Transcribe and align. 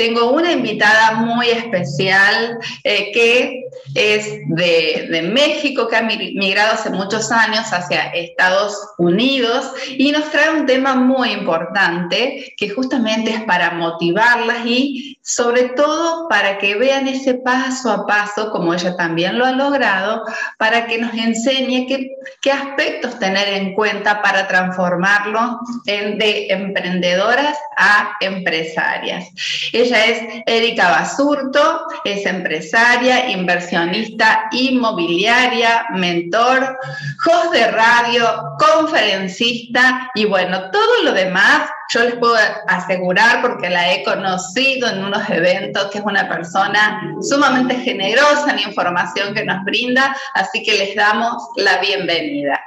Tengo 0.00 0.32
una 0.32 0.50
invitada 0.50 1.12
muy 1.16 1.50
especial 1.50 2.58
eh, 2.84 3.12
que 3.12 3.64
es 3.94 4.38
de, 4.46 5.30
México, 5.30 5.88
que 5.88 5.96
ha 5.96 6.00
migrado 6.00 6.72
hace 6.72 6.88
muchos 6.88 7.30
años 7.30 7.70
hacia 7.70 8.04
Estados 8.14 8.78
Unidos 8.96 9.70
y 9.98 10.10
nos 10.10 10.30
trae 10.30 10.58
un 10.58 10.64
tema 10.64 10.94
muy 10.94 11.32
importante 11.32 12.54
que 12.56 12.70
justamente 12.70 13.30
es 13.30 13.42
para 13.42 13.72
motivarlas 13.72 14.64
y 14.64 15.18
sobre 15.22 15.70
todo 15.70 16.28
para 16.28 16.58
que 16.58 16.76
vean 16.76 17.06
ese 17.06 17.34
paso 17.34 17.90
a 17.90 18.06
paso, 18.06 18.50
como 18.50 18.72
ella 18.72 18.96
también 18.96 19.38
lo 19.38 19.44
ha 19.44 19.52
logrado, 19.52 20.24
para 20.58 20.86
que 20.86 20.98
nos 20.98 21.12
enseñe 21.14 21.86
qué, 21.86 22.10
qué 22.40 22.52
aspectos 22.52 23.18
tener 23.18 23.48
en 23.48 23.74
cuenta 23.74 24.22
para 24.22 24.48
transformarlo 24.48 25.60
en, 25.86 26.18
de 26.18 26.46
emprendedoras 26.48 27.58
a 27.76 28.16
empresarias. 28.20 29.28
Ella 29.72 30.06
es 30.06 30.42
Erika 30.46 30.90
Basurto, 30.90 31.86
es 32.04 32.24
empresaria, 32.24 33.30
inversionista 33.30 34.48
inmobiliaria, 34.52 35.86
mentor, 35.92 36.78
host 37.26 37.52
de 37.52 37.70
radio, 37.70 38.56
conferencista 38.58 40.10
y 40.14 40.24
bueno, 40.24 40.70
todo 40.70 41.02
lo 41.04 41.12
demás 41.12 41.68
yo 41.90 42.04
les 42.04 42.14
puedo 42.16 42.36
asegurar, 42.68 43.42
porque 43.42 43.68
la 43.68 43.92
he 43.92 44.04
conocido 44.04 44.88
en 44.88 45.02
unos 45.10 45.28
eventos, 45.28 45.90
que 45.90 45.98
es 45.98 46.04
una 46.04 46.28
persona 46.28 47.14
sumamente 47.20 47.74
generosa 47.76 48.52
en 48.52 48.60
información 48.60 49.34
que 49.34 49.44
nos 49.44 49.64
brinda, 49.64 50.16
así 50.34 50.62
que 50.62 50.78
les 50.78 50.94
damos 50.94 51.42
la 51.56 51.78
bienvenida. 51.78 52.62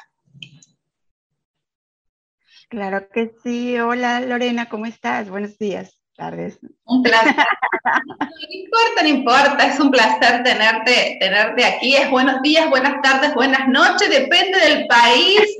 Claro 2.70 3.08
que 3.10 3.32
sí. 3.44 3.80
Hola 3.80 4.20
Lorena, 4.20 4.68
¿cómo 4.68 4.86
estás? 4.86 5.30
Buenos 5.30 5.58
días, 5.58 6.00
tardes. 6.16 6.60
Un 6.86 7.04
placer. 7.04 7.36
no 7.36 8.48
importa, 8.50 9.04
no 9.04 9.08
importa, 9.08 9.68
es 9.68 9.80
un 9.80 9.92
placer 9.92 10.44
tenerte, 10.44 11.18
tenerte 11.20 11.66
aquí. 11.66 11.96
Es 11.96 12.10
buenos 12.10 12.42
días, 12.42 12.70
buenas 12.70 13.02
tardes, 13.02 13.34
buenas 13.36 13.68
noches, 13.70 14.10
depende 14.10 14.60
del 14.60 14.88
país 14.88 15.56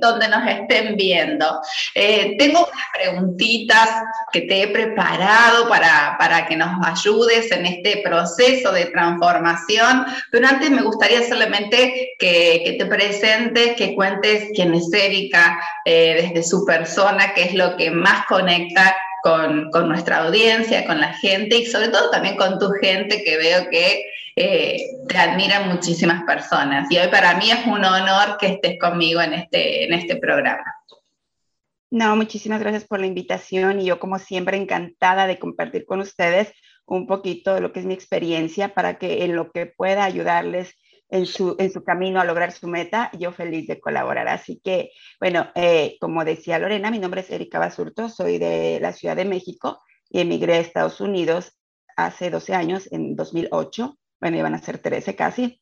donde 0.00 0.28
nos 0.28 0.46
estén 0.46 0.96
viendo. 0.96 1.60
Eh, 1.94 2.34
tengo 2.38 2.58
unas 2.60 2.86
preguntitas 2.92 3.88
que 4.32 4.42
te 4.42 4.62
he 4.62 4.68
preparado 4.68 5.68
para, 5.68 6.16
para, 6.18 6.46
que 6.46 6.56
nos 6.56 6.84
ayudes 6.86 7.50
en 7.52 7.66
este 7.66 8.02
proceso 8.04 8.72
de 8.72 8.86
transformación, 8.86 10.06
pero 10.30 10.48
antes 10.48 10.70
me 10.70 10.82
gustaría 10.82 11.26
solamente 11.28 12.14
que, 12.18 12.62
que 12.64 12.72
te 12.72 12.86
presentes, 12.86 13.76
que 13.76 13.94
cuentes 13.94 14.50
quién 14.54 14.74
es 14.74 14.92
Erika 14.92 15.60
eh, 15.84 16.30
desde 16.32 16.48
su 16.48 16.64
persona, 16.64 17.32
qué 17.34 17.44
es 17.44 17.54
lo 17.54 17.76
que 17.76 17.90
más 17.90 18.26
conecta 18.26 18.94
con, 19.22 19.70
con, 19.70 19.88
nuestra 19.88 20.24
audiencia, 20.24 20.84
con 20.84 21.00
la 21.00 21.14
gente 21.14 21.56
y 21.56 21.66
sobre 21.66 21.88
todo 21.88 22.10
también 22.10 22.36
con 22.36 22.58
tu 22.58 22.70
gente 22.72 23.22
que 23.24 23.38
veo 23.38 23.70
que 23.70 24.04
eh, 24.36 24.78
te 25.08 25.16
admiran 25.18 25.68
muchísimas 25.68 26.24
personas. 26.24 26.90
Y 26.90 26.98
hoy 26.98 27.08
para 27.08 27.36
mí 27.36 27.50
es 27.50 27.66
un 27.66 27.84
honor 27.84 28.36
que 28.38 28.48
estés 28.48 28.78
conmigo 28.78 29.20
en 29.20 29.34
este, 29.34 29.84
en 29.84 29.94
este 29.94 30.16
programa. 30.16 30.64
No, 31.90 32.16
muchísimas 32.16 32.60
gracias 32.60 32.84
por 32.84 32.98
la 32.98 33.06
invitación 33.06 33.80
y 33.80 33.84
yo 33.84 34.00
como 34.00 34.18
siempre 34.18 34.56
encantada 34.56 35.28
de 35.28 35.38
compartir 35.38 35.86
con 35.86 36.00
ustedes 36.00 36.52
un 36.86 37.06
poquito 37.06 37.54
de 37.54 37.60
lo 37.60 37.72
que 37.72 37.80
es 37.80 37.86
mi 37.86 37.94
experiencia 37.94 38.74
para 38.74 38.98
que 38.98 39.24
en 39.24 39.36
lo 39.36 39.52
que 39.52 39.66
pueda 39.66 40.04
ayudarles 40.04 40.74
en 41.08 41.26
su, 41.26 41.54
en 41.60 41.72
su 41.72 41.84
camino 41.84 42.20
a 42.20 42.24
lograr 42.24 42.50
su 42.50 42.66
meta, 42.66 43.10
yo 43.16 43.30
feliz 43.30 43.68
de 43.68 43.78
colaborar. 43.78 44.26
Así 44.26 44.60
que, 44.64 44.90
bueno, 45.20 45.52
eh, 45.54 45.96
como 46.00 46.24
decía 46.24 46.58
Lorena, 46.58 46.90
mi 46.90 46.98
nombre 46.98 47.20
es 47.20 47.30
Erika 47.30 47.60
Basurto, 47.60 48.08
soy 48.08 48.38
de 48.38 48.80
la 48.80 48.92
Ciudad 48.92 49.14
de 49.14 49.24
México 49.24 49.80
y 50.10 50.20
emigré 50.20 50.54
a 50.54 50.60
Estados 50.60 51.00
Unidos 51.00 51.56
hace 51.96 52.30
12 52.30 52.54
años, 52.54 52.88
en 52.90 53.14
2008 53.14 53.96
bueno, 54.24 54.38
iban 54.38 54.54
a 54.54 54.58
ser 54.58 54.78
13 54.78 55.14
casi. 55.14 55.60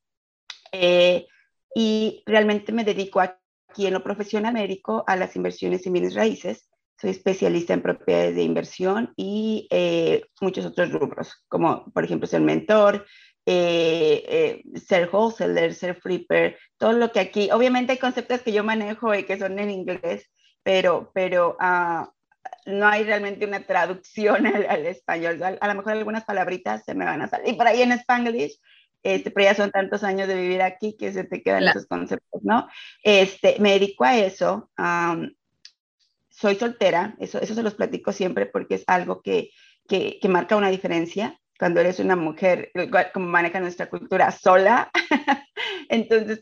Eh, 0.70 1.26
y 1.74 2.22
realmente 2.26 2.70
me 2.70 2.84
dedico 2.84 3.18
aquí 3.18 3.88
en 3.88 3.92
lo 3.92 4.04
profesional 4.04 4.54
médico 4.54 5.02
a 5.08 5.16
las 5.16 5.34
inversiones 5.34 5.84
en 5.84 5.94
bienes 5.94 6.14
raíces. 6.14 6.68
Soy 6.96 7.10
especialista 7.10 7.74
en 7.74 7.82
propiedades 7.82 8.36
de 8.36 8.44
inversión 8.44 9.12
y 9.16 9.66
eh, 9.72 10.26
muchos 10.40 10.64
otros 10.64 10.92
rubros, 10.92 11.44
como 11.48 11.90
por 11.92 12.04
ejemplo 12.04 12.28
ser 12.28 12.42
mentor, 12.42 13.04
eh, 13.46 14.62
ser 14.76 15.10
wholesaler, 15.12 15.74
ser 15.74 15.96
flipper, 15.96 16.56
todo 16.78 16.92
lo 16.92 17.10
que 17.10 17.18
aquí, 17.18 17.50
obviamente 17.50 17.90
hay 17.90 17.98
conceptos 17.98 18.42
que 18.42 18.52
yo 18.52 18.62
manejo 18.62 19.12
y 19.12 19.24
que 19.24 19.40
son 19.40 19.58
en 19.58 19.72
inglés, 19.72 20.30
pero, 20.62 21.10
pero 21.12 21.56
uh, 21.60 22.06
no 22.66 22.86
hay 22.86 23.04
realmente 23.04 23.46
una 23.46 23.60
traducción 23.60 24.46
al, 24.68 24.86
español. 24.86 25.40
A, 25.42 25.68
lo 25.68 25.74
mejor 25.74 25.92
algunas 25.92 26.24
palabritas 26.24 26.84
se 26.84 26.94
me 26.94 27.04
van 27.04 27.22
a 27.22 27.28
salir 27.28 27.56
por 27.56 27.66
ahí 27.66 27.82
en 27.82 27.92
spanglish, 27.92 28.58
este, 29.02 29.30
pero 29.30 29.44
ya 29.44 29.54
son 29.54 29.70
tantos 29.70 30.04
años 30.04 30.28
de 30.28 30.34
vivir 30.34 30.62
aquí 30.62 30.96
que 30.96 31.12
se 31.12 31.24
te 31.24 31.42
quedan 31.42 31.64
esos 31.64 31.86
conceptos, 31.86 32.42
¿no? 32.44 32.68
Este, 33.02 33.56
me 33.58 33.72
dedico 33.72 34.04
a 34.04 34.16
eso. 34.16 34.70
soy 36.30 36.54
soltera, 36.56 37.14
eso, 37.18 37.40
eso 37.40 37.54
se 37.54 37.62
los 37.62 37.74
platico 37.74 38.12
siempre 38.12 38.46
porque 38.46 38.76
es 38.76 38.84
algo 38.86 39.22
que, 39.22 39.50
que, 39.88 40.18
que 40.20 40.28
marca 40.28 40.56
una 40.56 40.70
diferencia 40.70 41.38
cuando 41.62 41.78
eres 41.78 42.00
una 42.00 42.16
mujer, 42.16 42.72
como 43.14 43.28
maneja 43.28 43.60
nuestra 43.60 43.88
cultura, 43.88 44.32
sola, 44.32 44.90
entonces 45.88 46.40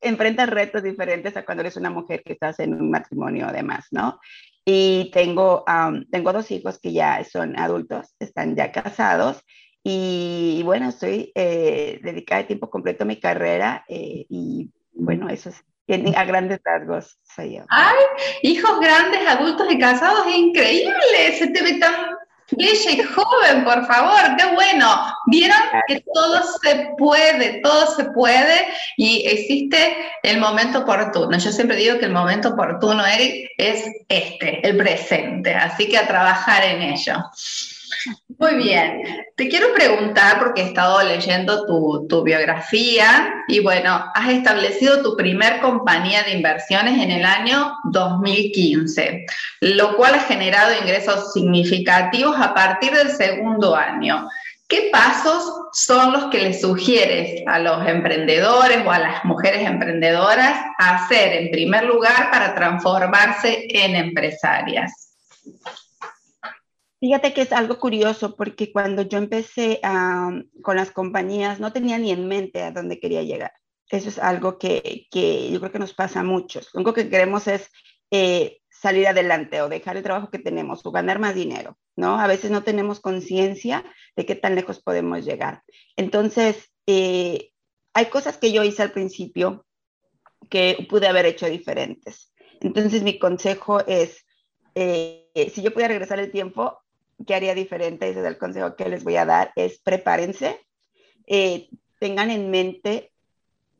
enfrentas 0.00 0.48
retos 0.48 0.84
diferentes 0.84 1.36
a 1.36 1.44
cuando 1.44 1.62
eres 1.62 1.76
una 1.76 1.90
mujer 1.90 2.22
que 2.22 2.34
estás 2.34 2.60
en 2.60 2.74
un 2.74 2.88
matrimonio 2.88 3.46
además, 3.48 3.86
¿no? 3.90 4.20
Y 4.68 5.10
tengo, 5.12 5.64
tengo 6.10 6.32
dos 6.32 6.50
hijos 6.50 6.80
que 6.80 6.92
ya 6.92 7.22
son 7.24 7.58
adultos, 7.58 8.14
están 8.18 8.56
ya 8.56 8.72
casados. 8.72 9.40
Y, 9.84 10.62
bueno, 10.64 10.88
estoy 10.88 11.30
eh, 11.36 12.00
dedicada 12.02 12.40
de 12.42 12.48
tiempo 12.48 12.68
completo 12.68 13.04
a 13.04 13.06
mi 13.06 13.20
carrera 13.20 13.84
y 13.88 14.68
bueno, 14.92 15.28
eso 15.28 15.50
es 15.50 15.62
a 16.16 16.24
grandes 16.24 16.60
rasgos 16.64 17.18
soy 17.22 17.56
yo. 17.56 17.64
¡Ay! 17.68 17.94
Hijos 18.42 18.80
grandes, 18.80 19.26
adultos 19.26 19.68
y 19.70 19.78
casados, 19.78 20.26
increíble. 20.34 21.32
Se 21.38 21.46
te 21.48 21.62
ve 21.62 21.78
tan 21.78 22.15
bella 22.50 22.90
y 22.90 23.02
joven, 23.02 23.64
por 23.64 23.86
favor, 23.86 24.36
qué 24.36 24.46
bueno. 24.54 25.14
Vieron 25.26 25.58
que 25.88 26.02
todo 26.12 26.42
se 26.62 26.90
puede, 26.96 27.60
todo 27.60 27.94
se 27.94 28.04
puede 28.06 28.66
y 28.96 29.26
existe 29.26 29.96
el 30.22 30.38
momento 30.38 30.80
oportuno. 30.80 31.36
Yo 31.38 31.50
siempre 31.50 31.76
digo 31.76 31.98
que 31.98 32.06
el 32.06 32.12
momento 32.12 32.50
oportuno, 32.50 33.04
Eric, 33.04 33.50
es 33.58 33.84
este, 34.08 34.66
el 34.66 34.76
presente, 34.76 35.54
así 35.54 35.88
que 35.88 35.98
a 35.98 36.06
trabajar 36.06 36.64
en 36.64 36.82
ello. 36.82 37.16
Muy 38.38 38.54
bien, 38.56 39.02
te 39.36 39.48
quiero 39.48 39.72
preguntar, 39.72 40.38
porque 40.38 40.60
he 40.60 40.64
estado 40.66 41.02
leyendo 41.02 41.64
tu, 42.06 42.22
biografía 42.22 43.32
y 43.48 43.60
bueno, 43.60 44.04
has 44.14 44.30
establecido 44.30 45.02
tu 45.02 45.16
primer 45.16 45.60
compañía 45.60 46.22
de 46.22 46.32
inversiones 46.32 47.02
en 47.02 47.10
el 47.10 47.24
año 47.24 47.72
2015, 47.84 49.26
lo 49.60 49.96
cual 49.96 50.14
ha 50.14 50.20
generado 50.20 50.74
ingresos 50.80 51.32
significativos 51.32 52.36
a 52.38 52.52
partir 52.52 52.92
del 52.92 53.10
segundo 53.10 53.74
año. 53.74 54.28
¿Qué 54.68 54.90
pasos 54.92 55.44
son 55.72 56.12
los 56.12 56.24
que 56.26 56.42
le 56.42 56.52
sugieres 56.52 57.42
a 57.46 57.58
los 57.60 57.86
emprendedores 57.86 58.84
o 58.84 58.90
a 58.90 58.98
las 58.98 59.24
mujeres 59.24 59.66
emprendedoras 59.66 60.58
hacer 60.78 61.32
en 61.34 61.50
primer 61.50 61.84
lugar 61.84 62.30
para 62.30 62.54
transformarse 62.54 63.66
en 63.70 63.94
empresarias? 63.94 65.14
Fíjate 66.98 67.34
que 67.34 67.42
es 67.42 67.52
algo 67.52 67.78
curioso 67.78 68.36
porque 68.36 68.72
cuando 68.72 69.02
yo 69.02 69.18
empecé 69.18 69.80
con 70.62 70.76
las 70.76 70.90
compañías 70.90 71.60
no 71.60 71.72
tenía 71.72 71.98
ni 71.98 72.10
en 72.10 72.26
mente 72.26 72.62
a 72.62 72.70
dónde 72.70 72.98
quería 72.98 73.22
llegar. 73.22 73.52
Eso 73.90 74.08
es 74.08 74.18
algo 74.18 74.58
que, 74.58 75.06
que 75.10 75.50
yo 75.50 75.60
creo 75.60 75.72
que 75.72 75.78
nos 75.78 75.94
pasa 75.94 76.20
a 76.20 76.24
muchos. 76.24 76.70
Lo 76.72 76.78
único 76.78 76.94
que 76.94 77.08
queremos 77.08 77.46
es 77.46 77.70
eh, 78.10 78.60
salir 78.70 79.08
adelante 79.08 79.60
o 79.62 79.68
dejar 79.68 79.96
el 79.96 80.02
trabajo 80.02 80.30
que 80.30 80.38
tenemos 80.38 80.84
o 80.84 80.90
ganar 80.90 81.18
más 81.18 81.34
dinero, 81.34 81.78
¿no? 81.96 82.20
A 82.20 82.26
veces 82.26 82.50
no 82.50 82.62
tenemos 82.62 83.00
conciencia 83.00 83.84
de 84.16 84.26
qué 84.26 84.34
tan 84.34 84.54
lejos 84.54 84.82
podemos 84.82 85.24
llegar. 85.24 85.62
Entonces, 85.96 86.70
eh, 86.86 87.50
hay 87.94 88.06
cosas 88.06 88.36
que 88.36 88.52
yo 88.52 88.62
hice 88.64 88.82
al 88.82 88.92
principio 88.92 89.66
que 90.50 90.86
pude 90.88 91.08
haber 91.08 91.26
hecho 91.26 91.46
diferentes. 91.46 92.32
Entonces, 92.60 93.02
mi 93.02 93.18
consejo 93.18 93.80
es, 93.86 94.24
eh, 94.74 95.50
si 95.52 95.62
yo 95.62 95.72
pudiera 95.72 95.88
regresar 95.88 96.18
el 96.18 96.30
tiempo, 96.30 96.78
¿qué 97.24 97.34
haría 97.34 97.54
diferente? 97.54 98.08
Ese 98.08 98.20
es 98.20 98.26
el 98.26 98.38
consejo 98.38 98.76
que 98.76 98.88
les 98.88 99.04
voy 99.04 99.16
a 99.16 99.24
dar, 99.24 99.52
es 99.56 99.78
prepárense, 99.78 100.60
eh, 101.26 101.68
tengan 101.98 102.30
en 102.30 102.50
mente 102.50 103.12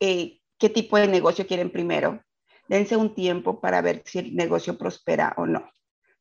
eh, 0.01 0.41
qué 0.59 0.69
tipo 0.69 0.97
de 0.97 1.09
negocio 1.09 1.47
quieren 1.47 1.71
primero, 1.71 2.23
dense 2.69 2.97
un 2.97 3.15
tiempo 3.15 3.61
para 3.61 3.83
ver 3.83 4.03
si 4.05 4.19
el 4.19 4.35
negocio 4.35 4.79
prospera 4.79 5.35
o 5.37 5.47
no, 5.47 5.71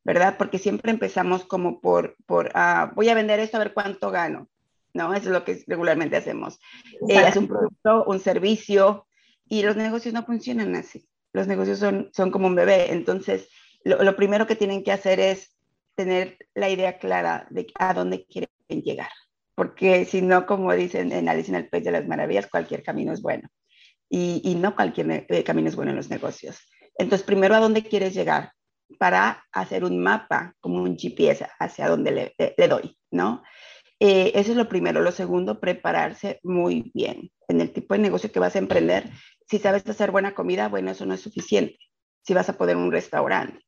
¿verdad? 0.04 0.36
Porque 0.38 0.58
siempre 0.58 0.90
empezamos 0.90 1.44
como 1.44 1.80
por, 1.80 2.16
por 2.26 2.50
ah, 2.54 2.92
voy 2.94 3.08
a 3.08 3.14
vender 3.14 3.40
esto 3.40 3.56
a 3.56 3.60
ver 3.60 3.74
cuánto 3.74 4.10
gano, 4.10 4.48
¿no? 4.92 5.14
Eso 5.14 5.26
es 5.26 5.32
lo 5.32 5.44
que 5.44 5.62
regularmente 5.66 6.16
hacemos. 6.16 6.58
es 7.08 7.36
un 7.36 7.48
producto, 7.48 8.04
un 8.06 8.20
servicio, 8.20 9.06
y 9.48 9.62
los 9.62 9.76
negocios 9.76 10.12
no 10.14 10.24
funcionan 10.24 10.74
así. 10.74 11.08
Los 11.32 11.46
negocios 11.46 11.78
son, 11.78 12.10
son 12.12 12.30
como 12.30 12.46
un 12.46 12.54
bebé, 12.54 12.92
entonces 12.92 13.48
lo, 13.84 14.16
primero 14.16 14.46
que 14.46 14.56
tienen 14.56 14.82
que 14.82 14.92
hacer 14.92 15.20
es 15.20 15.55
tener 15.96 16.38
la 16.54 16.70
idea 16.70 16.98
clara 16.98 17.46
de 17.50 17.66
a 17.78 17.94
dónde 17.94 18.26
quieren 18.26 18.50
llegar. 18.68 19.10
Porque 19.54 20.04
si 20.04 20.22
no, 20.22 20.46
como 20.46 20.72
dicen 20.74 21.12
en 21.12 21.28
Alice 21.28 21.50
en 21.50 21.56
el 21.56 21.68
País 21.68 21.84
de 21.84 21.90
las 21.90 22.06
Maravillas, 22.06 22.46
cualquier 22.46 22.82
camino 22.82 23.12
es 23.12 23.22
bueno. 23.22 23.48
Y, 24.08 24.54
no 24.60 24.76
cualquier 24.76 25.26
eh, 25.28 25.42
camino 25.42 25.68
es 25.68 25.74
bueno 25.74 25.90
en 25.90 25.96
los 25.96 26.10
negocios. 26.10 26.60
Entonces, 26.96 27.26
primero, 27.26 27.56
¿a 27.56 27.60
dónde 27.60 27.82
quieres 27.82 28.14
llegar? 28.14 28.52
Para 28.98 29.44
hacer 29.50 29.82
un 29.82 30.00
mapa, 30.00 30.54
como 30.60 30.82
un 30.82 30.96
GPS, 30.96 31.48
hacia 31.58 31.88
dónde 31.88 32.12
le, 32.12 32.34
le 32.56 32.68
doy, 32.68 32.96
¿no? 33.10 33.42
Eh, 33.98 34.32
eso 34.34 34.52
es 34.52 34.56
lo 34.56 34.68
primero. 34.68 35.00
Lo 35.00 35.10
segundo, 35.10 35.58
prepararse 35.58 36.38
muy 36.42 36.90
bien. 36.94 37.30
En 37.48 37.60
el 37.60 37.72
tipo 37.72 37.94
de 37.94 38.00
negocio 38.00 38.30
que 38.30 38.40
vas 38.40 38.54
a 38.54 38.60
emprender, 38.60 39.10
si 39.48 39.58
sabes 39.58 39.86
hacer 39.88 40.10
buena 40.10 40.34
comida, 40.34 40.68
bueno, 40.68 40.90
eso 40.90 41.06
no 41.06 41.14
es 41.14 41.20
suficiente. 41.20 41.78
Si 42.22 42.34
vas 42.34 42.48
a 42.48 42.58
poner 42.58 42.76
un 42.76 42.92
restaurante, 42.92 43.60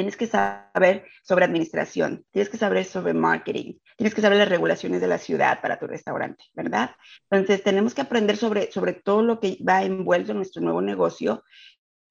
tienes 0.00 0.16
que 0.16 0.26
saber 0.26 1.04
sobre 1.22 1.44
administración, 1.44 2.24
tienes 2.30 2.48
que 2.48 2.56
saber 2.56 2.86
sobre 2.86 3.12
marketing, 3.12 3.74
tienes 3.98 4.14
que 4.14 4.22
saber 4.22 4.38
las 4.38 4.48
regulaciones 4.48 5.02
de 5.02 5.08
la 5.08 5.18
ciudad 5.18 5.60
para 5.60 5.78
tu 5.78 5.86
restaurante, 5.86 6.42
¿verdad? 6.54 6.92
Entonces, 7.30 7.62
tenemos 7.62 7.92
que 7.92 8.00
aprender 8.00 8.38
sobre, 8.38 8.72
sobre 8.72 8.94
todo 8.94 9.22
lo 9.22 9.40
que 9.40 9.58
va 9.62 9.82
envuelto 9.82 10.30
en 10.30 10.38
nuestro 10.38 10.62
nuevo 10.62 10.80
negocio. 10.80 11.44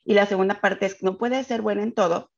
Y 0.06 0.14
la 0.14 0.28
segunda 0.28 0.62
parte 0.62 0.86
es, 0.86 1.02
no 1.02 1.18
puedes 1.18 1.48
ser 1.48 1.64
bueno 1.64 1.82
en 1.82 1.94
todo, 1.94 2.30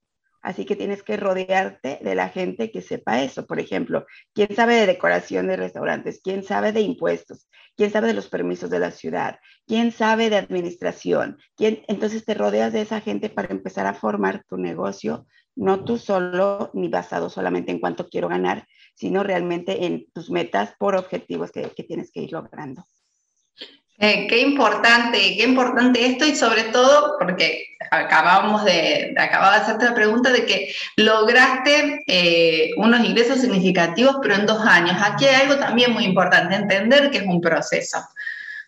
Así 0.42 0.66
que 0.66 0.76
tienes 0.76 1.04
que 1.04 1.18
rodearte 1.18 2.00
de 2.02 2.16
la 2.16 2.30
gente 2.30 2.72
que 2.72 2.82
sepa 2.82 3.22
eso. 3.22 3.46
Por 3.46 3.60
ejemplo, 3.60 4.06
¿quién 4.34 4.56
sabe 4.56 4.76
de 4.76 4.88
decoración 4.88 5.48
de 5.48 5.56
restaurantes? 5.56 6.20
¿Quién 6.24 6.44
sabe 6.44 6.72
de 6.72 6.82
impuestos? 6.82 7.48
¿Quién 7.78 7.92
sabe 7.92 8.08
de 8.08 8.16
los 8.16 8.28
permisos 8.28 8.70
de 8.72 8.80
la 8.80 8.92
ciudad? 8.92 9.40
¿Quién 9.68 9.92
sabe 9.92 10.30
de 10.32 10.38
administración? 10.38 11.38
¿Quién? 11.56 11.84
Entonces 11.88 12.26
te 12.26 12.34
rodeas 12.34 12.74
de 12.74 12.82
esa 12.82 13.02
gente 13.02 13.30
para 13.30 13.50
empezar 13.54 13.86
a 13.86 13.94
formar 13.94 14.44
tu 14.50 14.58
negocio 14.58 15.28
no 15.56 15.84
tú 15.84 15.98
solo 15.98 16.72
ni 16.74 16.88
basado 16.88 17.30
solamente 17.30 17.72
en 17.72 17.80
cuánto 17.80 18.08
quiero 18.10 18.28
ganar, 18.28 18.68
sino 18.96 19.24
realmente 19.24 19.86
en 19.86 20.06
tus 20.14 20.30
metas 20.30 20.74
por 20.78 20.96
objetivos 20.96 21.52
que, 21.52 21.68
tienes 21.84 22.12
que 22.12 22.22
ir 22.22 22.32
logrando. 22.32 22.86
Eh, 23.98 24.26
qué 24.28 24.42
importante, 24.42 25.18
qué 25.38 25.44
importante 25.44 26.04
esto 26.04 26.26
y 26.26 26.36
sobre 26.36 26.64
todo 26.66 27.18
porque 27.20 27.66
acabamos 27.92 28.66
de, 28.66 29.14
acababa 29.16 29.58
de 29.58 29.62
hacerte 29.62 29.86
la 29.86 29.94
pregunta 29.94 30.32
de 30.32 30.46
que 30.46 30.74
lograste 30.96 32.04
eh, 32.08 32.72
unos 32.78 33.06
ingresos 33.06 33.42
significativos 33.42 34.18
pero 34.22 34.36
en 34.36 34.48
dos 34.48 34.66
años. 34.66 34.98
Aquí 35.00 35.26
hay 35.26 35.44
algo 35.44 35.58
también 35.58 35.94
muy 35.94 36.06
importante, 36.06 36.56
entender 36.56 37.12
que 37.12 37.20
es 37.20 37.28
un 37.28 37.42
proceso, 37.42 38.00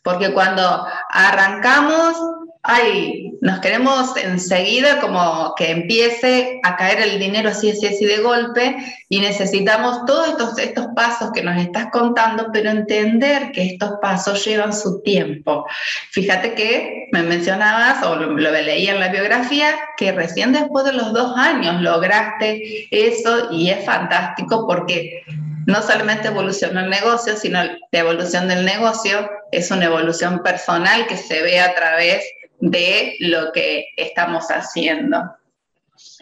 porque 0.04 0.32
cuando 0.34 0.86
arrancamos 1.10 2.16
ay, 2.64 3.34
nos 3.42 3.60
queremos 3.60 4.16
enseguida 4.16 5.02
como 5.02 5.54
que 5.56 5.70
empiece 5.70 6.62
a 6.64 6.78
caer 6.78 7.02
el 7.02 7.20
dinero 7.20 7.50
así, 7.50 7.72
así, 7.72 7.88
así 7.88 8.06
de 8.06 8.20
golpe 8.20 8.78
y 9.10 9.20
necesitamos 9.20 10.06
todos 10.06 10.30
estos, 10.30 10.58
estos 10.58 10.88
pasos 10.96 11.32
que 11.34 11.44
nos 11.44 11.62
estás 11.62 11.88
contando, 11.92 12.48
pero 12.54 12.70
entender 12.70 13.52
que 13.52 13.66
estos 13.66 13.96
pasos 14.02 14.46
llevan 14.46 14.74
su 14.74 15.02
tiempo. 15.02 15.66
Fíjate 16.12 16.54
que 16.54 17.10
me 17.12 17.24
mencionabas, 17.24 18.02
o 18.06 18.16
lo, 18.16 18.32
lo 18.32 18.52
leí 18.52 18.88
en 18.88 19.02
la 19.02 19.10
biografía, 19.10 19.76
que 19.98 20.14
recién 20.14 20.54
después 20.54 20.86
de 20.86 20.94
los 20.94 21.12
dos 21.12 21.38
años 21.38 21.82
lograste 21.82 22.88
eso 22.92 23.52
y 23.52 23.72
es 23.72 23.84
fantástico 23.86 24.66
porque 24.66 25.24
no 25.66 25.82
solamente 25.82 26.30
evolucionó 26.30 26.80
el 26.80 26.90
negocio, 26.90 27.36
sino 27.36 27.62
la 27.64 28.00
evolución 28.00 28.48
del 28.48 28.64
negocio 28.64 29.30
es 29.52 29.70
una 29.70 29.86
evolución 29.86 30.42
personal 30.44 31.08
que 31.08 31.18
se 31.18 31.42
ve 31.42 31.60
a 31.60 31.76
través 31.76 32.24
de 32.42 32.43
lo 32.60 33.52
que 33.52 33.88
estamos 33.98 34.48
haciendo. 34.48 35.18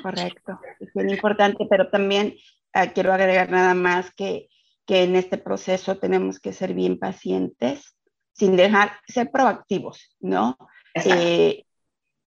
Correcto, 0.01 0.59
es 0.79 0.89
muy 0.93 1.11
importante, 1.11 1.65
pero 1.69 1.89
también 1.89 2.35
ah, 2.73 2.87
quiero 2.87 3.13
agregar 3.13 3.49
nada 3.49 3.73
más 3.73 4.13
que, 4.13 4.49
que 4.85 5.03
en 5.03 5.15
este 5.15 5.37
proceso 5.37 5.97
tenemos 5.97 6.39
que 6.39 6.53
ser 6.53 6.73
bien 6.73 6.99
pacientes, 6.99 7.95
sin 8.33 8.55
dejar, 8.55 8.91
ser 9.07 9.31
proactivos, 9.31 10.15
¿no? 10.19 10.57
Eh, 10.93 11.63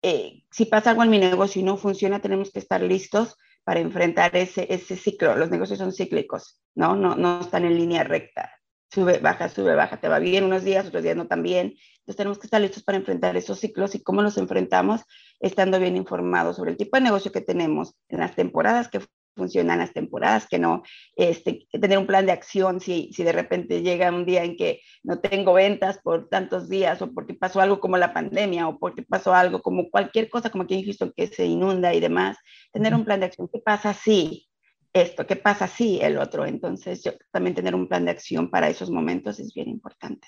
eh, 0.02 0.44
si 0.52 0.66
pasa 0.66 0.92
algo 0.92 1.04
en 1.04 1.10
mi 1.10 1.20
negocio 1.20 1.62
y 1.62 1.66
no 1.66 1.78
funciona, 1.78 2.22
tenemos 2.22 2.52
que 2.52 2.60
estar 2.60 2.82
listos 2.82 3.38
para 3.64 3.80
enfrentar 3.80 4.36
ese, 4.36 4.68
ese 4.70 4.96
ciclo. 4.96 5.36
Los 5.36 5.50
negocios 5.50 5.80
son 5.80 5.94
cíclicos, 5.94 6.62
¿no? 6.76 6.96
No, 6.96 7.16
no 7.16 7.42
están 7.42 7.66
en 7.66 7.76
línea 7.76 8.04
recta 8.04 8.52
sube, 8.94 9.18
baja, 9.19 9.50
sube, 9.50 9.75
baja, 9.75 10.00
te 10.00 10.07
va 10.07 10.19
bien 10.19 10.44
unos 10.44 10.63
días, 10.63 10.86
otros 10.86 11.04
días 11.04 11.16
no 11.16 11.28
tan 11.28 11.42
bien. 11.42 11.75
Entonces 12.00 12.16
tenemos 12.16 12.38
que 12.38 12.48
estar 12.48 12.62
listos 12.62 12.84
para 12.84 12.98
enfrentar 12.98 13.36
esos 13.36 13.60
ciclos 13.60 13.95
y 13.95 14.04
cómo 14.04 14.22
los 14.22 14.38
enfrentamos 14.38 15.01
estando 15.40 15.80
bien 15.80 15.98
informados 15.98 16.57
sobre 16.57 16.72
el 16.72 16.78
tipo 16.78 16.98
de 16.98 17.04
negocio 17.04 17.31
que 17.31 17.42
tenemos 17.42 17.95
en 18.10 18.19
las 18.19 18.36
temporadas 18.36 18.90
que 18.90 19.01
funcionan, 19.36 19.80
las 19.80 19.94
temporadas 19.94 20.48
que 20.48 20.60
no, 20.60 20.84
este, 21.16 21.66
tener 21.72 21.98
un 21.98 22.06
plan 22.06 22.28
de 22.28 22.34
acción 22.34 22.80
si, 22.80 23.12
si 23.13 23.24
de 23.24 23.31
repente 23.31 23.81
llega 23.81 24.12
un 24.12 24.25
día 24.25 24.44
en 24.44 24.56
que 24.56 24.81
no 25.01 25.19
tengo 25.19 25.54
ventas 25.54 25.98
por 26.04 26.30
tantos 26.30 26.69
días 26.69 27.01
o 27.01 27.12
porque 27.12 27.34
pasó 27.34 27.62
algo 27.62 27.80
como 27.80 27.98
la 27.98 28.13
pandemia 28.13 28.68
o 28.68 28.78
porque 28.78 29.01
pasó 29.01 29.34
algo 29.34 29.63
como 29.63 29.89
cualquier 29.89 30.30
cosa 30.30 30.51
como 30.51 30.68
que 30.68 30.75
visto 30.75 31.12
que 31.13 31.25
se 31.28 31.46
inunda 31.46 31.96
y 31.96 32.00
demás, 32.00 32.38
tener 32.72 32.94
un 32.94 33.06
plan 33.06 33.22
de 33.22 33.25
acción. 33.25 33.50
¿Qué 33.51 33.60
pasa 33.60 33.96
si 33.96 34.48
esto, 34.94 35.25
qué 35.25 35.36
pasa 35.36 35.68
si 35.68 36.00
el 36.01 36.18
otro. 36.18 36.45
Entonces, 36.45 37.04
yo 37.04 37.12
también 37.31 37.56
tener 37.56 37.75
un 37.75 37.88
plan 37.88 38.06
de 38.06 38.12
acción 38.12 38.50
para 38.50 38.69
esos 38.69 38.90
momentos 38.90 39.40
es 39.40 39.54
bien 39.54 39.69
importante. 39.69 40.28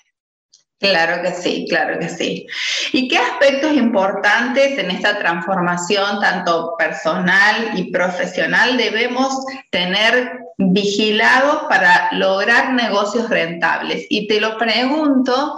Claro 0.78 1.22
que 1.22 1.32
sí, 1.32 1.64
claro 1.70 1.98
que 1.98 2.08
sí. 2.10 2.46
¿Y 2.92 3.08
qué 3.08 3.16
aspectos 3.16 3.72
importantes 3.72 4.78
en 4.78 4.90
esta 4.90 5.18
transformación, 5.18 6.20
tanto 6.20 6.74
personal 6.78 7.70
y 7.76 7.90
profesional, 7.90 8.76
debemos 8.76 9.42
tener 9.70 10.38
vigilados 10.58 11.62
para 11.70 12.12
lograr 12.12 12.74
negocios 12.74 13.30
rentables? 13.30 14.04
Y 14.10 14.26
te 14.26 14.38
lo 14.38 14.58
pregunto 14.58 15.56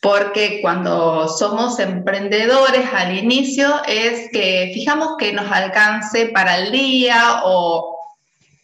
porque 0.00 0.60
cuando 0.62 1.26
somos 1.26 1.80
emprendedores 1.80 2.88
al 2.94 3.18
inicio 3.18 3.82
es 3.88 4.30
que 4.30 4.70
fijamos 4.72 5.16
que 5.18 5.32
nos 5.32 5.50
alcance 5.50 6.26
para 6.26 6.58
el 6.58 6.70
día 6.70 7.40
o 7.42 7.99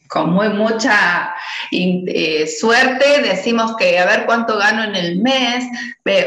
con 0.09 0.31
muy 0.31 0.49
mucha 0.49 1.35
eh, 1.71 2.47
suerte 2.47 3.23
decimos 3.23 3.77
que 3.77 3.99
a 3.99 4.07
ver 4.07 4.27
cuánto 4.27 4.57
gano 4.59 4.85
en 4.85 4.95
el 4.95 5.19
mes 5.19 5.65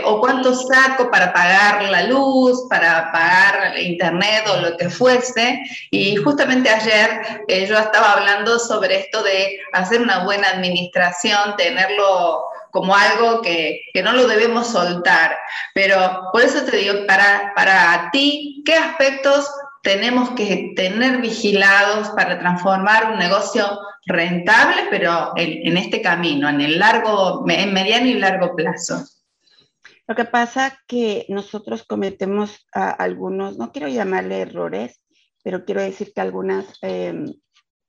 o 0.04 0.20
cuánto 0.20 0.54
saco 0.54 1.10
para 1.10 1.32
pagar 1.32 1.84
la 1.84 2.04
luz, 2.04 2.68
para 2.70 3.12
pagar 3.12 3.78
internet 3.80 4.44
o 4.52 4.58
lo 4.58 4.78
que 4.78 4.90
fuese. 4.90 5.60
Y 5.92 6.16
justamente 6.18 6.70
ayer 6.70 7.44
eh, 7.48 7.66
yo 7.68 7.78
estaba 7.78 8.14
hablando 8.14 8.60
sobre 8.60 8.98
esto 8.98 9.24
de 9.24 9.60
hacer 9.74 10.02
una 10.02 10.24
buena 10.26 10.50
administración, 10.50 11.56
tenerlo 11.58 12.44
como 12.72 12.96
algo 12.96 13.42
que, 13.42 13.82
que, 13.94 14.04
no 14.04 14.14
lo 14.14 14.28
debemos 14.28 14.68
soltar. 14.68 15.36
Pero 15.74 16.30
por 16.32 16.42
eso 16.42 16.64
te 16.64 16.78
digo, 16.78 17.08
para, 17.08 17.54
para 17.56 18.10
ti, 18.12 18.62
¿qué 18.66 18.76
aspectos 18.76 19.50
tenemos 19.84 20.32
que 20.32 20.74
tener 20.76 21.22
vigilados 21.22 22.10
para 22.10 22.40
transformar 22.40 23.14
un 23.14 23.20
negocio 23.20 23.66
rentable, 24.06 24.84
pero 24.90 25.34
en, 25.36 25.78
este 25.78 26.02
camino, 26.02 26.50
en 26.50 26.62
el 26.62 26.80
largo, 26.80 27.46
en 27.48 27.74
mediano 27.74 28.08
y 28.08 28.16
largo 28.16 28.56
plazo. 28.56 29.06
Lo 30.08 30.16
que 30.16 30.26
pasa 30.26 30.80
que 30.88 31.26
nosotros 31.30 31.84
cometemos 31.84 32.66
algunos, 32.74 33.58
no 33.58 33.72
quiero 33.72 33.88
llamarle 33.88 34.42
errores, 34.42 35.02
pero 35.44 35.66
quiero 35.66 35.82
decir 35.82 36.12
que 36.14 36.22
algunas 36.22 36.66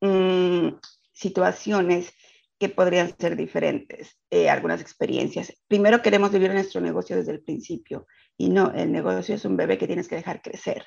mm, 0.01 0.69
situaciones 1.13 2.13
que 2.59 2.69
podrían 2.69 3.17
ser 3.19 3.37
diferentes, 3.37 4.19
eh, 4.29 4.51
algunas 4.51 4.83
experiencias. 4.83 5.57
Primero 5.67 6.03
queremos 6.03 6.31
vivir 6.31 6.53
nuestro 6.53 6.83
negocio 6.83 7.17
desde 7.17 7.33
el 7.33 7.43
principio 7.43 8.07
y 8.37 8.51
no, 8.51 8.71
el 8.75 8.93
negocio 8.93 9.35
es 9.35 9.47
un 9.47 9.57
bebé 9.57 9.79
que 9.79 9.87
tienes 9.87 10.09
que 10.09 10.17
dejar 10.17 10.43
crecer. 10.43 10.85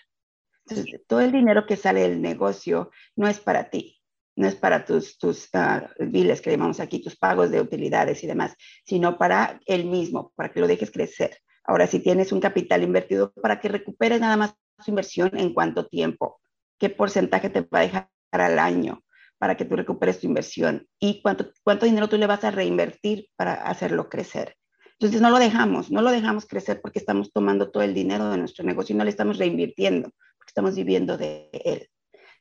Entonces, 0.66 1.02
todo 1.08 1.22
el 1.22 1.32
dinero 1.32 1.66
que 1.66 1.76
sale 1.76 2.02
del 2.02 2.22
negocio 2.22 2.92
no 3.16 3.28
es 3.28 3.40
para 3.40 3.70
ti, 3.70 4.00
no 4.36 4.48
es 4.48 4.56
para 4.56 4.86
tus, 4.86 5.18
tus 5.18 5.50
uh, 5.54 5.88
biles 6.00 6.42
que 6.42 6.52
llamamos 6.52 6.80
aquí, 6.80 7.02
tus 7.02 7.16
pagos 7.16 7.52
de 7.52 7.62
utilidades 7.62 8.24
y 8.24 8.28
demás, 8.28 8.56
sino 8.86 9.18
para 9.18 9.60
el 9.66 9.86
mismo, 9.86 10.32
para 10.36 10.52
que 10.52 10.60
lo 10.60 10.68
dejes 10.68 10.92
crecer. 10.92 11.38
Ahora, 11.66 11.88
si 11.88 12.00
tienes 12.00 12.32
un 12.32 12.40
capital 12.40 12.84
invertido, 12.84 13.34
para 13.42 13.60
que 13.60 13.70
recuperes 13.70 14.20
nada 14.20 14.38
más 14.38 14.56
su 14.80 14.92
inversión 14.92 15.32
en 15.38 15.54
cuánto 15.54 15.88
tiempo, 15.88 16.42
qué 16.80 16.90
porcentaje 16.90 17.50
te 17.50 17.62
va 17.62 17.80
a 17.80 17.82
dejar 17.82 18.10
al 18.32 18.60
año 18.60 19.04
para 19.38 19.56
que 19.56 19.66
tú 19.66 19.76
recuperes 19.76 20.20
tu 20.20 20.28
inversión 20.28 20.88
y 21.00 21.22
cuánto, 21.22 21.52
cuánto 21.64 21.86
dinero 21.86 22.08
tú 22.08 22.18
le 22.18 22.28
vas 22.28 22.44
a 22.44 22.52
reinvertir 22.52 23.28
para 23.36 23.54
hacerlo 23.54 24.10
crecer. 24.10 24.56
Entonces 25.00 25.22
no 25.22 25.30
lo 25.30 25.40
dejamos, 25.40 25.92
no 25.92 26.02
lo 26.02 26.12
dejamos 26.12 26.46
crecer 26.46 26.80
porque 26.82 27.00
estamos 27.00 27.32
tomando 27.34 27.70
todo 27.70 27.84
el 27.84 27.94
dinero 27.94 28.30
de 28.30 28.38
nuestro 28.38 28.64
negocio 28.64 28.96
y 28.96 28.98
no 28.98 29.04
le 29.04 29.10
estamos 29.10 29.38
reinvirtiendo 29.38 30.12
estamos 30.54 30.76
viviendo 30.76 31.18
de 31.18 31.50
él. 31.52 31.90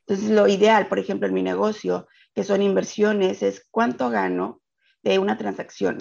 Entonces 0.07 0.31
lo 0.31 0.47
ideal, 0.47 0.87
por 0.87 0.99
ejemplo, 0.99 1.27
en 1.27 1.33
mi 1.33 1.43
negocio, 1.43 2.07
que 2.35 2.45
son 2.45 2.61
inversiones, 2.61 3.43
es 3.43 3.67
cuánto 3.71 4.11
gano 4.11 4.61
de 5.03 5.19
una 5.19 5.39
transacción. 5.39 5.99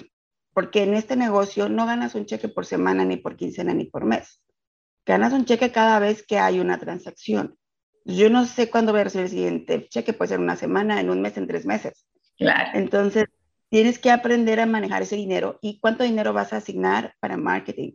Porque 0.52 0.82
en 0.82 0.92
este 0.92 1.16
negocio 1.16 1.70
no 1.70 1.86
ganas 1.86 2.14
un 2.14 2.26
cheque 2.26 2.48
por 2.48 2.66
semana, 2.66 3.06
ni 3.06 3.16
por 3.16 3.36
quincena, 3.36 3.72
ni 3.72 3.86
por 3.86 4.04
mes. 4.04 4.42
Ganas 5.06 5.32
un 5.32 5.46
cheque 5.46 5.72
cada 5.72 5.98
vez 5.98 6.22
que 6.26 6.38
hay 6.38 6.60
una 6.60 6.78
transacción. 6.78 7.56
Yo 8.04 8.28
no 8.28 8.44
sé 8.44 8.68
cuándo 8.68 8.92
voy 8.92 9.00
a 9.00 9.04
recibir 9.04 9.24
el 9.24 9.30
siguiente 9.30 9.88
cheque, 9.88 10.12
puede 10.12 10.30
ser 10.30 10.40
una 10.40 10.56
semana, 10.56 11.00
en 11.00 11.08
un 11.08 11.22
mes, 11.22 11.38
en 11.38 11.46
tres 11.46 11.64
meses. 11.64 12.06
Claro. 12.36 12.70
Entonces, 12.74 13.24
tienes 13.70 13.98
que 13.98 14.10
aprender 14.10 14.60
a 14.60 14.66
manejar 14.66 15.00
ese 15.00 15.16
dinero 15.16 15.58
y 15.62 15.80
cuánto 15.80 16.04
dinero 16.04 16.34
vas 16.34 16.52
a 16.52 16.58
asignar 16.58 17.14
para 17.20 17.38
marketing, 17.38 17.92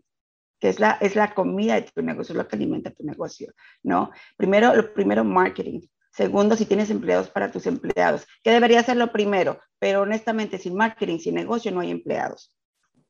que 0.60 0.70
es 0.70 0.80
la, 0.80 0.98
es 1.02 1.16
la 1.16 1.34
comida 1.34 1.76
de 1.76 1.84
tu 1.84 2.02
negocio, 2.02 2.34
es 2.34 2.38
lo 2.38 2.48
que 2.48 2.56
alimenta 2.56 2.92
tu 2.92 3.04
negocio, 3.04 3.54
¿no? 3.84 4.12
Primero, 4.36 4.76
lo 4.76 4.94
primero, 4.94 5.24
marketing. 5.24 5.82
Segundo, 6.12 6.56
si 6.56 6.66
tienes 6.66 6.90
empleados 6.90 7.30
para 7.30 7.52
tus 7.52 7.68
empleados, 7.68 8.26
que 8.44 8.52
debería 8.52 8.82
ser 8.82 8.98
lo 8.98 9.12
primero, 9.12 9.60
pero 9.78 10.02
honestamente, 10.02 10.58
sin 10.58 10.76
marketing, 10.76 11.20
sin 11.20 11.36
negocio, 11.36 11.72
no 11.72 11.82
hay 11.82 11.92
empleados. 11.92 12.56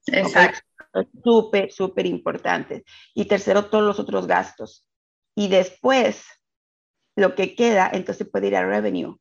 Exacto. 0.07 0.59
Súper, 1.23 1.71
súper 1.71 2.05
importante. 2.05 2.83
Y 3.13 3.25
tercero, 3.25 3.65
todos 3.69 3.83
los 3.83 3.99
otros 3.99 4.27
gastos. 4.27 4.85
Y 5.35 5.47
después, 5.47 6.25
lo 7.15 7.35
que 7.35 7.55
queda, 7.55 7.89
entonces 7.93 8.27
puede 8.29 8.47
ir 8.47 8.55
a 8.55 8.65
revenue. 8.65 9.17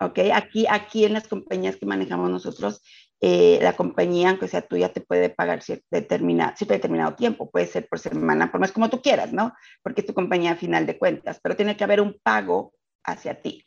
¿Ok? 0.00 0.18
Aquí, 0.34 0.66
aquí 0.68 1.04
en 1.04 1.12
las 1.12 1.28
compañías 1.28 1.76
que 1.76 1.86
manejamos 1.86 2.30
nosotros, 2.30 2.82
eh, 3.20 3.58
la 3.62 3.74
compañía, 3.74 4.30
aunque 4.30 4.48
sea 4.48 4.62
tuya, 4.62 4.92
te 4.92 5.00
puede 5.00 5.30
pagar 5.30 5.62
cierto 5.62 5.86
determinado, 5.90 6.52
cierto 6.56 6.74
determinado 6.74 7.14
tiempo, 7.14 7.50
puede 7.50 7.66
ser 7.66 7.88
por 7.88 7.98
semana, 7.98 8.50
por 8.50 8.60
mes, 8.60 8.72
como 8.72 8.90
tú 8.90 9.00
quieras, 9.00 9.32
¿no? 9.32 9.54
Porque 9.82 10.02
es 10.02 10.06
tu 10.06 10.14
compañía 10.14 10.52
a 10.52 10.56
final 10.56 10.86
de 10.86 10.98
cuentas, 10.98 11.40
pero 11.42 11.56
tiene 11.56 11.76
que 11.76 11.84
haber 11.84 12.00
un 12.00 12.18
pago 12.22 12.74
hacia 13.04 13.40
ti. 13.40 13.64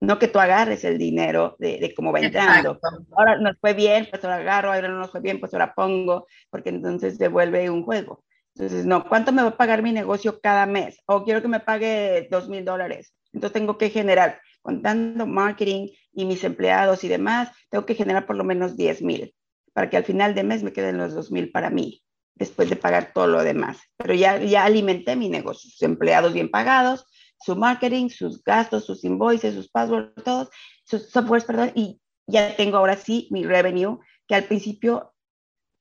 No 0.00 0.18
que 0.18 0.28
tú 0.28 0.38
agarres 0.38 0.84
el 0.84 0.98
dinero 0.98 1.56
de, 1.58 1.78
de 1.78 1.94
cómo 1.94 2.12
va 2.12 2.20
entrando. 2.20 2.78
Ahora 3.16 3.38
nos 3.38 3.56
fue 3.60 3.72
bien, 3.72 4.08
pues 4.10 4.22
ahora 4.24 4.36
agarro, 4.36 4.72
ahora 4.72 4.88
no 4.88 4.98
nos 4.98 5.10
fue 5.10 5.20
bien, 5.20 5.40
pues 5.40 5.54
ahora 5.54 5.72
pongo, 5.74 6.26
porque 6.50 6.68
entonces 6.68 7.18
devuelve 7.18 7.70
un 7.70 7.82
juego. 7.82 8.24
Entonces, 8.56 8.86
no, 8.86 9.06
¿cuánto 9.06 9.32
me 9.32 9.42
va 9.42 9.48
a 9.48 9.56
pagar 9.56 9.82
mi 9.82 9.92
negocio 9.92 10.40
cada 10.40 10.64
mes? 10.66 11.02
O 11.06 11.24
quiero 11.24 11.42
que 11.42 11.48
me 11.48 11.60
pague 11.60 12.26
dos 12.30 12.48
mil 12.48 12.64
dólares. 12.64 13.14
Entonces 13.32 13.52
tengo 13.52 13.76
que 13.76 13.90
generar 13.90 14.40
contando 14.62 15.26
marketing 15.26 15.88
y 16.16 16.24
mis 16.24 16.42
empleados 16.42 17.04
y 17.04 17.08
demás, 17.08 17.50
tengo 17.70 17.86
que 17.86 17.94
generar 17.94 18.26
por 18.26 18.36
lo 18.36 18.42
menos 18.42 18.76
10 18.76 19.02
mil 19.02 19.34
para 19.72 19.90
que 19.90 19.98
al 19.98 20.04
final 20.04 20.34
de 20.34 20.42
mes 20.42 20.62
me 20.62 20.72
queden 20.72 20.96
los 20.96 21.14
2 21.14 21.30
mil 21.30 21.52
para 21.52 21.68
mí, 21.68 22.02
después 22.34 22.70
de 22.70 22.76
pagar 22.76 23.12
todo 23.12 23.26
lo 23.26 23.44
demás. 23.44 23.78
Pero 23.98 24.14
ya, 24.14 24.38
ya 24.38 24.64
alimenté 24.64 25.14
mi 25.14 25.28
negocio, 25.28 25.70
sus 25.70 25.82
empleados 25.82 26.32
bien 26.32 26.50
pagados, 26.50 27.06
su 27.38 27.54
marketing, 27.54 28.08
sus 28.08 28.42
gastos, 28.42 28.86
sus 28.86 29.04
invoices, 29.04 29.54
sus 29.54 29.68
passwords, 29.68 30.14
todos, 30.24 30.48
sus 30.84 31.10
softwares, 31.10 31.44
perdón, 31.44 31.72
y 31.74 32.00
ya 32.26 32.56
tengo 32.56 32.78
ahora 32.78 32.96
sí 32.96 33.28
mi 33.30 33.44
revenue, 33.44 33.98
que 34.26 34.34
al 34.34 34.44
principio 34.44 35.12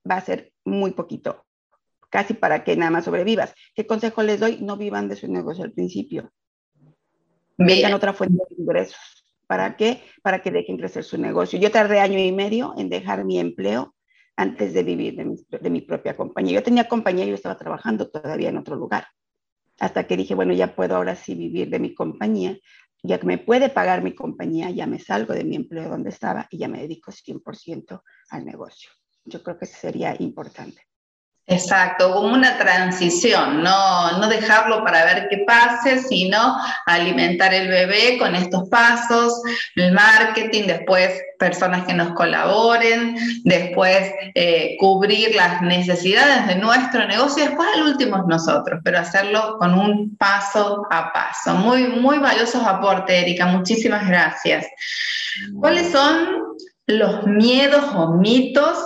va 0.10 0.18
a 0.18 0.26
ser 0.26 0.52
muy 0.66 0.92
poquito, 0.92 1.46
casi 2.10 2.34
para 2.34 2.66
que 2.66 2.76
nada 2.76 2.92
más 2.92 3.06
sobrevivas. 3.06 3.54
¿Qué 3.74 3.88
consejo 3.88 4.22
les 4.24 4.42
doy? 4.42 4.58
No 4.58 4.76
vivan 4.76 5.08
de 5.08 5.16
su 5.16 5.32
negocio 5.32 5.64
al 5.64 5.72
principio 5.72 6.34
Vean 7.58 7.94
otra 7.94 8.14
fuente 8.14 8.44
de 8.50 8.62
ingresos. 8.62 9.25
¿Para 9.48 9.76
qué? 9.78 10.02
Para 10.22 10.42
que 10.42 10.52
dejen 10.52 10.78
crecer 10.78 11.04
su 11.04 11.18
negocio. 11.18 11.60
Yo 11.60 11.72
tardé 11.72 12.00
año 12.00 12.20
y 12.20 12.32
medio 12.32 12.74
en 12.78 12.90
dejar 12.90 13.26
mi 13.26 13.40
empleo 13.40 13.96
antes 14.36 14.74
de 14.74 14.84
vivir 14.84 15.16
de 15.16 15.26
mi, 15.26 15.36
de 15.50 15.70
mi 15.70 15.82
propia 15.82 16.18
compañía. 16.18 16.56
Yo 16.56 16.64
tenía 16.64 16.88
compañía 16.88 17.26
y 17.26 17.30
yo 17.30 17.36
estaba 17.36 17.58
trabajando 17.58 18.10
todavía 18.10 18.50
en 18.50 18.58
otro 18.58 18.76
lugar. 18.76 19.08
Hasta 19.80 20.08
que 20.08 20.18
dije, 20.18 20.36
bueno, 20.36 20.54
ya 20.54 20.76
puedo 20.76 20.96
ahora 20.96 21.16
sí 21.16 21.36
vivir 21.36 21.70
de 21.70 21.80
mi 21.80 21.94
compañía. 21.94 22.58
Ya 23.04 23.20
que 23.20 23.28
me 23.28 23.38
puede 23.38 23.70
pagar 23.70 24.02
mi 24.02 24.16
compañía, 24.16 24.72
ya 24.72 24.88
me 24.88 25.00
salgo 25.00 25.34
de 25.34 25.44
mi 25.44 25.56
empleo 25.56 25.90
donde 25.90 26.10
estaba 26.10 26.48
y 26.50 26.58
ya 26.58 26.68
me 26.68 26.82
dedico 26.82 27.12
100% 27.12 28.02
al 28.30 28.46
negocio. 28.46 28.90
Yo 29.26 29.44
creo 29.44 29.58
que 29.58 29.68
sería 29.68 30.16
importante. 30.20 30.82
Exacto, 31.48 32.12
como 32.12 32.34
una 32.34 32.58
transición, 32.58 33.62
no, 33.62 34.18
no 34.18 34.28
dejarlo 34.28 34.84
para 34.84 35.06
ver 35.06 35.28
qué 35.30 35.44
pase, 35.46 36.00
sino 36.00 36.58
alimentar 36.88 37.54
el 37.54 37.68
bebé 37.68 38.18
con 38.18 38.34
estos 38.36 38.68
pasos, 38.68 39.44
el 39.76 39.92
marketing, 39.92 40.64
después 40.66 41.22
personas 41.38 41.86
que 41.86 41.94
nos 41.94 42.14
colaboren, 42.14 43.16
después 43.44 44.12
eh, 44.34 44.76
cubrir 44.80 45.36
las 45.36 45.62
necesidades 45.62 46.48
de 46.48 46.56
nuestro 46.56 47.06
negocio 47.06 47.44
y 47.44 47.48
después 47.48 47.70
al 47.76 47.84
último 47.84 48.26
nosotros, 48.28 48.82
pero 48.84 48.98
hacerlo 48.98 49.58
con 49.60 49.78
un 49.78 50.18
paso 50.18 50.88
a 50.90 51.14
paso. 51.14 51.54
Muy, 51.54 51.90
muy 51.90 52.18
valiosos 52.18 52.64
aportes, 52.66 53.22
Erika, 53.22 53.46
muchísimas 53.46 54.08
gracias. 54.08 54.66
¿Cuáles 55.60 55.92
son 55.92 56.55
los 56.88 57.26
miedos 57.26 57.84
o 57.96 58.14
mitos 58.14 58.78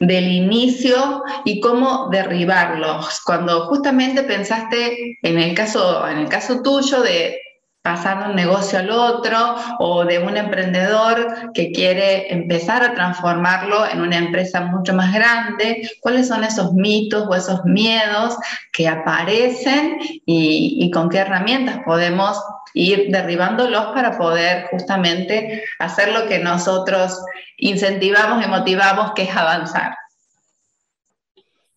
del 0.00 0.28
inicio 0.28 1.22
y 1.44 1.60
cómo 1.60 2.08
derribarlos. 2.10 3.20
Cuando 3.24 3.66
justamente 3.66 4.22
pensaste 4.22 5.18
en 5.22 5.38
el 5.38 5.54
caso, 5.54 6.06
en 6.08 6.18
el 6.18 6.28
caso 6.28 6.62
tuyo 6.62 7.02
de 7.02 7.38
pasar 7.82 8.24
de 8.24 8.30
un 8.30 8.36
negocio 8.36 8.78
al 8.78 8.90
otro 8.90 9.56
o 9.78 10.06
de 10.06 10.18
un 10.18 10.38
emprendedor 10.38 11.50
que 11.52 11.70
quiere 11.70 12.32
empezar 12.32 12.82
a 12.82 12.94
transformarlo 12.94 13.86
en 13.86 14.00
una 14.00 14.16
empresa 14.16 14.62
mucho 14.62 14.94
más 14.94 15.12
grande, 15.12 15.90
cuáles 16.00 16.28
son 16.28 16.44
esos 16.44 16.72
mitos 16.72 17.26
o 17.28 17.34
esos 17.34 17.62
miedos 17.66 18.38
que 18.72 18.88
aparecen 18.88 19.98
y, 20.24 20.78
y 20.80 20.90
con 20.90 21.10
qué 21.10 21.18
herramientas 21.18 21.80
podemos 21.84 22.40
ir 22.74 23.10
derribándolos 23.10 23.86
para 23.86 24.18
poder 24.18 24.66
justamente 24.70 25.64
hacer 25.78 26.12
lo 26.12 26.26
que 26.28 26.40
nosotros 26.40 27.24
incentivamos 27.56 28.44
y 28.44 28.48
motivamos, 28.48 29.12
que 29.14 29.22
es 29.22 29.34
avanzar. 29.34 29.96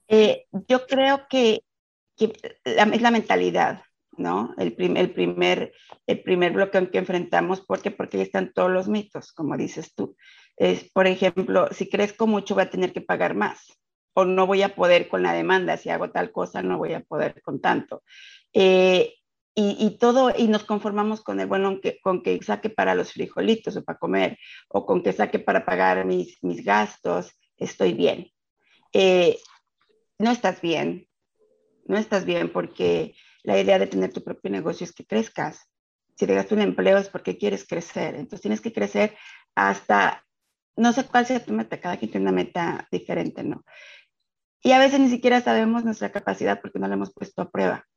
Eh, 0.08 0.46
yo 0.68 0.88
creo 0.88 1.28
que, 1.30 1.62
es 2.18 3.02
la 3.02 3.12
mentalidad, 3.12 3.84
¿no? 4.18 4.56
El, 4.58 4.76
el, 4.98 5.12
primer, 5.12 5.74
el 6.08 6.24
primer 6.24 6.54
bloqueo 6.54 6.90
que 6.90 6.98
enfrentamos, 6.98 7.62
porque 7.62 7.92
porque 7.92 8.18
ahí 8.18 8.24
están 8.24 8.52
todos 8.52 8.72
los 8.72 8.88
mitos, 8.88 9.32
como 9.34 9.56
dices 9.56 9.94
tú. 9.94 10.16
Es, 10.56 10.90
por 10.92 11.06
ejemplo, 11.06 11.70
si 11.72 11.88
crezco 11.88 12.26
mucho 12.26 12.56
voy 12.56 12.64
a 12.64 12.70
tener 12.72 12.92
que 12.92 13.02
pagar 13.02 13.36
más, 13.36 13.68
o 14.16 14.26
no 14.26 14.48
voy 14.48 14.64
a 14.64 14.74
poder 14.74 15.10
con 15.10 15.22
la 15.22 15.34
demanda, 15.34 15.78
si 15.78 15.92
hago 15.92 16.10
tal 16.10 16.32
cosa 16.32 16.64
no 16.64 16.80
voy 16.80 16.94
a 16.94 17.02
poder 17.02 17.40
con 17.44 17.62
tanto. 17.62 18.02
Eh, 18.52 19.14
y, 19.60 19.98
todo, 19.98 20.32
y 20.38 20.48
nos 20.48 20.66
conformamos 20.66 21.22
con 21.22 21.40
el, 21.40 21.48
bueno, 21.48 21.82
que, 21.82 22.00
con 22.00 22.22
que 22.22 22.40
saque 22.44 22.70
para 22.70 22.94
los 22.94 23.14
frijolitos 23.14 23.76
o 23.76 23.84
para 23.84 23.98
comer, 23.98 24.38
o 24.68 24.86
con 24.86 25.02
que 25.02 25.14
saque 25.14 25.40
para 25.40 25.66
pagar 25.66 26.06
mis, 26.06 26.38
mis 26.44 26.64
gastos, 26.64 27.32
estoy 27.58 27.94
bien. 27.94 28.32
Eh, 28.94 29.40
no 30.20 30.30
estás 30.30 30.62
bien, 30.62 31.08
no 31.86 31.98
estás 31.98 32.24
bien 32.24 32.52
porque 32.52 33.16
la 33.42 33.60
idea 33.60 33.80
de 33.80 33.88
tener 33.88 34.14
tu 34.14 34.24
propio 34.24 34.52
negocio 34.52 34.84
es 34.84 34.94
que 34.94 35.08
crezcas. 35.08 35.68
Si 36.16 36.28
dejas 36.28 36.52
un 36.52 36.62
empleo 36.62 37.00
es 37.00 37.10
porque 37.10 37.40
quieres 37.40 37.66
crecer, 37.66 38.14
entonces 38.14 38.42
tienes 38.42 38.62
que 38.62 38.74
crecer 38.74 39.18
hasta, 39.56 40.24
no 40.76 40.94
sé 40.94 41.04
cuál 41.06 41.26
sea 41.26 41.44
tu 41.44 41.54
meta, 41.54 41.82
cada 41.82 41.98
quien 41.98 42.12
tiene 42.12 42.26
una 42.26 42.36
meta 42.36 42.88
diferente, 42.92 43.44
¿no? 43.44 43.64
Y 44.62 44.74
a 44.74 44.80
veces 44.80 45.00
ni 45.00 45.10
siquiera 45.10 45.42
sabemos 45.42 45.84
nuestra 45.84 46.12
capacidad 46.12 46.62
porque 46.62 46.78
no 46.78 46.88
la 46.88 46.94
hemos 46.94 47.12
puesto 47.12 47.42
a 47.42 47.50
prueba. 47.50 47.88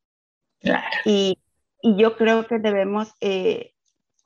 Claro. 0.60 0.86
Y, 1.04 1.38
y 1.82 1.96
yo 1.96 2.16
creo 2.16 2.46
que 2.46 2.58
debemos 2.58 3.12
eh, 3.20 3.72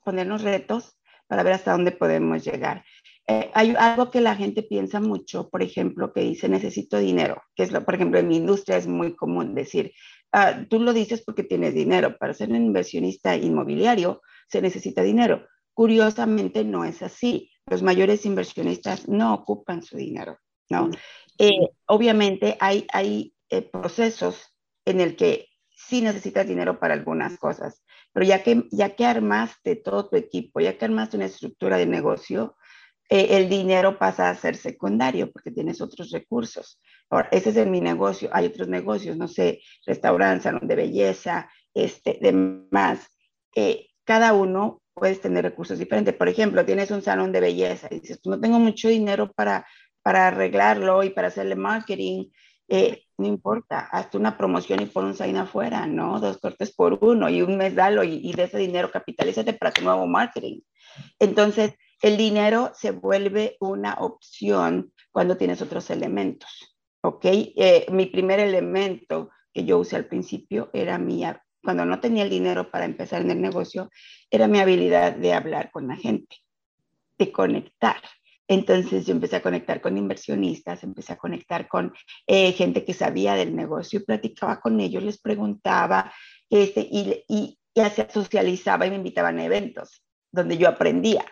ponernos 0.03 0.41
retos 0.43 0.97
para 1.27 1.43
ver 1.43 1.53
hasta 1.53 1.71
dónde 1.71 1.91
podemos 1.91 2.43
llegar. 2.43 2.83
Eh, 3.27 3.49
hay 3.53 3.73
algo 3.77 4.11
que 4.11 4.21
la 4.21 4.35
gente 4.35 4.61
piensa 4.61 4.99
mucho, 4.99 5.49
por 5.49 5.63
ejemplo, 5.63 6.13
que 6.13 6.21
dice 6.21 6.47
necesito 6.47 6.99
dinero, 6.99 7.41
que 7.55 7.63
es 7.63 7.71
lo, 7.71 7.83
por 7.83 7.95
ejemplo, 7.95 8.19
en 8.19 8.27
mi 8.27 8.37
industria 8.37 8.77
es 8.77 8.87
muy 8.87 9.15
común 9.15 9.55
decir, 9.55 9.93
ah, 10.31 10.65
tú 10.69 10.79
lo 10.79 10.93
dices 10.93 11.23
porque 11.25 11.43
tienes 11.43 11.73
dinero, 11.73 12.17
para 12.17 12.35
ser 12.35 12.49
un 12.49 12.57
inversionista 12.57 13.35
inmobiliario 13.35 14.21
se 14.47 14.61
necesita 14.61 15.01
dinero. 15.01 15.47
Curiosamente 15.73 16.63
no 16.63 16.85
es 16.85 17.01
así, 17.01 17.51
los 17.65 17.81
mayores 17.81 18.25
inversionistas 18.27 19.07
no 19.07 19.33
ocupan 19.33 19.81
su 19.81 19.97
dinero, 19.97 20.37
¿no? 20.69 20.87
Mm. 20.87 20.91
Eh, 21.39 21.69
obviamente 21.87 22.57
hay, 22.59 22.85
hay 22.93 23.33
procesos 23.71 24.55
en 24.85 25.01
el 25.01 25.15
que 25.15 25.47
sí 25.87 26.01
necesitas 26.01 26.47
dinero 26.47 26.79
para 26.79 26.93
algunas 26.93 27.37
cosas, 27.37 27.83
pero 28.13 28.25
ya 28.25 28.43
que, 28.43 28.67
ya 28.71 28.95
que 28.95 29.05
armaste 29.05 29.75
todo 29.75 30.09
tu 30.09 30.15
equipo, 30.15 30.59
ya 30.59 30.77
que 30.77 30.85
armaste 30.85 31.17
una 31.17 31.25
estructura 31.25 31.77
de 31.77 31.85
negocio, 31.85 32.55
eh, 33.09 33.37
el 33.37 33.49
dinero 33.49 33.99
pasa 33.99 34.29
a 34.29 34.35
ser 34.35 34.55
secundario 34.55 35.31
porque 35.31 35.51
tienes 35.51 35.79
otros 35.81 36.11
recursos. 36.11 36.79
Ahora, 37.09 37.29
ese 37.31 37.51
es 37.51 37.57
en 37.57 37.69
mi 37.69 37.79
negocio. 37.81 38.29
Hay 38.33 38.47
otros 38.47 38.67
negocios, 38.67 39.15
no 39.15 39.27
sé, 39.27 39.61
restaurantes, 39.85 40.43
salón 40.43 40.67
de 40.67 40.75
belleza, 40.75 41.49
este, 41.73 42.17
demás. 42.21 43.07
eh, 43.55 43.87
cada 44.05 44.33
uno 44.33 44.81
puedes 44.93 45.19
tener 45.21 45.43
recursos 45.43 45.77
diferentes. 45.79 46.15
Por 46.15 46.29
ejemplo, 46.29 46.65
tienes 46.65 46.91
un 46.91 47.01
salón 47.01 47.31
de 47.31 47.41
belleza 47.41 47.87
y 47.91 47.99
dices, 47.99 48.19
no 48.25 48.39
tengo 48.39 48.59
mucho 48.59 48.87
dinero 48.87 49.31
para, 49.33 49.65
para 50.01 50.27
arreglarlo 50.27 51.03
y 51.03 51.09
para 51.09 51.27
hacerle 51.27 51.55
marketing. 51.55 52.29
Eh, 52.67 53.03
no 53.17 53.27
importa, 53.27 53.79
hazte 53.91 54.17
una 54.17 54.37
promoción 54.37 54.81
y 54.81 54.87
pon 54.87 55.05
un 55.05 55.15
sign 55.15 55.37
afuera, 55.37 55.85
¿no? 55.85 56.19
Dos 56.19 56.37
cortes 56.39 56.73
por 56.73 56.97
uno 57.01 57.29
y 57.29 57.41
un 57.41 57.57
mes 57.57 57.75
dalo 57.75 58.03
y, 58.03 58.31
de 58.33 58.43
ese 58.43 58.57
dinero 58.57 58.91
capitalízate 58.91 59.53
para 59.53 59.71
tu 59.71 59.83
nuevo 59.83 60.05
marketing. 60.07 60.61
Entonces, 61.19 61.75
el 62.01 62.17
dinero 62.17 62.71
se 62.73 62.91
vuelve 62.91 63.57
una 63.59 63.95
opción 63.95 64.91
cuando 65.11 65.37
tienes 65.37 65.61
otros 65.61 65.89
elementos, 65.89 66.77
¿ok? 67.01 67.25
Eh, 67.25 67.85
mi 67.91 68.07
primer 68.07 68.39
elemento 68.39 69.29
que 69.53 69.63
yo 69.63 69.79
usé 69.79 69.95
al 69.95 70.05
principio 70.05 70.69
era 70.73 70.97
mi, 70.97 71.23
cuando 71.63 71.85
no 71.85 71.99
tenía 71.99 72.23
el 72.23 72.29
dinero 72.29 72.69
para 72.69 72.85
empezar 72.85 73.21
en 73.21 73.31
el 73.31 73.41
negocio, 73.41 73.89
era 74.29 74.47
mi 74.47 74.59
habilidad 74.59 75.13
de 75.13 75.33
hablar 75.33 75.71
con 75.71 75.87
la 75.87 75.95
gente, 75.95 76.37
de 77.17 77.31
conectar. 77.31 78.01
Entonces 78.47 79.05
yo 79.05 79.13
empecé 79.13 79.37
a 79.37 79.41
conectar 79.41 79.81
con 79.81 79.97
inversionistas, 79.97 80.83
empecé 80.83 81.13
a 81.13 81.17
conectar 81.17 81.67
con 81.67 81.93
eh, 82.27 82.51
gente 82.51 82.85
que 82.85 82.93
sabía 82.93 83.35
del 83.35 83.55
negocio 83.55 83.99
y 83.99 84.03
platicaba 84.03 84.59
con 84.59 84.79
ellos, 84.79 85.03
les 85.03 85.19
preguntaba 85.19 86.13
este, 86.49 86.81
y, 86.81 87.23
y, 87.27 87.59
y 87.73 87.81
socializaba 88.11 88.85
y 88.85 88.91
me 88.91 88.97
invitaban 88.97 89.39
a 89.39 89.45
eventos 89.45 90.03
donde 90.31 90.57
yo 90.57 90.67
aprendía. 90.67 91.25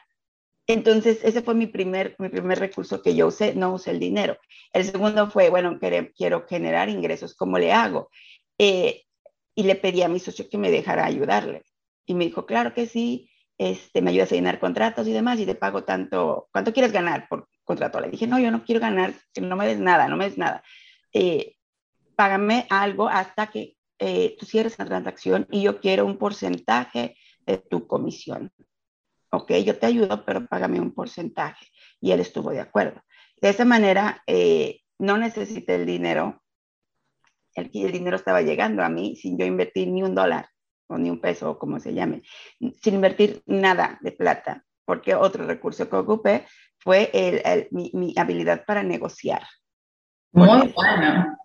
Entonces, 0.65 1.19
ese 1.23 1.41
fue 1.41 1.55
mi 1.55 1.67
primer, 1.67 2.15
mi 2.19 2.29
primer 2.29 2.57
recurso 2.57 3.01
que 3.01 3.15
yo 3.15 3.27
usé, 3.27 3.53
no 3.53 3.73
usé 3.73 3.91
el 3.91 3.99
dinero. 3.99 4.37
El 4.71 4.85
segundo 4.85 5.29
fue, 5.29 5.49
bueno, 5.49 5.77
quiero 6.15 6.47
generar 6.47 6.89
ingresos, 6.89 7.35
¿cómo 7.35 7.59
le 7.59 7.73
hago? 7.73 8.09
Eh, 8.57 9.03
y 9.55 9.63
le 9.63 9.75
pedí 9.75 10.01
a 10.01 10.07
mi 10.07 10.19
socio 10.19 10.49
que 10.49 10.57
me 10.57 10.71
dejara 10.71 11.05
ayudarle. 11.05 11.63
Y 12.05 12.15
me 12.15 12.25
dijo, 12.25 12.45
claro 12.45 12.73
que 12.73 12.87
sí, 12.87 13.29
este, 13.71 14.01
me 14.01 14.11
ayudas 14.11 14.31
a 14.31 14.35
llenar 14.35 14.59
contratos 14.59 15.07
y 15.07 15.13
demás, 15.13 15.39
y 15.39 15.45
te 15.45 15.55
pago 15.55 15.83
tanto, 15.83 16.49
¿cuánto 16.51 16.73
quieres 16.73 16.91
ganar 16.91 17.27
por 17.27 17.47
contrato? 17.63 17.99
Le 17.99 18.09
dije, 18.09 18.27
no, 18.27 18.39
yo 18.39 18.51
no 18.51 18.63
quiero 18.63 18.81
ganar, 18.81 19.13
no 19.41 19.55
me 19.55 19.67
des 19.67 19.79
nada, 19.79 20.07
no 20.07 20.17
me 20.17 20.25
des 20.25 20.37
nada. 20.37 20.63
Eh, 21.11 21.55
págame 22.15 22.67
algo 22.69 23.07
hasta 23.07 23.47
que 23.47 23.75
eh, 23.99 24.35
tú 24.39 24.45
cierres 24.45 24.77
la 24.79 24.85
transacción 24.85 25.47
y 25.51 25.61
yo 25.61 25.79
quiero 25.79 26.05
un 26.05 26.17
porcentaje 26.17 27.15
de 27.45 27.57
tu 27.57 27.87
comisión 27.87 28.51
ok, 29.33 29.51
yo 29.65 29.77
te 29.77 29.87
ayudo, 29.87 30.23
pero 30.25 30.45
págame 30.45 30.79
un 30.79 30.93
porcentaje. 30.93 31.67
Y 31.99 32.11
él 32.11 32.19
estuvo 32.19 32.51
de 32.51 32.61
acuerdo. 32.61 33.01
De 33.41 33.49
esa 33.49 33.65
manera, 33.65 34.21
eh, 34.27 34.81
no 34.99 35.17
necesité 35.17 35.75
el 35.75 35.85
dinero. 35.85 36.41
El, 37.55 37.71
el, 37.73 37.91
dinero 37.91 38.15
estaba 38.15 38.41
llegando 38.41 38.83
a 38.83 38.89
mí 38.89 39.15
sin 39.15 39.37
yo 39.37 39.45
invertir 39.45 39.87
ni 39.87 40.03
un 40.03 40.15
dólar 40.15 40.49
o 40.93 40.97
ni 40.97 41.09
un 41.09 41.19
peso 41.19 41.51
o 41.51 41.59
como 41.59 41.79
se 41.79 41.93
llame, 41.93 42.23
sin 42.81 42.95
invertir 42.95 43.41
nada 43.45 43.97
de 44.01 44.11
plata, 44.11 44.63
porque 44.85 45.15
otro 45.15 45.45
recurso 45.45 45.89
que 45.89 45.95
ocupé 45.95 46.45
fue 46.77 47.09
el, 47.13 47.67
mi, 47.71 47.91
mi, 47.93 48.13
habilidad 48.17 48.65
para 48.65 48.83
negociar. 48.83 49.43
Muy 50.31 50.73
bueno. 50.75 51.37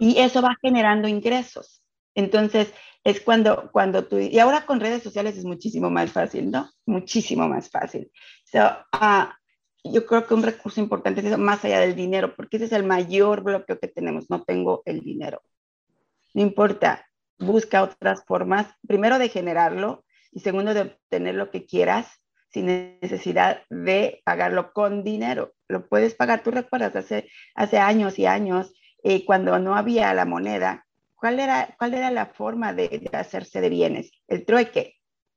Y 0.00 0.18
eso 0.18 0.42
va 0.42 0.56
generando 0.60 1.08
ingresos. 1.08 1.82
Entonces, 2.14 2.72
es 3.04 3.20
cuando, 3.20 3.70
cuando 3.72 4.04
tú, 4.04 4.18
y 4.18 4.38
ahora 4.38 4.66
con 4.66 4.80
redes 4.80 5.02
sociales 5.02 5.36
es 5.36 5.44
muchísimo 5.44 5.90
más 5.90 6.10
fácil, 6.10 6.50
¿no? 6.50 6.70
Muchísimo 6.86 7.48
más 7.48 7.70
fácil. 7.70 8.10
So, 8.44 8.58
uh, 8.94 9.26
yo 9.92 10.06
creo 10.06 10.26
que 10.26 10.34
un 10.34 10.42
recurso 10.42 10.80
importante 10.80 11.20
es 11.20 11.26
eso, 11.26 11.38
más 11.38 11.64
allá 11.64 11.80
del 11.80 11.94
dinero, 11.94 12.34
porque 12.34 12.56
ese 12.56 12.66
es 12.66 12.72
el 12.72 12.84
mayor 12.84 13.42
bloqueo 13.42 13.78
que 13.78 13.88
tenemos, 13.88 14.28
no 14.28 14.42
tengo 14.42 14.82
el 14.86 15.00
dinero. 15.00 15.42
No 16.34 16.42
importa, 16.42 17.05
busca 17.38 17.82
otras 17.82 18.24
formas, 18.24 18.66
primero 18.86 19.18
de 19.18 19.28
generarlo 19.28 20.04
y 20.32 20.40
segundo 20.40 20.74
de 20.74 20.82
obtener 20.82 21.34
lo 21.34 21.50
que 21.50 21.66
quieras 21.66 22.20
sin 22.50 22.66
necesidad 23.00 23.62
de 23.70 24.22
pagarlo 24.24 24.72
con 24.72 25.04
dinero. 25.04 25.54
Lo 25.68 25.88
puedes 25.88 26.14
pagar, 26.14 26.42
tú 26.42 26.50
recuerdas, 26.50 26.96
hace, 26.96 27.28
hace 27.54 27.78
años 27.78 28.18
y 28.18 28.26
años, 28.26 28.72
eh, 29.02 29.24
cuando 29.24 29.58
no 29.58 29.76
había 29.76 30.12
la 30.14 30.24
moneda, 30.24 30.86
¿Cuál 31.16 31.40
era, 31.40 31.74
cuál 31.78 31.94
era 31.94 32.10
la 32.10 32.26
forma 32.26 32.74
de, 32.74 33.08
hacerse 33.12 33.60
de 33.60 33.70
bienes? 33.70 34.12
El 34.28 34.44
trueque. 34.44 34.96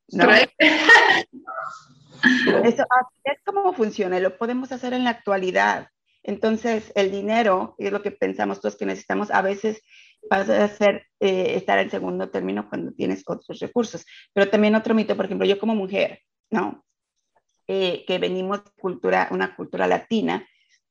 ¿no? 0.10 0.26
Eso 2.64 2.84
es 3.24 3.38
como 3.46 3.74
funciona 3.74 4.18
y 4.18 4.22
lo 4.22 4.38
podemos 4.38 4.72
hacer 4.72 4.94
en 4.94 5.06
la 5.06 5.12
actualidad. 5.12 5.90
Entonces, 6.22 6.92
el 6.96 7.12
dinero, 7.12 7.76
es 7.78 7.94
lo 7.94 8.02
que 8.02 8.12
pensamos 8.12 8.60
todos 8.60 8.76
que 8.76 8.86
necesitamos, 8.86 9.32
a 9.32 9.42
veces 9.42 9.82
pasa 10.28 10.64
a 10.64 10.68
ser, 10.68 11.08
eh, 11.20 11.56
estar 11.56 11.80
en 11.80 11.90
segundo 11.90 12.30
término 12.30 12.68
cuando 12.68 12.92
tienes 12.92 13.24
otros 13.26 13.60
recursos. 13.60 14.06
Pero 14.34 14.50
también 14.50 14.76
otro 14.76 14.94
mito, 14.94 15.16
por 15.16 15.26
ejemplo, 15.26 15.48
yo 15.48 15.60
como 15.60 15.76
mujer, 15.76 16.22
¿no? 16.50 16.86
Eh, 17.68 18.04
que 18.08 18.18
venimos 18.18 18.64
de 18.64 18.72
cultura, 18.82 19.30
una 19.32 19.56
cultura 19.56 19.88
latina, 19.88 20.48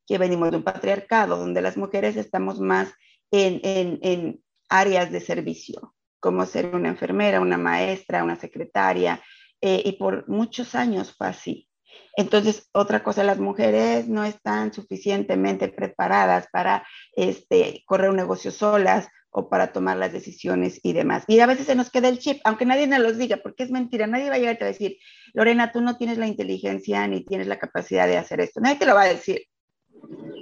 que 0.07 0.19
venimos 0.19 0.51
de 0.51 0.59
un 0.59 0.63
patriarcado, 0.63 1.37
donde 1.37 1.61
las 1.61 1.77
mujeres 1.77 2.17
estamos 2.17 2.61
más 2.61 2.93
en, 3.31 3.61
en, 3.65 3.99
en 4.03 4.43
áreas 4.69 5.11
de 5.11 5.21
servicio, 5.21 5.95
como 6.21 6.47
ser 6.47 6.75
una 6.75 6.89
enfermera, 6.89 7.41
una 7.41 7.59
maestra, 7.59 8.25
una 8.25 8.37
secretaria, 8.37 9.23
eh, 9.61 9.83
y 9.85 9.93
por 9.93 10.29
muchos 10.29 10.75
años 10.75 11.15
fue 11.17 11.29
así. 11.29 11.68
Entonces, 12.17 12.69
otra 12.73 13.03
cosa, 13.03 13.23
las 13.25 13.39
mujeres 13.39 14.09
no 14.09 14.25
están 14.25 14.73
suficientemente 14.73 15.69
preparadas 15.69 16.49
para 16.53 16.87
este, 17.15 17.83
correr 17.87 18.11
un 18.11 18.17
negocio 18.17 18.51
solas 18.51 19.09
o 19.31 19.49
para 19.49 19.73
tomar 19.73 19.97
las 19.99 20.13
decisiones 20.13 20.81
y 20.83 20.95
demás. 20.95 21.25
Y 21.29 21.39
a 21.41 21.47
veces 21.47 21.67
se 21.67 21.75
nos 21.75 21.91
queda 21.91 22.09
el 22.09 22.19
chip, 22.19 22.41
aunque 22.45 22.67
nadie 22.67 22.87
nos 22.87 23.01
los 23.01 23.19
diga, 23.19 23.37
porque 23.37 23.63
es 23.63 23.71
mentira, 23.71 24.07
nadie 24.07 24.31
va 24.31 24.37
a 24.37 24.39
llegar 24.39 24.59
a 24.61 24.67
decir, 24.67 24.97
Lorena, 25.35 25.71
tú 25.71 25.81
no 25.81 25.97
tienes 25.97 26.19
la 26.19 26.27
inteligencia 26.27 27.07
ni 27.07 27.25
tienes 27.25 27.47
la 27.47 27.59
capacidad 27.59 28.07
de 28.07 28.17
hacer 28.17 28.41
esto, 28.41 28.61
nadie 28.61 28.77
te 28.77 28.87
lo 28.87 28.95
va 28.95 29.03
a 29.03 29.09
decir. 29.09 29.43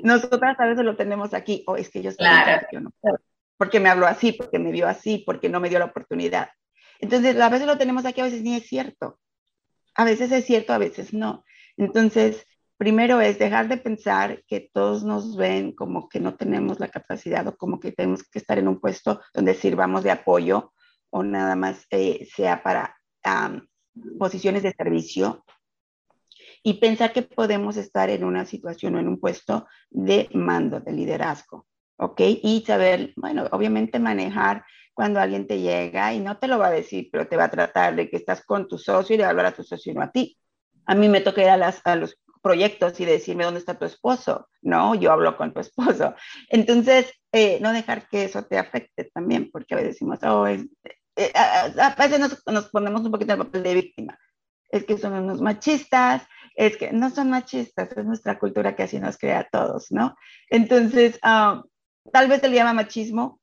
Nosotras 0.03 0.59
a 0.59 0.67
veces 0.67 0.85
lo 0.85 0.97
tenemos 0.97 1.35
aquí, 1.35 1.65
o 1.67 1.77
es 1.77 1.91
que 1.91 2.03
yo, 2.03 2.15
claro. 2.15 2.67
yo 2.71 2.81
no 2.81 2.91
puedo 3.01 3.19
porque 3.57 3.81
me 3.81 3.89
habló 3.89 4.07
así, 4.07 4.33
porque 4.33 4.59
me 4.59 4.73
vio 4.73 4.87
así, 4.87 5.23
porque 5.25 5.49
no 5.49 5.61
me 5.61 5.69
dio 5.69 5.79
la 5.79 5.87
oportunidad. 5.87 6.51
Entonces, 7.01 7.39
a 7.39 7.49
veces 7.49 7.67
lo 7.67 7.79
tenemos 7.79 8.05
aquí, 8.05 8.21
a 8.21 8.25
veces 8.25 8.43
ni 8.43 8.55
es 8.55 8.67
cierto. 8.67 9.19
A 9.97 10.05
veces 10.05 10.31
es 10.33 10.45
cierto, 10.45 10.73
a 10.73 10.79
veces 10.79 11.13
no. 11.13 11.45
Entonces, 11.77 12.47
primero 12.77 13.21
es 13.21 13.39
dejar 13.39 13.69
de 13.69 13.79
pensar 13.79 14.43
que 14.47 14.71
todos 14.73 15.05
nos 15.05 15.37
ven 15.37 15.73
como 15.73 16.09
que 16.09 16.21
no 16.21 16.37
tenemos 16.37 16.79
la 16.81 16.89
capacidad 16.89 17.47
o 17.47 17.57
como 17.57 17.81
que 17.81 17.93
tenemos 17.93 18.23
que 18.25 18.39
estar 18.39 18.59
en 18.59 18.69
un 18.69 18.81
puesto 18.81 19.21
donde 19.33 19.55
sirvamos 19.55 20.05
de 20.05 20.11
apoyo 20.11 20.73
o 21.11 21.23
nada 21.23 21.57
más 21.57 21.87
eh, 21.91 22.29
sea 22.35 22.63
para 22.63 22.97
posiciones 24.19 24.63
de 24.63 24.73
servicio 24.73 25.45
y 26.63 26.75
pensar 26.75 27.13
que 27.13 27.23
podemos 27.23 27.77
estar 27.77 28.11
en 28.11 28.25
una 28.25 28.45
situación 28.45 28.97
o 28.97 28.99
en 28.99 29.09
un 29.09 29.19
puesto 29.19 29.67
de 29.91 30.29
mando, 30.35 30.81
de 30.81 30.93
liderazgo. 30.93 31.67
¿ok? 31.99 32.21
Y 32.43 32.65
saber, 32.67 33.13
bueno, 33.17 33.47
obviamente 33.53 33.99
manejar 33.99 34.65
cuando 34.97 35.21
alguien 35.21 35.47
te 35.47 35.61
llega 35.61 36.15
y 36.15 36.21
no 36.21 36.39
te 36.39 36.49
lo 36.49 36.59
va 36.59 36.69
a 36.69 36.71
decir, 36.71 37.11
pero 37.13 37.29
te 37.29 37.37
va 37.37 37.45
a 37.45 37.51
tratar 37.51 37.95
de 37.95 38.09
que 38.09 38.17
estás 38.17 38.43
con 38.43 38.67
tu 38.67 38.79
socio 38.79 39.15
y 39.15 39.19
de 39.19 39.25
hablar 39.25 39.45
a 39.45 39.53
tu 39.53 39.63
socio, 39.63 39.93
no 39.93 40.01
a 40.01 40.11
ti. 40.11 40.39
A 40.87 40.95
mí 40.95 41.11
me 41.11 41.21
toca 41.21 41.43
ir 41.43 41.51
a, 41.51 41.59
las, 41.59 41.83
a 41.85 41.97
los 41.97 42.19
proyectos 42.43 42.99
y 42.99 43.05
decirme 43.05 43.45
dónde 43.45 43.61
está 43.61 43.79
tu 43.79 43.85
esposo, 43.85 44.49
¿no? 44.63 44.95
Yo 44.95 45.13
hablo 45.13 45.37
con 45.37 45.53
tu 45.53 45.61
esposo. 45.61 46.15
Entonces, 46.49 47.13
eh, 47.31 47.59
no 47.61 47.75
dejar 47.75 48.09
que 48.09 48.25
eso 48.25 48.45
te 48.45 48.57
afecte 48.57 49.05
también, 49.13 49.51
porque 49.51 49.75
a 49.75 49.77
veces 49.77 49.93
decimos, 49.93 50.19
oh, 50.23 50.47
es, 50.47 50.65
eh, 51.17 51.31
a, 51.35 51.95
veces 51.99 52.19
nos, 52.19 52.43
nos, 52.47 52.71
ponemos 52.71 53.03
un 53.03 53.13
poquito 53.13 53.35
en 53.35 53.41
el 53.41 53.47
papel 53.47 53.63
de 53.65 53.75
víctima. 53.75 54.19
Es 54.71 54.85
que 54.85 54.97
son 54.97 55.13
unos 55.13 55.43
machistas, 55.43 56.23
es 56.55 56.79
que 56.79 56.91
no 56.91 57.11
son 57.11 57.29
machistas, 57.29 57.93
es 57.95 58.05
nuestra 58.07 58.39
cultura 58.39 58.75
que 58.75 58.85
así 58.85 58.99
nos 58.99 59.19
crea 59.19 59.41
a 59.41 59.49
todos, 59.51 59.89
¿no? 59.91 60.17
Entonces, 60.49 61.21
uh, 61.23 61.63
tal 62.11 62.29
vez 62.29 62.41
se 62.41 62.49
le 62.49 62.57
llama 62.57 62.73
machismo, 62.73 63.41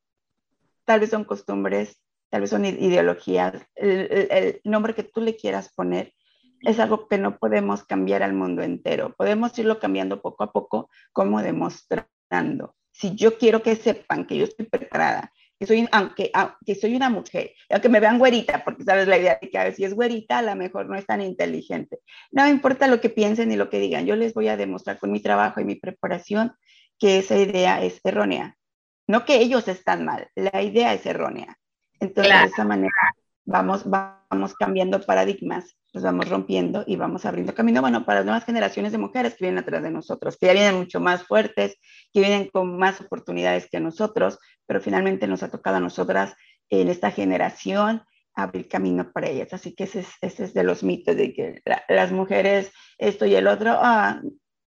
tal 0.86 1.00
vez 1.00 1.10
son 1.10 1.24
costumbres, 1.24 2.02
tal 2.30 2.42
vez 2.42 2.50
son 2.50 2.66
ideologías, 2.66 3.54
el, 3.76 4.60
nombre 4.64 4.96
que 4.96 5.04
tú 5.04 5.22
le 5.22 5.36
quieras 5.36 5.72
poner 5.74 6.14
es 6.62 6.80
algo 6.80 7.08
que 7.08 7.18
no 7.18 7.38
podemos 7.38 7.84
cambiar 7.84 8.24
al 8.24 8.34
mundo 8.34 8.64
entero. 8.64 9.14
Podemos 9.18 9.58
irlo 9.60 9.80
cambiando 9.80 10.22
poco 10.22 10.44
a 10.46 10.52
poco, 10.52 10.90
como 11.12 11.42
demostrando. 11.42 12.76
Si 12.92 13.16
yo 13.16 13.38
quiero 13.38 13.62
que 13.62 13.76
sepan 13.76 14.26
que 14.26 14.38
yo 14.38 14.46
estoy 14.46 14.66
preparada, 14.66 15.32
que 15.60 15.68
soy, 15.68 15.88
aunque, 15.92 16.32
aunque 16.34 16.76
soy 16.76 16.96
una 16.96 17.10
mujer, 17.10 17.52
aunque 17.70 17.90
me 17.90 18.00
vean 18.00 18.18
güerita, 18.18 18.64
porque 18.64 18.84
sabes 18.84 19.08
la 19.08 19.18
idea 19.18 19.38
de 19.42 19.50
que 19.50 19.58
a 19.58 19.66
ver, 19.66 19.76
si 19.76 19.84
es 19.84 19.94
güerita, 19.94 20.40
a 20.40 20.42
lo 20.42 20.56
mejor 20.56 20.88
no 20.88 20.96
es 20.96 21.06
tan 21.06 21.22
inteligente. 21.22 22.00
No 22.32 22.48
importa 22.48 22.88
lo 22.88 23.02
que 23.02 23.10
piensen 23.10 23.50
ni 23.50 23.58
lo 23.58 23.70
que 23.70 23.80
digan, 23.80 24.06
yo 24.06 24.16
les 24.16 24.34
voy 24.34 24.48
a 24.48 24.58
demostrar 24.58 25.00
con 25.00 25.12
mi 25.12 25.22
trabajo 25.22 25.60
y 25.60 25.66
mi 25.66 25.76
preparación 25.76 26.54
que 26.98 27.20
esa 27.20 27.38
idea 27.38 27.84
es 27.84 28.00
errónea. 28.04 28.58
No 29.08 29.26
que 29.26 29.38
ellos 29.38 29.68
están 29.68 30.06
mal, 30.06 30.30
la 30.36 30.62
idea 30.62 30.94
es 30.94 31.06
errónea. 31.06 31.58
Entonces, 32.00 32.32
claro. 32.32 32.48
de 32.48 32.54
esa 32.54 32.66
manera 32.66 33.16
vamos, 33.46 33.84
vamos 33.86 34.54
cambiando 34.56 35.02
paradigmas, 35.02 35.78
los 35.94 36.04
vamos 36.04 36.30
rompiendo 36.30 36.84
y 36.88 36.96
vamos 36.96 37.26
abriendo 37.26 37.54
camino, 37.54 37.82
bueno, 37.82 38.06
para 38.06 38.20
las 38.20 38.26
nuevas 38.26 38.46
generaciones 38.46 38.92
de 38.92 38.98
mujeres 38.98 39.36
que 39.36 39.46
vienen 39.46 39.60
atrás 39.60 39.84
de 39.84 39.92
nosotros, 39.92 40.38
que 40.38 40.48
ya 40.48 40.54
vienen 40.54 40.76
mucho 40.76 41.00
más 41.00 41.24
fuertes, 41.24 41.78
que 42.12 42.20
vienen 42.20 42.50
con 42.52 42.78
más 42.78 43.00
oportunidades 43.02 43.68
que 43.70 43.80
nosotros, 43.80 44.40
pero 44.66 44.82
finalmente 44.82 45.28
nos 45.28 45.44
ha 45.44 45.52
tocado 45.52 45.78
a 45.78 45.82
nosotras 45.82 46.34
en 46.70 46.88
esta 46.88 47.12
generación 47.12 48.04
abrir 48.36 48.68
camino 48.68 49.12
para 49.12 49.30
ellas. 49.30 49.54
Así 49.54 49.76
que 49.76 49.84
ese 49.84 50.00
es, 50.00 50.08
ese 50.22 50.46
es 50.46 50.54
de 50.54 50.64
los 50.64 50.84
mitos 50.84 51.16
de 51.16 51.34
que 51.34 51.62
las 51.88 52.12
mujeres 52.12 52.72
esto 52.98 53.26
y 53.26 53.36
el 53.36 53.48
otro, 53.48 53.78
ah, 53.80 54.22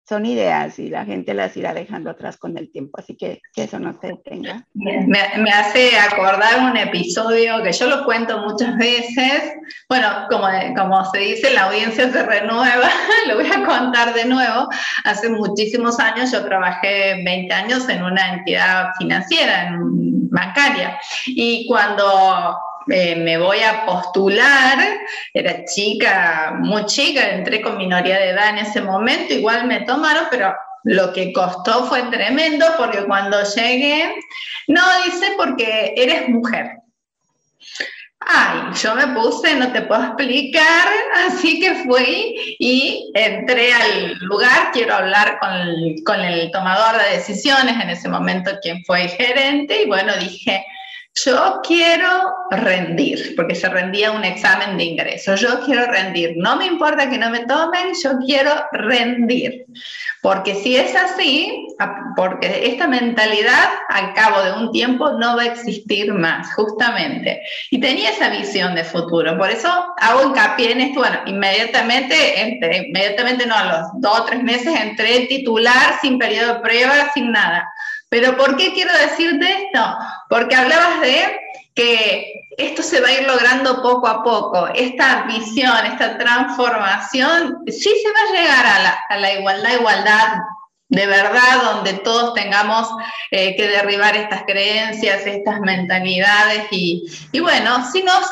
son 0.08 0.26
ideas 0.26 0.78
y 0.78 0.90
la 0.90 1.04
gente 1.04 1.34
las 1.34 1.58
irá 1.58 1.74
dejando 1.74 2.12
atrás 2.12 2.38
con 2.38 2.58
el 2.58 2.72
tiempo, 2.72 3.00
así 3.00 3.16
que 3.16 3.42
que 3.54 3.64
eso 3.64 3.80
no 3.80 3.98
se 4.00 4.08
detenga. 4.08 4.66
Me, 4.74 5.08
me, 5.08 5.50
hace 5.50 5.98
acordar 5.98 6.70
un 6.70 6.78
episodio 6.78 7.64
que 7.64 7.72
yo 7.72 7.88
lo 7.88 8.06
cuento 8.06 8.40
muchas 8.40 8.78
veces, 8.78 9.54
bueno, 9.90 10.08
como, 10.30 10.48
como 10.76 11.06
se 11.12 11.20
dice, 11.20 11.54
la 11.54 11.64
audiencia 11.64 12.12
se 12.12 12.24
renueva, 12.24 12.90
lo 13.28 13.36
voy 13.36 13.48
a 13.48 13.66
contar 13.66 14.14
de 14.14 14.26
nuevo, 14.26 14.68
hace 15.06 15.30
muchísimos 15.30 16.00
años 16.00 16.32
yo 16.32 16.46
trabajé 16.46 17.24
20 17.24 17.54
años 17.54 17.90
en 17.90 18.04
una 18.04 18.34
entidad 18.34 18.90
financiera, 19.00 19.70
en 19.70 20.15
bancaria, 20.36 21.00
y 21.26 21.66
cuando 21.68 22.58
eh, 22.88 23.16
me 23.16 23.38
voy 23.38 23.62
a 23.62 23.86
postular, 23.86 24.78
era 25.34 25.66
chica, 25.66 26.56
muy 26.60 26.86
chica, 26.86 27.32
entré 27.32 27.62
con 27.62 27.78
minoría 27.78 28.20
de 28.20 28.30
edad 28.30 28.50
en 28.50 28.60
ese 28.60 28.82
momento, 28.82 29.34
igual 29.34 29.66
me 29.66 29.82
tomaron, 29.82 30.26
pero 30.30 30.54
lo 30.84 31.12
que 31.14 31.34
costó 31.34 31.86
fue 31.86 32.04
tremendo 32.04 32.66
porque 32.78 33.06
cuando 33.06 33.42
llegué, 33.44 34.16
no 34.68 34.82
dice 35.04 35.34
porque 35.36 35.94
eres 35.98 36.30
mujer. 36.30 36.78
Ay, 38.28 38.74
yo 38.82 38.96
me 38.96 39.08
puse, 39.10 39.56
no 39.56 39.72
te 39.72 39.84
puedo 39.84 40.04
explicar, 40.04 40.88
así 41.28 41.60
que 41.60 41.76
fui 41.84 42.56
y 42.58 43.12
entré 43.14 43.72
al 43.72 44.14
lugar, 44.20 44.72
quiero 44.74 44.96
hablar 44.96 45.38
con 45.40 45.52
el, 45.54 45.96
con 46.04 46.20
el 46.22 46.50
tomador 46.50 47.00
de 47.02 47.18
decisiones, 47.18 47.76
en 47.80 47.92
ese 47.92 48.10
momento 48.10 48.52
quien 48.64 48.84
fue 48.84 49.08
gerente, 49.10 49.84
y 49.84 49.88
bueno, 49.88 50.12
dije, 50.20 50.66
yo 51.24 51.62
quiero 51.64 52.36
rendir, 52.52 53.36
porque 53.38 53.56
se 53.56 53.70
rendía 53.70 54.12
un 54.12 54.26
examen 54.26 54.78
de 54.78 54.84
ingreso. 54.84 55.36
Yo 55.36 55.62
quiero 55.62 55.86
rendir. 55.86 56.34
No 56.36 56.58
me 56.58 56.66
importa 56.66 57.10
que 57.10 57.18
no 57.18 57.30
me 57.30 57.46
tomen, 57.46 57.94
yo 58.04 58.18
quiero 58.26 58.52
rendir. 58.74 59.66
Porque 60.22 60.56
si 60.56 60.76
es 60.76 60.94
así, 60.94 61.68
porque 62.18 62.68
esta 62.68 62.88
mentalidad 62.88 63.70
al 63.90 64.14
cabo 64.14 64.42
de 64.44 64.54
un 64.54 64.72
tiempo 64.74 65.14
no 65.14 65.38
va 65.38 65.44
a 65.44 65.48
existir 65.48 66.14
más, 66.14 66.54
justamente. 66.54 67.42
Y 67.72 67.80
tenía 67.80 68.10
esa 68.10 68.30
visión 68.30 68.76
de 68.76 68.84
futuro. 68.84 69.38
Por 69.38 69.50
eso 69.50 69.70
hago 69.98 70.24
hincapié 70.24 70.74
en 70.74 70.82
esto. 70.82 71.00
Bueno, 71.00 71.20
inmediatamente, 71.28 72.42
entré, 72.42 72.88
inmediatamente 72.90 73.46
no, 73.46 73.56
a 73.56 73.64
los 73.64 74.02
dos 74.02 74.20
o 74.20 74.26
tres 74.26 74.44
meses 74.44 74.76
entré 74.78 75.28
titular, 75.28 75.98
sin 76.02 76.20
periodo 76.20 76.56
de 76.56 76.60
prueba, 76.60 77.10
sin 77.14 77.32
nada 77.32 77.72
pero 78.10 78.38
¿por 78.38 78.56
qué 78.58 78.74
quiero 78.74 78.92
decirte 78.94 79.66
esto? 79.66 79.98
Porque 80.30 80.56
hablabas 80.56 81.02
de 81.02 81.40
que 81.74 82.34
esto 82.58 82.82
se 82.82 83.02
va 83.02 83.10
a 83.10 83.14
ir 83.14 83.28
logrando 83.28 83.82
poco 83.82 84.08
a 84.08 84.24
poco, 84.24 84.68
esta 84.74 85.24
visión, 85.24 85.86
esta 85.86 86.18
transformación, 86.18 87.64
sí 87.68 87.94
se 88.02 88.12
va 88.12 88.30
a 88.30 88.42
llegar 88.42 88.66
a 88.66 88.80
la, 88.80 89.00
a 89.10 89.18
la 89.18 89.34
igualdad, 89.34 89.74
igualdad 89.74 90.38
de 90.90 91.08
verdad, 91.08 91.74
donde 91.74 91.94
todos 91.94 92.34
tengamos 92.36 92.88
eh, 93.32 93.56
que 93.56 93.68
derribar 93.68 94.16
estas 94.16 94.44
creencias, 94.44 95.26
estas 95.26 95.60
mentalidades 95.62 96.68
y, 96.72 97.04
y, 97.32 97.40
bueno, 97.40 97.90
si 97.92 98.04
nos, 98.04 98.26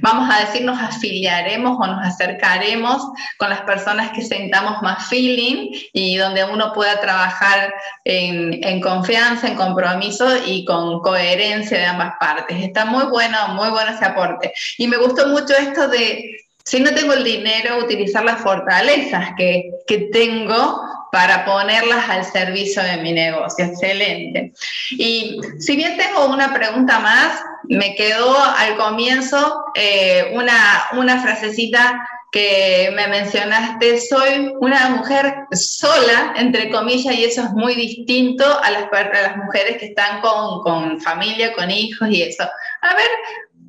vamos 0.00 0.28
a 0.32 0.40
decir, 0.40 0.64
nos 0.64 0.80
afiliaremos 0.80 1.76
o 1.78 1.86
nos 1.86 2.06
acercaremos 2.06 3.02
con 3.38 3.50
las 3.50 3.62
personas 3.62 4.10
que 4.10 4.22
sentamos 4.22 4.82
más 4.82 5.08
feeling 5.08 5.70
y 5.92 6.16
donde 6.16 6.44
uno 6.44 6.72
pueda 6.72 7.00
trabajar 7.00 7.72
en, 8.04 8.80
confianza, 8.80 9.48
en 9.48 9.56
compromiso 9.56 10.28
y 10.46 10.64
con 10.64 11.00
coherencia 11.00 11.78
de 11.78 11.86
ambas 11.86 12.14
partes. 12.18 12.62
Está 12.62 12.84
muy 12.84 13.04
bueno, 13.06 13.36
muy 13.54 13.70
bueno 13.70 13.92
ese 13.92 14.04
aporte. 14.04 14.52
Y 14.78 14.86
me 14.86 14.96
gustó 14.96 15.28
mucho 15.28 15.54
esto 15.54 15.88
de 15.88 16.30
si 16.64 16.80
no 16.80 16.90
tengo 16.92 17.14
el 17.14 17.24
dinero, 17.24 17.78
utilizar 17.78 18.24
las 18.24 18.42
fortalezas 18.42 19.30
que 19.36 20.08
tengo 20.12 20.82
para 21.10 21.44
ponerlas 21.44 22.08
al 22.08 22.24
servicio 22.24 22.82
de 22.82 22.98
mi 22.98 23.12
negocio. 23.12 23.64
Excelente. 23.64 24.52
Y 24.90 25.40
si 25.58 25.76
bien 25.76 25.96
tengo 25.96 26.26
una 26.26 26.52
pregunta 26.52 26.98
más, 27.00 27.40
me 27.64 27.94
quedó 27.94 28.36
al 28.38 28.76
comienzo 28.76 29.64
eh, 29.74 30.32
una, 30.34 30.88
una 30.92 31.20
frasecita 31.20 32.08
que 32.30 32.90
me 32.94 33.08
mencionaste, 33.08 34.00
soy 34.00 34.52
una 34.60 34.90
mujer 34.90 35.34
sola, 35.52 36.34
entre 36.36 36.70
comillas, 36.70 37.14
y 37.14 37.24
eso 37.24 37.42
es 37.42 37.50
muy 37.52 37.74
distinto 37.74 38.44
a 38.62 38.70
las, 38.70 38.84
a 38.92 39.22
las 39.22 39.36
mujeres 39.38 39.78
que 39.78 39.86
están 39.86 40.20
con, 40.20 40.62
con 40.62 41.00
familia, 41.00 41.54
con 41.54 41.70
hijos 41.70 42.08
y 42.10 42.22
eso. 42.22 42.44
A 42.82 42.94
ver, 42.94 43.08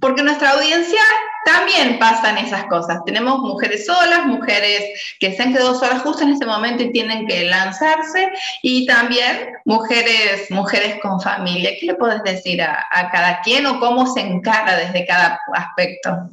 porque 0.02 0.24
nuestra 0.24 0.52
audiencia 0.52 1.02
también 1.46 2.00
pasan 2.00 2.38
esas 2.38 2.66
cosas. 2.66 3.00
Tenemos 3.06 3.40
mujeres 3.40 3.86
solas, 3.86 4.26
mujeres 4.26 5.16
que 5.20 5.34
se 5.34 5.42
han 5.42 5.54
quedado 5.54 5.76
solas 5.76 6.02
justo 6.02 6.24
en 6.24 6.30
ese 6.30 6.46
momento 6.46 6.84
y 6.84 6.92
tienen 6.92 7.28
que 7.28 7.46
lanzarse, 7.46 8.30
y 8.62 8.86
también 8.86 9.54
mujeres, 9.66 10.50
mujeres 10.52 11.00
con 11.02 11.20
familia. 11.22 11.72
¿Qué 11.80 11.88
le 11.88 11.96
puedes 11.96 12.22
decir 12.24 12.62
a, 12.62 12.86
cada 13.12 13.42
quien 13.42 13.66
o 13.66 13.80
cómo 13.80 14.12
se 14.14 14.22
encara 14.22 14.78
desde 14.78 15.06
cada 15.06 15.40
aspecto? 15.54 16.30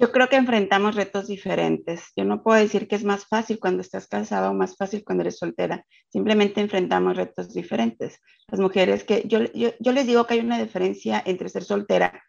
Yo 0.00 0.12
creo 0.12 0.28
que 0.28 0.36
enfrentamos 0.36 0.94
retos 0.94 1.26
diferentes. 1.26 2.12
Yo 2.14 2.24
no 2.24 2.44
puedo 2.44 2.60
decir 2.60 2.86
que 2.86 2.94
es 2.94 3.02
más 3.02 3.26
fácil 3.26 3.58
cuando 3.58 3.82
estás 3.82 4.06
casada 4.06 4.48
o 4.48 4.54
más 4.54 4.76
fácil 4.76 5.02
cuando 5.04 5.22
eres 5.22 5.38
soltera. 5.38 5.84
Simplemente 6.08 6.60
enfrentamos 6.60 7.16
retos 7.16 7.52
diferentes. 7.52 8.20
Las 8.46 8.60
mujeres 8.60 9.02
que 9.02 9.24
yo, 9.26 9.40
yo, 9.52 9.92
les 9.92 10.06
digo 10.06 10.24
que 10.24 10.34
hay 10.34 10.40
una 10.40 10.62
diferencia 10.62 11.20
entre 11.26 11.48
ser 11.48 11.64
soltera 11.64 12.22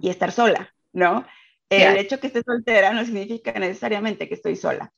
y 0.00 0.08
estar 0.08 0.32
sola, 0.32 0.74
¿no? 0.92 1.26
El 1.70 1.96
hecho 1.96 2.20
que 2.20 2.28
esté 2.28 2.42
soltera 2.42 2.92
no 2.92 3.04
significa 3.04 3.52
necesariamente 3.52 4.28
que 4.28 4.34
estoy 4.34 4.56
sola. 4.56 4.92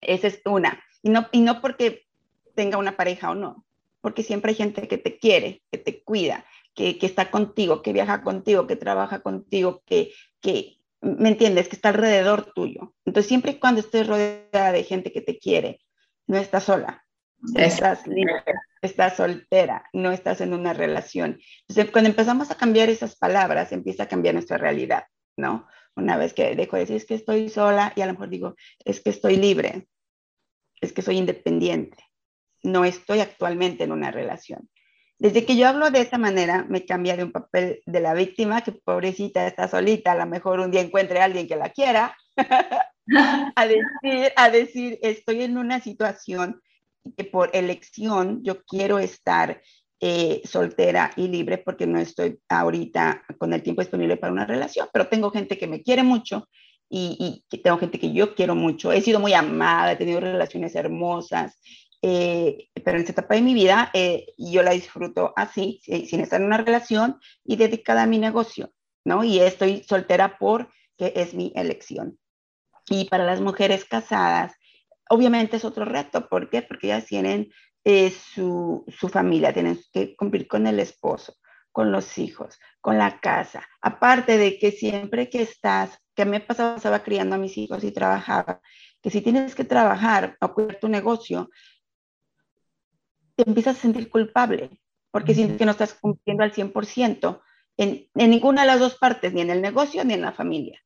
Esa 0.00 0.28
es 0.28 0.40
una. 0.44 0.82
Y 1.02 1.10
no, 1.10 1.28
y 1.32 1.40
no 1.40 1.60
porque 1.60 2.06
tenga 2.54 2.78
una 2.78 2.96
pareja 2.96 3.30
o 3.30 3.34
no, 3.34 3.64
porque 4.00 4.22
siempre 4.22 4.50
hay 4.50 4.56
gente 4.56 4.88
que 4.88 4.98
te 4.98 5.18
quiere, 5.18 5.62
que 5.70 5.78
te 5.78 6.02
cuida, 6.02 6.44
que, 6.74 6.98
que 6.98 7.06
está 7.06 7.30
contigo, 7.30 7.82
que 7.82 7.92
viaja 7.92 8.22
contigo, 8.22 8.66
que 8.66 8.76
trabaja 8.76 9.20
contigo, 9.20 9.82
que, 9.86 10.12
que, 10.40 10.78
¿me 11.00 11.28
entiendes? 11.28 11.68
Que 11.68 11.76
está 11.76 11.90
alrededor 11.90 12.52
tuyo. 12.54 12.94
Entonces, 13.04 13.28
siempre 13.28 13.52
y 13.52 13.58
cuando 13.58 13.80
estés 13.80 14.06
rodeada 14.06 14.72
de 14.72 14.84
gente 14.84 15.12
que 15.12 15.20
te 15.20 15.38
quiere, 15.38 15.80
no 16.26 16.36
estás 16.36 16.64
sola, 16.64 17.05
estás 17.54 18.06
libre, 18.06 18.42
estás 18.82 19.16
soltera, 19.16 19.84
no 19.92 20.10
estás 20.10 20.40
en 20.40 20.52
una 20.52 20.72
relación. 20.72 21.38
Entonces, 21.68 21.92
cuando 21.92 22.10
empezamos 22.10 22.50
a 22.50 22.56
cambiar 22.56 22.88
esas 22.88 23.16
palabras, 23.16 23.72
empieza 23.72 24.04
a 24.04 24.08
cambiar 24.08 24.34
nuestra 24.34 24.58
realidad, 24.58 25.04
¿no? 25.36 25.66
Una 25.94 26.16
vez 26.16 26.34
que 26.34 26.54
dejo 26.54 26.76
de 26.76 26.80
decir, 26.80 26.96
es 26.96 27.06
que 27.06 27.14
estoy 27.14 27.48
sola, 27.48 27.92
y 27.96 28.02
a 28.02 28.06
lo 28.06 28.12
mejor 28.12 28.28
digo, 28.28 28.54
es 28.84 29.00
que 29.00 29.10
estoy 29.10 29.36
libre, 29.36 29.88
es 30.80 30.92
que 30.92 31.02
soy 31.02 31.16
independiente, 31.16 31.96
no 32.62 32.84
estoy 32.84 33.20
actualmente 33.20 33.84
en 33.84 33.92
una 33.92 34.10
relación. 34.10 34.68
Desde 35.18 35.46
que 35.46 35.56
yo 35.56 35.66
hablo 35.66 35.90
de 35.90 36.00
esa 36.00 36.18
manera, 36.18 36.66
me 36.68 36.84
cambia 36.84 37.16
de 37.16 37.24
un 37.24 37.32
papel 37.32 37.80
de 37.86 38.00
la 38.00 38.12
víctima, 38.12 38.60
que 38.60 38.72
pobrecita 38.72 39.46
está 39.46 39.66
solita, 39.66 40.12
a 40.12 40.16
lo 40.16 40.26
mejor 40.26 40.60
un 40.60 40.70
día 40.70 40.82
encuentre 40.82 41.20
a 41.20 41.24
alguien 41.24 41.48
que 41.48 41.56
la 41.56 41.70
quiera, 41.70 42.14
a, 43.56 43.66
decir, 43.66 44.32
a 44.36 44.50
decir, 44.50 44.98
estoy 45.00 45.42
en 45.42 45.56
una 45.56 45.80
situación 45.80 46.60
que 47.16 47.24
por 47.24 47.50
elección 47.54 48.42
yo 48.42 48.64
quiero 48.64 48.98
estar 48.98 49.62
eh, 50.00 50.42
soltera 50.44 51.12
y 51.16 51.28
libre 51.28 51.58
porque 51.58 51.86
no 51.86 51.98
estoy 51.98 52.38
ahorita 52.48 53.24
con 53.38 53.52
el 53.52 53.62
tiempo 53.62 53.82
disponible 53.82 54.16
para 54.16 54.32
una 54.32 54.46
relación, 54.46 54.88
pero 54.92 55.08
tengo 55.08 55.30
gente 55.30 55.58
que 55.58 55.66
me 55.66 55.82
quiere 55.82 56.02
mucho 56.02 56.48
y, 56.88 57.44
y 57.50 57.58
tengo 57.58 57.78
gente 57.78 57.98
que 57.98 58.12
yo 58.12 58.34
quiero 58.34 58.54
mucho. 58.54 58.92
He 58.92 59.00
sido 59.00 59.20
muy 59.20 59.32
amada, 59.32 59.92
he 59.92 59.96
tenido 59.96 60.20
relaciones 60.20 60.74
hermosas 60.74 61.58
eh, 62.02 62.68
pero 62.84 62.96
en 62.96 63.00
esta 63.00 63.12
etapa 63.12 63.34
de 63.34 63.42
mi 63.42 63.54
vida 63.54 63.90
eh, 63.94 64.26
yo 64.36 64.62
la 64.62 64.72
disfruto 64.72 65.32
así, 65.34 65.80
sin 65.82 66.20
estar 66.20 66.40
en 66.40 66.46
una 66.46 66.58
relación 66.58 67.18
y 67.44 67.56
dedicada 67.56 68.02
a 68.02 68.06
mi 68.06 68.18
negocio, 68.18 68.72
¿no? 69.04 69.24
Y 69.24 69.40
estoy 69.40 69.82
soltera 69.82 70.36
porque 70.38 70.68
es 70.98 71.34
mi 71.34 71.52
elección. 71.56 72.18
Y 72.88 73.06
para 73.06 73.24
las 73.24 73.40
mujeres 73.40 73.84
casadas, 73.84 74.54
obviamente 75.08 75.56
es 75.56 75.64
otro 75.64 75.84
reto. 75.84 76.28
¿Por 76.28 76.50
qué? 76.50 76.62
Porque 76.62 76.88
ellas 76.88 77.06
tienen 77.06 77.50
eh, 77.84 78.10
su, 78.10 78.84
su 78.88 79.08
familia, 79.08 79.52
tienen 79.52 79.78
que 79.92 80.16
cumplir 80.16 80.48
con 80.48 80.66
el 80.66 80.80
esposo, 80.80 81.34
con 81.72 81.92
los 81.92 82.18
hijos, 82.18 82.58
con 82.80 82.98
la 82.98 83.20
casa. 83.20 83.66
Aparte 83.80 84.38
de 84.38 84.58
que 84.58 84.72
siempre 84.72 85.30
que 85.30 85.42
estás, 85.42 85.98
que 86.14 86.24
me 86.24 86.40
pasaba, 86.40 86.76
estaba 86.76 87.02
criando 87.02 87.36
a 87.36 87.38
mis 87.38 87.56
hijos 87.58 87.84
y 87.84 87.92
trabajaba, 87.92 88.60
que 89.02 89.10
si 89.10 89.20
tienes 89.20 89.54
que 89.54 89.64
trabajar 89.64 90.36
o 90.40 90.52
cuidar 90.52 90.80
tu 90.80 90.88
negocio, 90.88 91.50
te 93.36 93.44
empiezas 93.46 93.76
a 93.76 93.80
sentir 93.80 94.08
culpable, 94.08 94.70
porque 95.10 95.34
sientes 95.34 95.58
que 95.58 95.66
no 95.66 95.72
estás 95.72 95.94
cumpliendo 95.94 96.42
al 96.42 96.52
100% 96.52 97.42
en, 97.76 98.08
en 98.14 98.30
ninguna 98.30 98.62
de 98.62 98.66
las 98.66 98.80
dos 98.80 98.96
partes, 98.96 99.32
ni 99.32 99.42
en 99.42 99.50
el 99.50 99.60
negocio 99.60 100.04
ni 100.04 100.14
en 100.14 100.22
la 100.22 100.32
familia, 100.32 100.80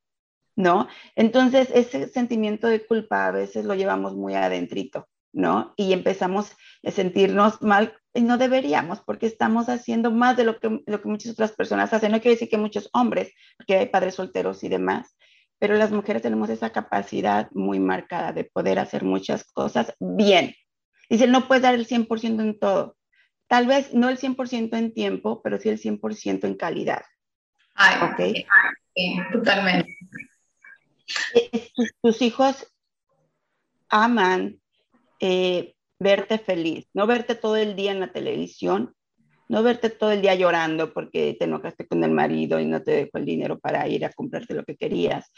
¿no? 0.60 0.88
Entonces, 1.16 1.68
ese 1.74 2.08
sentimiento 2.08 2.66
de 2.68 2.84
culpa 2.84 3.26
a 3.26 3.30
veces 3.30 3.64
lo 3.64 3.74
llevamos 3.74 4.14
muy 4.14 4.34
adentrito, 4.34 5.08
¿no? 5.32 5.74
Y 5.76 5.92
empezamos 5.92 6.52
a 6.84 6.90
sentirnos 6.90 7.62
mal 7.62 7.94
y 8.12 8.22
no 8.22 8.38
deberíamos 8.38 9.00
porque 9.00 9.26
estamos 9.26 9.68
haciendo 9.68 10.10
más 10.10 10.36
de 10.36 10.44
lo 10.44 10.58
que, 10.58 10.82
lo 10.86 11.00
que 11.00 11.08
muchas 11.08 11.32
otras 11.32 11.52
personas 11.52 11.92
hacen. 11.92 12.12
No 12.12 12.20
quiere 12.20 12.34
decir 12.34 12.48
que 12.48 12.58
muchos 12.58 12.90
hombres, 12.92 13.32
porque 13.56 13.76
hay 13.76 13.86
padres 13.86 14.16
solteros 14.16 14.62
y 14.64 14.68
demás, 14.68 15.16
pero 15.58 15.76
las 15.76 15.92
mujeres 15.92 16.22
tenemos 16.22 16.50
esa 16.50 16.70
capacidad 16.70 17.50
muy 17.52 17.80
marcada 17.80 18.32
de 18.32 18.44
poder 18.44 18.78
hacer 18.78 19.04
muchas 19.04 19.44
cosas 19.44 19.94
bien. 19.98 20.54
Dice, 21.08 21.26
no 21.26 21.48
puedes 21.48 21.62
dar 21.62 21.74
el 21.74 21.86
100% 21.86 22.40
en 22.40 22.58
todo. 22.58 22.96
Tal 23.48 23.66
vez 23.66 23.92
no 23.94 24.08
el 24.08 24.18
100% 24.18 24.76
en 24.76 24.94
tiempo, 24.94 25.42
pero 25.42 25.58
sí 25.58 25.68
el 25.68 25.80
100% 25.80 26.44
en 26.44 26.54
calidad. 26.54 27.02
Ay, 27.74 27.96
totalmente. 29.32 29.96
Eh, 31.34 31.68
tus, 32.02 32.22
hijos 32.22 32.66
aman 33.88 34.60
eh, 35.20 35.74
verte 35.98 36.38
feliz, 36.38 36.86
no 36.94 37.06
verte 37.06 37.34
todo 37.34 37.56
el 37.56 37.76
día 37.76 37.92
en 37.92 38.00
la 38.00 38.12
televisión, 38.12 38.94
no 39.48 39.62
verte 39.62 39.90
todo 39.90 40.12
el 40.12 40.22
día 40.22 40.34
llorando 40.34 40.92
porque 40.92 41.34
te 41.38 41.44
enojaste 41.44 41.86
con 41.86 42.04
el 42.04 42.12
marido 42.12 42.60
y 42.60 42.66
no 42.66 42.82
te 42.82 42.92
dejó 42.92 43.18
el 43.18 43.24
dinero 43.24 43.58
para 43.58 43.86
ir 43.88 44.04
a 44.04 44.12
comprarte 44.12 44.54
lo 44.54 44.64
que 44.64 44.76
querías. 44.76 45.32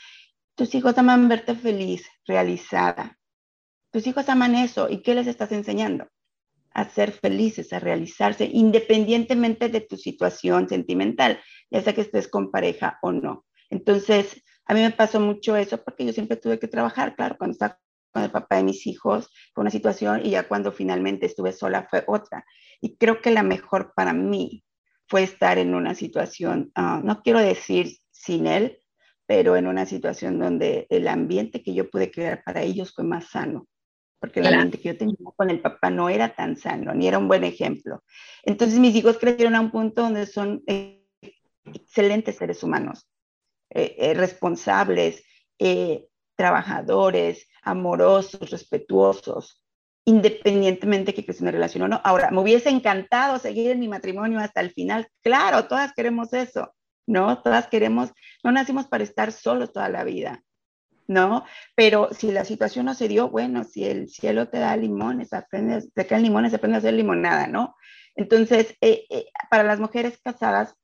Tus 0.54 0.74
hijos 0.74 0.98
aman 0.98 1.28
verte 1.28 1.54
feliz, 1.54 2.06
realizada. 2.26 3.18
Tus 3.90 4.06
hijos 4.06 4.28
aman 4.28 4.54
eso. 4.54 4.88
¿Y 4.90 5.02
qué 5.02 5.14
les 5.14 5.26
estás 5.26 5.50
enseñando? 5.52 6.08
A 6.72 6.88
ser 6.88 7.12
felices, 7.12 7.72
a 7.72 7.78
realizarse, 7.78 8.44
independientemente 8.44 9.68
de 9.68 9.80
tu 9.80 9.96
situación 9.96 10.68
sentimental, 10.68 11.40
ya 11.70 11.80
sea 11.80 11.94
que 11.94 12.02
estés 12.02 12.28
con 12.28 12.50
pareja 12.50 12.98
o 13.02 13.12
no. 13.12 13.46
Entonces, 13.70 14.42
a 14.66 14.74
mí 14.74 14.80
me 14.80 14.90
pasó 14.90 15.20
mucho 15.20 15.56
eso 15.56 15.82
porque 15.82 16.04
yo 16.04 16.12
siempre 16.12 16.36
tuve 16.36 16.58
que 16.58 16.68
trabajar, 16.68 17.16
claro, 17.16 17.36
cuando 17.38 17.52
estaba 17.52 17.78
con 18.12 18.22
el 18.22 18.30
papá 18.30 18.56
de 18.56 18.64
mis 18.64 18.86
hijos, 18.86 19.30
fue 19.54 19.62
una 19.62 19.70
situación 19.70 20.20
y 20.24 20.30
ya 20.30 20.46
cuando 20.46 20.70
finalmente 20.70 21.26
estuve 21.26 21.52
sola 21.52 21.86
fue 21.88 22.04
otra. 22.06 22.44
Y 22.80 22.96
creo 22.96 23.20
que 23.20 23.30
la 23.30 23.42
mejor 23.42 23.92
para 23.94 24.12
mí 24.12 24.64
fue 25.08 25.22
estar 25.22 25.58
en 25.58 25.74
una 25.74 25.94
situación, 25.94 26.70
ah, 26.74 27.00
no 27.02 27.22
quiero 27.22 27.38
decir 27.40 27.96
sin 28.10 28.46
él, 28.46 28.78
pero 29.26 29.56
en 29.56 29.66
una 29.66 29.86
situación 29.86 30.38
donde 30.38 30.86
el 30.90 31.08
ambiente 31.08 31.62
que 31.62 31.74
yo 31.74 31.88
pude 31.90 32.10
crear 32.10 32.42
para 32.44 32.62
ellos 32.62 32.92
fue 32.94 33.04
más 33.04 33.30
sano, 33.30 33.66
porque 34.20 34.40
el 34.40 34.46
ambiente 34.46 34.78
que 34.78 34.88
yo 34.88 34.96
tenía 34.98 35.16
con 35.36 35.50
el 35.50 35.60
papá 35.60 35.90
no 35.90 36.08
era 36.08 36.34
tan 36.34 36.56
sano, 36.56 36.94
ni 36.94 37.08
era 37.08 37.18
un 37.18 37.28
buen 37.28 37.44
ejemplo. 37.44 38.02
Entonces 38.42 38.78
mis 38.78 38.94
hijos 38.94 39.18
crecieron 39.18 39.54
a 39.54 39.60
un 39.60 39.70
punto 39.70 40.02
donde 40.02 40.26
son 40.26 40.62
excelentes 41.64 42.36
seres 42.36 42.62
humanos, 42.62 43.08
eh, 43.74 43.96
eh, 43.98 44.14
responsables, 44.14 45.24
eh, 45.58 46.06
trabajadores, 46.36 47.48
amorosos, 47.62 48.50
respetuosos, 48.50 49.64
independientemente 50.04 51.14
que 51.14 51.24
crezca 51.24 51.44
una 51.44 51.52
relación 51.52 51.84
o 51.84 51.88
no. 51.88 52.00
Ahora, 52.04 52.30
me 52.30 52.40
hubiese 52.40 52.68
encantado 52.68 53.38
seguir 53.38 53.70
en 53.70 53.80
mi 53.80 53.88
matrimonio 53.88 54.40
hasta 54.40 54.60
el 54.60 54.72
final. 54.72 55.08
Claro, 55.22 55.66
todas 55.68 55.92
queremos 55.94 56.32
eso, 56.32 56.74
¿no? 57.06 57.40
Todas 57.42 57.68
queremos, 57.68 58.10
no 58.42 58.52
nacimos 58.52 58.86
para 58.88 59.04
estar 59.04 59.32
solos 59.32 59.72
toda 59.72 59.88
la 59.88 60.04
vida, 60.04 60.42
¿no? 61.06 61.44
Pero 61.74 62.10
si 62.12 62.32
la 62.32 62.44
situación 62.44 62.86
no 62.86 62.94
se 62.94 63.08
dio, 63.08 63.30
bueno, 63.30 63.64
si 63.64 63.84
el 63.84 64.08
cielo 64.08 64.48
te 64.48 64.58
da 64.58 64.76
limones, 64.76 65.32
aprendes, 65.32 65.92
te 65.94 66.06
caen 66.06 66.24
limones, 66.24 66.52
aprendes 66.54 66.84
a 66.84 66.88
hacer 66.88 66.94
limonada, 66.94 67.46
¿no? 67.46 67.76
Entonces, 68.14 68.76
eh, 68.80 69.06
eh, 69.08 69.26
para 69.50 69.62
las 69.62 69.80
mujeres 69.80 70.18
casadas, 70.22 70.74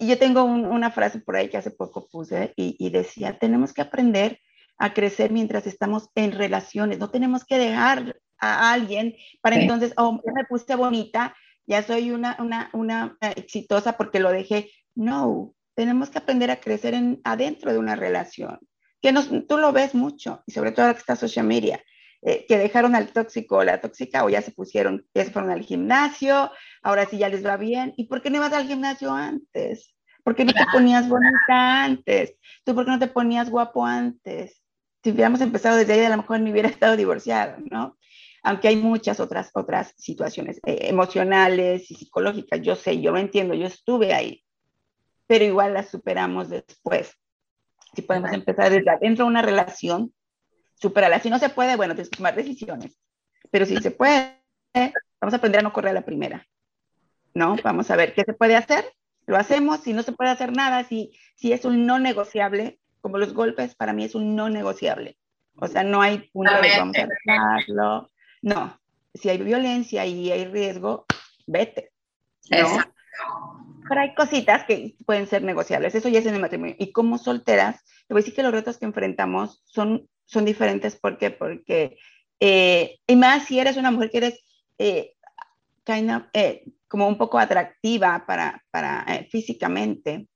yo 0.00 0.18
tengo 0.18 0.44
una 0.44 0.90
frase 0.90 1.20
por 1.20 1.36
ahí 1.36 1.48
que 1.48 1.56
hace 1.56 1.70
poco 1.70 2.08
puse 2.10 2.52
y, 2.56 2.76
y 2.78 2.90
decía, 2.90 3.38
tenemos 3.38 3.72
que 3.72 3.82
aprender 3.82 4.40
a 4.78 4.92
crecer 4.92 5.30
mientras 5.30 5.66
estamos 5.66 6.10
en 6.14 6.32
relaciones. 6.32 6.98
No 6.98 7.10
tenemos 7.10 7.44
que 7.44 7.58
dejar 7.58 8.16
a 8.38 8.72
alguien 8.72 9.14
para 9.40 9.56
entonces, 9.56 9.92
oh, 9.96 10.20
me 10.34 10.44
puse 10.44 10.74
bonita, 10.74 11.34
ya 11.66 11.82
soy 11.82 12.10
una, 12.10 12.36
una, 12.38 12.70
una 12.72 13.16
eh, 13.20 13.32
exitosa 13.36 13.96
porque 13.96 14.20
lo 14.20 14.30
dejé. 14.30 14.70
No, 14.94 15.54
tenemos 15.74 16.10
que 16.10 16.18
aprender 16.18 16.50
a 16.50 16.60
crecer 16.60 16.94
en, 16.94 17.20
adentro 17.24 17.72
de 17.72 17.78
una 17.78 17.96
relación. 17.96 18.58
Que 19.00 19.12
nos, 19.12 19.30
tú 19.46 19.58
lo 19.58 19.72
ves 19.72 19.94
mucho, 19.94 20.42
y 20.46 20.52
sobre 20.52 20.72
todo 20.72 20.82
ahora 20.82 20.94
que 20.94 21.00
está 21.00 21.16
social 21.16 21.46
media, 21.46 21.82
eh, 22.22 22.46
que 22.48 22.58
dejaron 22.58 22.94
al 22.94 23.12
tóxico 23.12 23.58
o 23.58 23.64
la 23.64 23.80
tóxica 23.80 24.24
o 24.24 24.30
ya 24.30 24.42
se 24.42 24.50
pusieron, 24.50 25.06
ya 25.14 25.24
se 25.24 25.30
fueron 25.30 25.50
al 25.50 25.62
gimnasio, 25.62 26.50
ahora 26.86 27.06
sí 27.06 27.18
ya 27.18 27.28
les 27.28 27.44
va 27.44 27.56
bien. 27.56 27.92
¿Y 27.96 28.04
por 28.04 28.22
qué 28.22 28.30
no 28.30 28.36
ibas 28.36 28.52
al 28.52 28.66
gimnasio 28.66 29.12
antes? 29.12 29.94
¿Por 30.24 30.34
qué 30.34 30.44
no 30.44 30.52
te 30.52 30.64
ponías 30.72 31.08
bonita 31.08 31.84
antes? 31.84 32.36
¿Tú 32.64 32.74
por 32.74 32.84
qué 32.84 32.90
no 32.90 32.98
te 32.98 33.08
ponías 33.08 33.50
guapo 33.50 33.84
antes? 33.84 34.62
si 35.06 35.12
hubiéramos 35.12 35.40
empezado 35.40 35.76
desde 35.76 35.92
ahí, 35.92 36.04
a 36.04 36.08
lo 36.08 36.16
mejor 36.16 36.40
ni 36.40 36.50
hubiera 36.50 36.68
estado 36.68 36.96
divorciado, 36.96 37.58
¿no? 37.70 37.96
Aunque 38.42 38.66
hay 38.66 38.74
muchas 38.74 39.20
otras, 39.20 39.52
otras 39.54 39.94
situaciones 39.96 40.60
eh, 40.66 40.88
emocionales 40.88 41.88
y 41.92 41.94
psicológicas, 41.94 42.60
yo 42.60 42.74
sé, 42.74 43.00
yo 43.00 43.12
lo 43.12 43.18
entiendo, 43.18 43.54
yo 43.54 43.68
estuve 43.68 44.12
ahí, 44.12 44.44
pero 45.28 45.44
igual 45.44 45.74
las 45.74 45.90
superamos 45.90 46.48
después. 46.48 47.12
Si 47.94 48.02
podemos 48.02 48.32
empezar 48.32 48.72
desde 48.72 48.90
adentro 48.90 49.26
de 49.26 49.30
una 49.30 49.42
relación, 49.42 50.12
superarla. 50.74 51.20
Si 51.20 51.30
no 51.30 51.38
se 51.38 51.50
puede, 51.50 51.76
bueno, 51.76 51.94
tienes 51.94 52.10
que 52.10 52.16
tomar 52.16 52.34
decisiones, 52.34 52.98
pero 53.52 53.64
si 53.64 53.76
se 53.76 53.92
puede, 53.92 54.42
vamos 55.20 55.34
a 55.34 55.36
aprender 55.36 55.60
a 55.60 55.62
no 55.62 55.72
correr 55.72 55.90
a 55.90 56.00
la 56.00 56.04
primera, 56.04 56.44
¿no? 57.36 57.54
Vamos 57.62 57.90
a 57.90 57.96
ver 57.96 58.14
qué 58.14 58.24
se 58.24 58.32
puede 58.32 58.56
hacer, 58.56 58.94
lo 59.26 59.36
hacemos, 59.36 59.80
si 59.80 59.92
no 59.92 60.02
se 60.02 60.12
puede 60.12 60.30
hacer 60.30 60.56
nada, 60.56 60.84
si, 60.84 61.12
si 61.34 61.52
es 61.52 61.66
un 61.66 61.84
no 61.84 61.98
negociable, 61.98 62.78
como 63.02 63.18
los 63.18 63.34
golpes, 63.34 63.74
para 63.74 63.92
mí 63.92 64.04
es 64.04 64.14
un 64.14 64.34
no 64.34 64.48
negociable. 64.48 65.18
O 65.56 65.68
sea, 65.68 65.84
no 65.84 66.00
hay 66.00 66.30
punto 66.32 66.52
de 66.54 66.78
vamos 66.78 66.96
a 66.96 67.06
dejarlo. 67.06 68.10
No, 68.40 68.80
si 69.14 69.28
hay 69.28 69.36
violencia 69.36 70.06
y 70.06 70.32
hay 70.32 70.46
riesgo, 70.46 71.04
vete. 71.46 71.92
¿no? 72.50 72.68
Pero 73.88 74.00
hay 74.00 74.14
cositas 74.14 74.64
que 74.64 74.94
pueden 75.04 75.26
ser 75.26 75.42
negociables. 75.42 75.94
Eso 75.94 76.08
ya 76.08 76.20
es 76.20 76.26
en 76.26 76.34
el 76.34 76.40
matrimonio. 76.40 76.74
Y 76.78 76.90
como 76.90 77.18
solteras, 77.18 77.84
te 78.08 78.14
voy 78.14 78.20
a 78.20 78.22
decir 78.22 78.34
que 78.34 78.42
los 78.42 78.52
retos 78.52 78.78
que 78.78 78.86
enfrentamos 78.86 79.62
son, 79.66 80.08
son 80.24 80.46
diferentes. 80.46 80.96
¿Por 80.96 81.18
qué? 81.18 81.30
Porque, 81.30 81.98
eh, 82.40 82.98
y 83.06 83.16
más 83.16 83.44
si 83.44 83.58
eres 83.58 83.76
una 83.76 83.90
mujer 83.90 84.10
que 84.10 84.18
eres 84.18 84.40
eh, 84.78 85.12
eh, 85.86 86.64
como 86.88 87.08
un 87.08 87.18
poco 87.18 87.38
atractiva 87.38 88.24
para, 88.26 88.64
para 88.70 89.04
físicamente, 89.30 90.28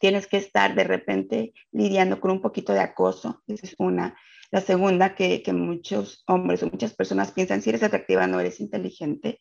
tienes 0.00 0.26
que 0.26 0.36
estar 0.36 0.74
de 0.74 0.84
repente 0.84 1.52
lidiando 1.70 2.20
con 2.20 2.32
un 2.32 2.40
poquito 2.40 2.72
de 2.72 2.80
acoso. 2.80 3.42
Esa 3.46 3.66
es 3.66 3.76
una. 3.78 4.16
La 4.50 4.60
segunda, 4.60 5.14
que, 5.14 5.42
que 5.42 5.52
muchos 5.52 6.24
hombres 6.26 6.62
o 6.62 6.66
muchas 6.66 6.92
personas 6.92 7.30
piensan, 7.30 7.62
si 7.62 7.70
eres 7.70 7.84
atractiva, 7.84 8.26
no 8.26 8.40
eres 8.40 8.60
inteligente. 8.60 9.40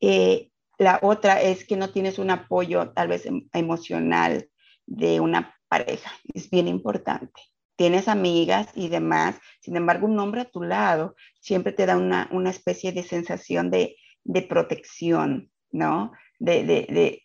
Eh, 0.00 0.50
la 0.76 0.98
otra 1.02 1.40
es 1.40 1.64
que 1.64 1.76
no 1.76 1.90
tienes 1.90 2.18
un 2.18 2.30
apoyo 2.30 2.90
tal 2.90 3.06
vez 3.06 3.26
em, 3.26 3.48
emocional 3.52 4.48
de 4.86 5.20
una 5.20 5.54
pareja. 5.68 6.10
Es 6.34 6.50
bien 6.50 6.66
importante. 6.66 7.40
Tienes 7.76 8.08
amigas 8.08 8.68
y 8.74 8.88
demás, 8.88 9.36
sin 9.60 9.76
embargo, 9.76 10.08
un 10.08 10.18
hombre 10.18 10.40
a 10.40 10.50
tu 10.50 10.62
lado 10.62 11.14
siempre 11.40 11.72
te 11.72 11.86
da 11.86 11.96
una, 11.96 12.28
una 12.32 12.50
especie 12.50 12.90
de 12.90 13.04
sensación 13.04 13.70
de, 13.70 13.96
de 14.24 14.42
protección, 14.42 15.51
¿no? 15.72 16.12
de, 16.42 17.22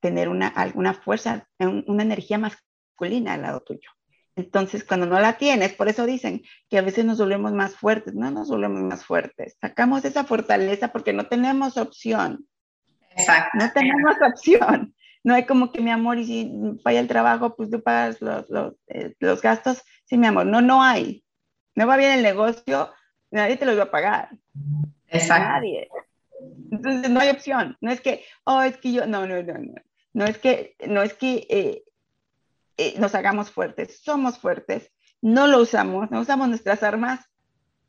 tener 0.00 0.28
una, 0.28 0.48
alguna 0.48 0.94
fuerza, 0.94 1.46
una 1.58 2.02
energía 2.02 2.38
masculina 2.38 3.34
al 3.34 3.42
lado 3.42 3.60
tuyo. 3.60 3.90
Entonces, 4.36 4.84
cuando 4.84 5.06
no 5.06 5.20
la 5.20 5.36
tienes, 5.36 5.74
por 5.74 5.88
eso 5.88 6.06
dicen 6.06 6.42
que 6.68 6.78
a 6.78 6.82
veces 6.82 7.04
nos 7.04 7.18
volvemos 7.18 7.52
más 7.52 7.74
fuertes, 7.76 8.14
no 8.14 8.30
nos 8.30 8.48
volvemos 8.48 8.80
más 8.82 9.04
fuertes, 9.04 9.56
sacamos 9.60 10.04
esa 10.04 10.24
fortaleza 10.24 10.88
porque 10.88 11.12
no 11.12 11.26
tenemos 11.26 11.76
opción. 11.76 12.46
Exacto. 13.10 13.50
No 13.58 13.70
tenemos 13.72 14.14
opción. 14.32 14.94
No 15.22 15.34
hay 15.34 15.44
como 15.44 15.70
que 15.70 15.82
mi 15.82 15.90
amor, 15.90 16.18
y 16.18 16.24
si 16.24 16.52
falla 16.82 17.00
el 17.00 17.08
trabajo, 17.08 17.54
pues 17.54 17.70
tú 17.70 17.82
pagas 17.82 18.22
los, 18.22 18.48
los, 18.48 18.74
eh, 18.86 19.14
los 19.18 19.42
gastos. 19.42 19.82
Sí, 20.06 20.16
mi 20.16 20.26
amor, 20.26 20.46
no, 20.46 20.62
no 20.62 20.82
hay. 20.82 21.22
No 21.74 21.86
va 21.86 21.98
bien 21.98 22.12
el 22.12 22.22
negocio, 22.22 22.90
nadie 23.30 23.58
te 23.58 23.66
lo 23.66 23.76
va 23.76 23.82
a 23.82 23.90
pagar. 23.90 24.30
Exacto. 25.08 25.46
Nadie. 25.46 25.88
Entonces 26.70 27.10
no 27.10 27.20
hay 27.20 27.30
opción. 27.30 27.76
No 27.80 27.90
es 27.90 28.00
que, 28.00 28.24
oh, 28.44 28.62
es 28.62 28.76
que 28.78 28.92
yo, 28.92 29.06
no, 29.06 29.26
no, 29.26 29.42
no, 29.42 29.54
no. 29.54 29.74
No 30.12 30.24
es 30.24 30.38
que, 30.38 30.76
no 30.88 31.02
es 31.02 31.14
que 31.14 31.46
eh, 31.48 31.84
eh, 32.76 32.94
nos 32.98 33.14
hagamos 33.14 33.50
fuertes, 33.50 34.00
somos 34.02 34.38
fuertes, 34.38 34.90
no 35.20 35.46
lo 35.46 35.60
usamos, 35.60 36.10
no 36.10 36.20
usamos 36.20 36.48
nuestras 36.48 36.82
armas 36.82 37.20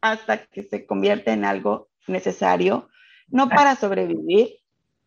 hasta 0.01 0.45
que 0.45 0.63
se 0.63 0.85
convierte 0.85 1.31
en 1.31 1.45
algo 1.45 1.89
necesario, 2.07 2.89
no 3.27 3.49
para 3.49 3.75
sobrevivir, 3.75 4.57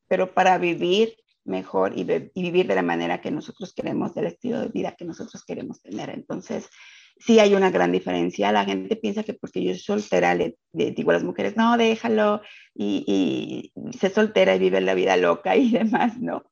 pero 0.08 0.34
para 0.34 0.58
vivir 0.58 1.16
mejor 1.44 1.92
y, 1.96 2.00
y, 2.00 2.42
vivir 2.42 2.66
de 2.66 2.74
la 2.74 2.82
manera 2.82 3.20
que 3.20 3.30
nosotros 3.30 3.74
queremos, 3.74 4.14
del 4.14 4.26
estilo 4.26 4.60
de 4.60 4.68
vida 4.68 4.96
que 4.96 5.04
nosotros 5.04 5.44
queremos 5.44 5.82
tener. 5.82 6.10
Entonces, 6.10 6.68
sí 7.16 7.38
hay 7.38 7.54
una 7.54 7.70
gran 7.70 7.92
diferencia. 7.92 8.52
La 8.52 8.64
gente 8.64 8.96
piensa 8.96 9.22
que 9.22 9.34
porque 9.34 9.62
yo 9.62 9.72
soy 9.74 10.00
soltera, 10.00 10.34
le, 10.34 10.56
digo 10.72 11.10
a 11.10 11.14
las 11.14 11.24
mujeres, 11.24 11.56
no, 11.56 11.76
déjalo, 11.76 12.42
y, 12.74 13.72
y 13.76 13.92
se 13.96 14.10
soltera 14.10 14.54
y 14.54 14.58
vive 14.58 14.80
la 14.80 14.94
vida 14.94 15.16
loca 15.16 15.56
y 15.56 15.70
demás, 15.72 16.18
¿no? 16.18 16.44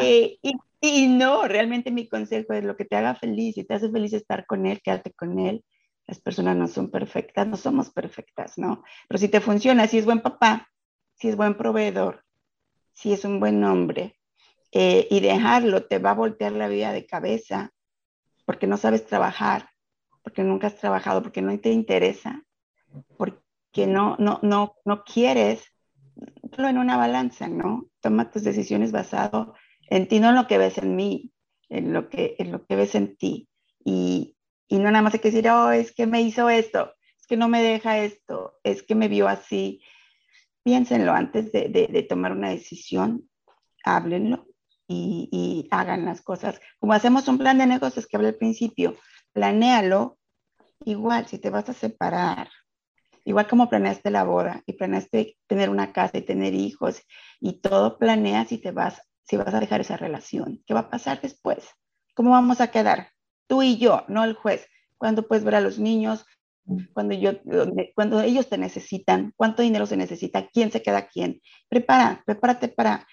Eh, 0.00 0.38
y, 0.42 0.54
y, 0.80 1.06
no, 1.08 1.46
realmente 1.48 1.90
mi 1.90 2.08
consejo 2.08 2.52
es 2.52 2.64
lo 2.64 2.76
que 2.76 2.84
te 2.84 2.96
haga 2.96 3.14
feliz, 3.14 3.54
si 3.54 3.64
te 3.64 3.74
hace 3.74 3.90
feliz 3.90 4.12
estar 4.12 4.46
con 4.46 4.66
él, 4.66 4.80
quédate 4.82 5.12
con 5.12 5.38
él. 5.38 5.64
Las 6.06 6.20
personas 6.20 6.56
no 6.56 6.68
son 6.68 6.90
perfectas, 6.90 7.46
no 7.46 7.56
somos 7.56 7.90
perfectas, 7.90 8.58
¿no? 8.58 8.84
Pero 9.08 9.18
si 9.18 9.28
te 9.28 9.40
funciona, 9.40 9.86
si 9.86 9.98
es 9.98 10.04
buen 10.04 10.20
papá, 10.20 10.68
si 11.14 11.28
es 11.28 11.36
buen 11.36 11.56
proveedor, 11.56 12.24
si 12.92 13.12
es 13.14 13.24
un 13.24 13.40
buen 13.40 13.64
hombre, 13.64 14.18
eh, 14.70 15.06
y 15.10 15.20
dejarlo 15.20 15.84
te 15.86 15.98
va 15.98 16.10
a 16.10 16.14
voltear 16.14 16.52
la 16.52 16.68
vida 16.68 16.92
de 16.92 17.06
cabeza 17.06 17.72
porque 18.44 18.66
no 18.66 18.76
sabes 18.76 19.06
trabajar, 19.06 19.70
porque 20.24 20.42
nunca 20.42 20.68
has 20.68 20.76
trabajado, 20.76 21.22
porque 21.22 21.42
no 21.42 21.56
te 21.60 21.70
interesa, 21.70 22.42
porque 23.18 23.86
no, 23.86 24.16
no, 24.18 24.40
no, 24.42 24.74
no 24.84 25.04
quieres, 25.04 25.62
ponlo 26.50 26.68
en 26.68 26.78
una 26.78 26.96
balanza, 26.96 27.46
¿no? 27.46 27.90
Toma 28.00 28.30
tus 28.30 28.42
decisiones 28.42 28.90
basado 28.90 29.54
en 29.90 30.08
ti, 30.08 30.20
no 30.20 30.30
en 30.30 30.36
lo 30.36 30.46
que 30.46 30.58
ves 30.58 30.78
en 30.78 30.96
mí, 30.96 31.30
en 31.68 31.92
lo 31.92 32.08
que, 32.08 32.36
en 32.38 32.52
lo 32.52 32.64
que 32.64 32.74
ves 32.74 32.94
en 32.94 33.16
ti. 33.16 33.48
Y, 33.84 34.36
y 34.66 34.78
no 34.78 34.90
nada 34.90 35.02
más 35.02 35.12
hay 35.12 35.20
que 35.20 35.30
decir, 35.30 35.48
oh, 35.50 35.70
es 35.70 35.92
que 35.92 36.06
me 36.06 36.22
hizo 36.22 36.48
esto, 36.48 36.94
es 37.20 37.26
que 37.26 37.36
no 37.36 37.48
me 37.48 37.62
deja 37.62 37.98
esto, 37.98 38.58
es 38.64 38.82
que 38.82 38.94
me 38.94 39.08
vio 39.08 39.28
así. 39.28 39.82
Piénsenlo 40.62 41.12
antes 41.12 41.52
de, 41.52 41.68
de, 41.68 42.02
tomar 42.04 42.32
una 42.32 42.48
decisión, 42.48 43.28
háblenlo 43.84 44.46
y, 44.88 45.28
y, 45.30 45.68
hagan 45.70 46.06
las 46.06 46.22
cosas. 46.22 46.58
Como 46.78 46.94
hacemos 46.94 47.28
un 47.28 47.36
plan 47.36 47.58
de 47.58 47.66
negocios 47.66 48.06
que 48.06 48.16
hablé 48.16 48.28
al 48.28 48.36
principio, 48.36 48.96
planéalo 49.34 50.18
igual 50.84 51.26
si 51.26 51.38
te 51.38 51.50
vas 51.50 51.68
a 51.68 51.74
separar, 51.74 52.48
igual 53.24 53.46
como 53.46 53.68
planeaste 53.68 54.10
la 54.10 54.24
boda 54.24 54.62
y 54.64 54.74
planeaste 54.74 55.36
tener 55.46 55.68
una 55.68 55.92
casa 55.92 56.18
y 56.18 56.22
tener 56.22 56.54
hijos 56.54 57.02
y 57.40 57.60
todo 57.60 57.98
planeas 57.98 58.48
si 58.48 58.58
te 58.58 58.70
vas, 58.70 59.02
si 59.24 59.36
vas 59.36 59.52
a 59.52 59.60
dejar 59.60 59.80
esa 59.80 59.96
relación. 59.96 60.62
¿Qué 60.66 60.72
va 60.72 60.80
a 60.80 60.90
pasar 60.90 61.20
después? 61.20 61.68
¿Cómo 62.14 62.30
vamos 62.30 62.60
a 62.60 62.70
quedar? 62.70 63.10
Tú 63.46 63.62
y 63.62 63.76
yo, 63.76 64.04
no 64.08 64.24
el 64.24 64.34
juez. 64.34 64.66
¿Cuándo 64.96 65.26
puedes 65.26 65.44
ver 65.44 65.56
a 65.56 65.60
los 65.60 65.78
niños? 65.78 66.24
Cuando, 66.94 67.14
yo, 67.14 67.32
cuando 67.94 68.22
ellos 68.22 68.48
te 68.48 68.56
necesitan, 68.56 69.34
cuánto 69.36 69.62
dinero 69.62 69.84
se 69.84 69.98
necesita, 69.98 70.46
quién 70.48 70.70
se 70.70 70.80
queda 70.80 71.08
quién. 71.08 71.42
Prepara, 71.68 72.22
prepárate 72.24 72.68
para, 72.68 73.06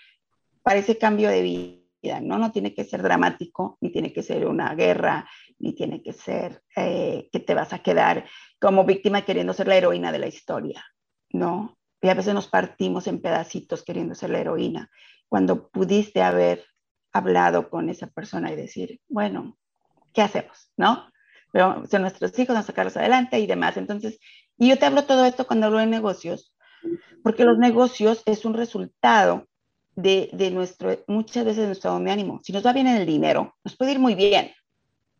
para 0.61 0.79
ese 0.79 0.97
cambio 0.97 1.29
de 1.29 1.41
vida, 1.41 1.80
¿no? 2.03 2.37
No 2.37 2.51
tiene 2.51 2.73
que 2.73 2.83
ser 2.83 3.01
dramático, 3.01 3.77
ni 3.81 3.91
tiene 3.91 4.11
que 4.11 4.23
ser 4.23 4.45
una 4.47 4.73
guerra, 4.75 5.29
ni 5.59 5.73
tiene 5.73 6.01
que 6.01 6.13
ser 6.13 6.63
eh, 6.75 7.29
que 7.31 7.39
te 7.39 7.53
vas 7.53 7.73
a 7.73 7.79
quedar 7.79 8.25
como 8.59 8.85
víctima 8.85 9.23
queriendo 9.23 9.53
ser 9.53 9.67
la 9.67 9.75
heroína 9.75 10.11
de 10.11 10.19
la 10.19 10.27
historia, 10.27 10.83
¿no? 11.29 11.77
Y 12.01 12.09
a 12.09 12.15
veces 12.15 12.33
nos 12.33 12.47
partimos 12.47 13.07
en 13.07 13.21
pedacitos 13.21 13.83
queriendo 13.83 14.15
ser 14.15 14.31
la 14.31 14.39
heroína, 14.39 14.89
cuando 15.29 15.69
pudiste 15.69 16.21
haber 16.21 16.65
hablado 17.13 17.69
con 17.69 17.89
esa 17.89 18.07
persona 18.07 18.51
y 18.51 18.55
decir, 18.55 18.99
bueno, 19.07 19.57
¿qué 20.13 20.21
hacemos? 20.21 20.71
¿No? 20.77 21.07
Pero 21.51 21.85
son 21.87 22.01
nuestros 22.01 22.31
hijos, 22.39 22.55
vamos 22.55 22.65
a 22.65 22.67
sacarlos 22.67 22.97
adelante 22.97 23.39
y 23.39 23.45
demás. 23.45 23.77
Entonces, 23.77 24.19
y 24.57 24.69
yo 24.69 24.79
te 24.79 24.85
hablo 24.85 25.03
todo 25.03 25.25
esto 25.25 25.45
cuando 25.45 25.67
hablo 25.67 25.79
de 25.79 25.87
negocios, 25.87 26.55
porque 27.23 27.43
los 27.43 27.57
negocios 27.57 28.23
es 28.25 28.45
un 28.45 28.53
resultado 28.53 29.47
de, 30.01 30.29
de 30.33 30.51
nuestro, 30.51 30.97
muchas 31.07 31.45
veces 31.45 31.61
de 31.61 31.67
nuestro 31.67 31.97
de 31.99 32.11
ánimo. 32.11 32.39
Si 32.43 32.51
nos 32.51 32.65
va 32.65 32.73
bien 32.73 32.87
en 32.87 32.97
el 32.97 33.05
dinero, 33.05 33.55
nos 33.63 33.75
puede 33.75 33.93
ir 33.93 33.99
muy 33.99 34.15
bien, 34.15 34.51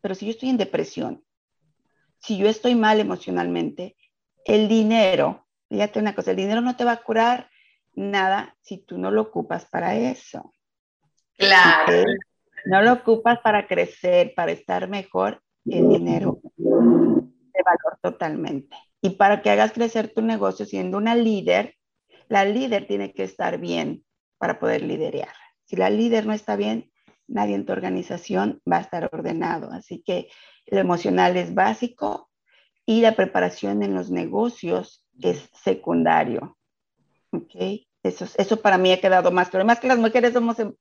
pero 0.02 0.16
si 0.16 0.26
yo 0.26 0.32
estoy 0.32 0.50
en 0.50 0.58
depresión, 0.58 1.24
si 2.20 2.38
yo 2.38 2.48
estoy 2.48 2.76
mal 2.76 3.00
emocionalmente, 3.00 3.96
el 4.46 4.68
dinero, 4.68 5.48
fíjate 5.70 6.00
una 6.00 6.16
cosa, 6.16 6.32
el 6.32 6.38
dinero 6.38 6.62
no 6.62 6.76
te 6.76 6.84
va 6.84 6.94
a 6.94 7.04
curar 7.04 7.50
nada 7.94 8.56
si 8.62 8.78
tú 8.78 8.98
no 8.98 9.12
lo 9.12 9.22
ocupas 9.22 9.66
para 9.66 9.96
eso. 9.96 10.54
Claro. 11.38 12.06
No 12.66 12.82
lo 12.82 12.94
ocupas 12.94 13.40
para 13.40 13.68
crecer, 13.68 14.34
para 14.36 14.52
estar 14.52 14.88
mejor, 14.88 15.42
el 15.66 15.90
dinero 15.90 16.40
de 16.58 17.64
valor 17.64 18.00
totalmente. 18.02 18.76
Y 19.02 19.12
para 19.12 19.42
que 19.42 19.50
hagas 19.50 19.72
crecer 19.72 20.14
tu 20.14 20.22
negocio 20.22 20.66
siendo 20.66 20.98
una 20.98 21.16
líder, 21.16 21.76
la 22.28 22.46
líder 22.46 22.88
tiene 22.88 23.14
que 23.14 23.24
estar 23.24 23.58
bien 23.58 24.04
para 24.42 24.60
poder 24.60 24.82
liderar. 24.82 25.34
Si 25.66 25.76
la 25.76 25.90
líder 25.90 26.26
no 26.26 26.34
está 26.34 26.56
bien, 26.56 26.92
nadie 27.28 27.56
en 27.56 27.66
tu 27.66 27.72
organización 27.72 28.60
va 28.70 28.78
a 28.78 28.82
estar 28.82 29.08
ordenado. 29.14 29.72
Así 29.72 30.04
que 30.06 30.30
lo 30.66 30.80
emocional 30.80 31.38
es 31.38 31.54
básico 31.54 32.30
y 32.86 33.02
la 33.02 33.16
preparación 33.16 33.84
en 33.84 33.94
los 33.94 34.10
negocios 34.10 35.06
es 35.22 35.48
secundario. 35.54 36.58
¿Ok? 37.32 37.86
Eso, 38.04 38.26
eso 38.36 38.62
para 38.62 38.80
mí 38.80 38.92
ha 38.92 39.00
quedado 39.00 39.32
más 39.32 39.50
claro. 39.50 39.66
Más 39.66 39.80
que 39.80 39.88
las 39.88 40.00
mujeres 40.00 40.34
somos 40.34 40.60
em, 40.60 40.74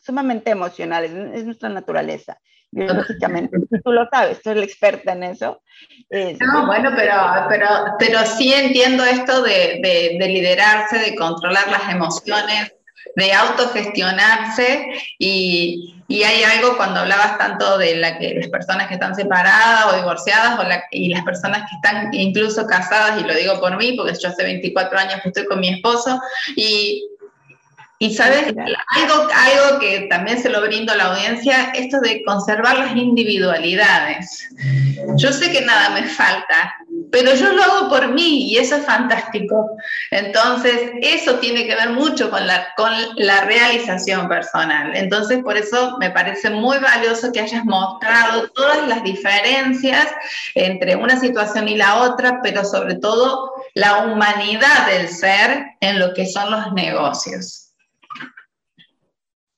sumamente 0.00 0.52
emocionales, 0.52 1.12
es 1.34 1.44
nuestra 1.44 1.68
naturaleza, 1.68 2.38
biológicamente. 2.70 3.58
Tú 3.84 3.92
lo 3.92 4.08
sabes, 4.08 4.40
tú 4.40 4.50
eres 4.50 4.60
la 4.60 4.66
experta 4.66 5.12
en 5.12 5.24
eso. 5.24 5.60
no, 6.10 6.66
bueno, 6.66 6.92
pero, 6.94 7.14
pero, 7.48 7.66
pero 7.98 8.24
sí 8.24 8.54
entiendo 8.54 9.04
esto 9.04 9.42
de, 9.42 9.80
de, 9.82 10.16
de 10.20 10.28
liderarse, 10.28 10.98
de 10.98 11.16
controlar 11.16 11.68
las 11.68 11.92
emociones, 11.92 12.77
de 13.16 13.32
autogestionarse 13.32 14.86
y, 15.18 15.96
y, 16.08 16.22
hay 16.22 16.42
algo 16.44 16.76
cuando 16.76 17.00
hablabas 17.00 17.38
tanto 17.38 17.78
de 17.78 17.96
la 17.96 18.18
que, 18.18 18.34
las 18.34 18.48
personas 18.48 18.86
que 18.88 18.94
están 18.94 19.14
separadas 19.14 19.86
o 19.86 19.96
divorciadas 19.96 20.58
o 20.58 20.62
la, 20.62 20.84
y 20.90 21.08
las 21.08 21.24
personas 21.24 21.68
que 21.68 21.76
están 21.76 22.14
incluso 22.14 22.66
casadas, 22.66 23.20
y 23.20 23.24
lo 23.24 23.34
digo 23.34 23.60
por 23.60 23.76
mí, 23.76 23.92
porque 23.92 24.18
yo 24.20 24.28
hace 24.28 24.44
24 24.44 24.98
años 24.98 25.20
que 25.22 25.28
estoy 25.28 25.46
con 25.46 25.60
mi 25.60 25.68
esposo, 25.68 26.20
y 26.56 27.04
y 28.00 28.14
sabes, 28.14 28.46
algo, 28.46 29.28
algo 29.34 29.80
que 29.80 30.06
también 30.08 30.40
se 30.40 30.48
lo 30.48 30.60
brindo 30.60 30.92
a 30.92 30.96
la 30.96 31.06
audiencia, 31.06 31.72
esto 31.74 31.98
de 32.00 32.22
conservar 32.24 32.78
las 32.78 32.94
individualidades. 32.94 34.48
Yo 35.16 35.32
sé 35.32 35.50
que 35.50 35.62
nada 35.62 35.90
me 35.90 36.04
falta, 36.04 36.76
pero 37.10 37.34
yo 37.34 37.52
lo 37.52 37.62
hago 37.62 37.88
por 37.88 38.12
mí 38.12 38.50
y 38.50 38.58
eso 38.58 38.76
es 38.76 38.84
fantástico. 38.84 39.76
Entonces, 40.10 40.92
eso 41.00 41.38
tiene 41.38 41.66
que 41.66 41.74
ver 41.74 41.90
mucho 41.90 42.30
con 42.30 42.46
la, 42.46 42.68
con 42.76 42.92
la 43.16 43.42
realización 43.44 44.28
personal. 44.28 44.96
Entonces, 44.96 45.42
por 45.42 45.56
eso 45.56 45.96
me 45.98 46.10
parece 46.10 46.50
muy 46.50 46.78
valioso 46.78 47.32
que 47.32 47.40
hayas 47.40 47.64
mostrado 47.64 48.48
todas 48.48 48.86
las 48.88 49.02
diferencias 49.02 50.06
entre 50.54 50.96
una 50.96 51.18
situación 51.18 51.68
y 51.68 51.76
la 51.76 52.02
otra, 52.02 52.40
pero 52.42 52.64
sobre 52.64 52.96
todo 52.96 53.52
la 53.74 54.04
humanidad 54.04 54.86
del 54.90 55.08
ser 55.08 55.66
en 55.80 55.98
lo 55.98 56.14
que 56.14 56.26
son 56.26 56.50
los 56.50 56.72
negocios. 56.72 57.74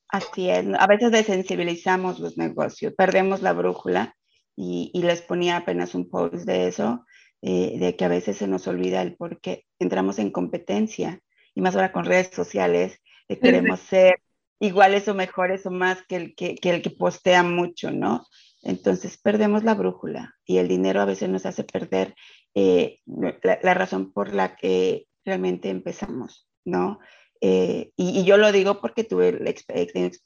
Así 0.08 0.50
es, 0.50 0.66
a 0.76 0.86
veces 0.88 1.12
desensibilizamos 1.12 2.18
los 2.18 2.36
negocios, 2.36 2.92
perdemos 2.96 3.42
la 3.42 3.52
brújula 3.52 4.16
y, 4.56 4.90
y 4.92 5.02
les 5.02 5.22
ponía 5.22 5.58
apenas 5.58 5.94
un 5.94 6.10
post 6.10 6.46
de 6.46 6.66
eso, 6.66 7.06
eh, 7.42 7.78
de 7.78 7.96
que 7.96 8.04
a 8.04 8.08
veces 8.08 8.36
se 8.36 8.46
nos 8.46 8.66
olvida 8.66 9.02
el 9.02 9.16
por 9.16 9.40
qué 9.40 9.64
entramos 9.78 10.18
en 10.18 10.30
competencia 10.30 11.20
y 11.54 11.60
más 11.60 11.74
ahora 11.74 11.92
con 11.92 12.04
redes 12.04 12.30
sociales, 12.32 13.00
que 13.28 13.38
queremos 13.38 13.80
ser 13.80 14.20
iguales 14.58 15.08
o 15.08 15.14
mejores 15.14 15.64
o 15.66 15.70
más 15.70 16.02
que 16.06 16.16
el 16.16 16.34
que, 16.34 16.54
que 16.54 16.70
el 16.70 16.82
que 16.82 16.90
postea 16.90 17.42
mucho, 17.42 17.90
¿no? 17.90 18.26
Entonces 18.62 19.18
perdemos 19.18 19.64
la 19.64 19.74
brújula 19.74 20.34
y 20.44 20.58
el 20.58 20.68
dinero 20.68 21.00
a 21.00 21.06
veces 21.06 21.28
nos 21.28 21.46
hace 21.46 21.64
perder 21.64 22.14
eh, 22.54 22.98
la, 23.06 23.58
la 23.62 23.74
razón 23.74 24.12
por 24.12 24.34
la 24.34 24.54
que 24.56 25.06
realmente 25.24 25.70
empezamos, 25.70 26.48
¿no? 26.64 26.98
Eh, 27.40 27.90
y, 27.96 28.20
y, 28.20 28.24
yo 28.24 28.36
lo 28.36 28.52
digo 28.52 28.82
porque 28.82 29.02
tuve 29.02 29.38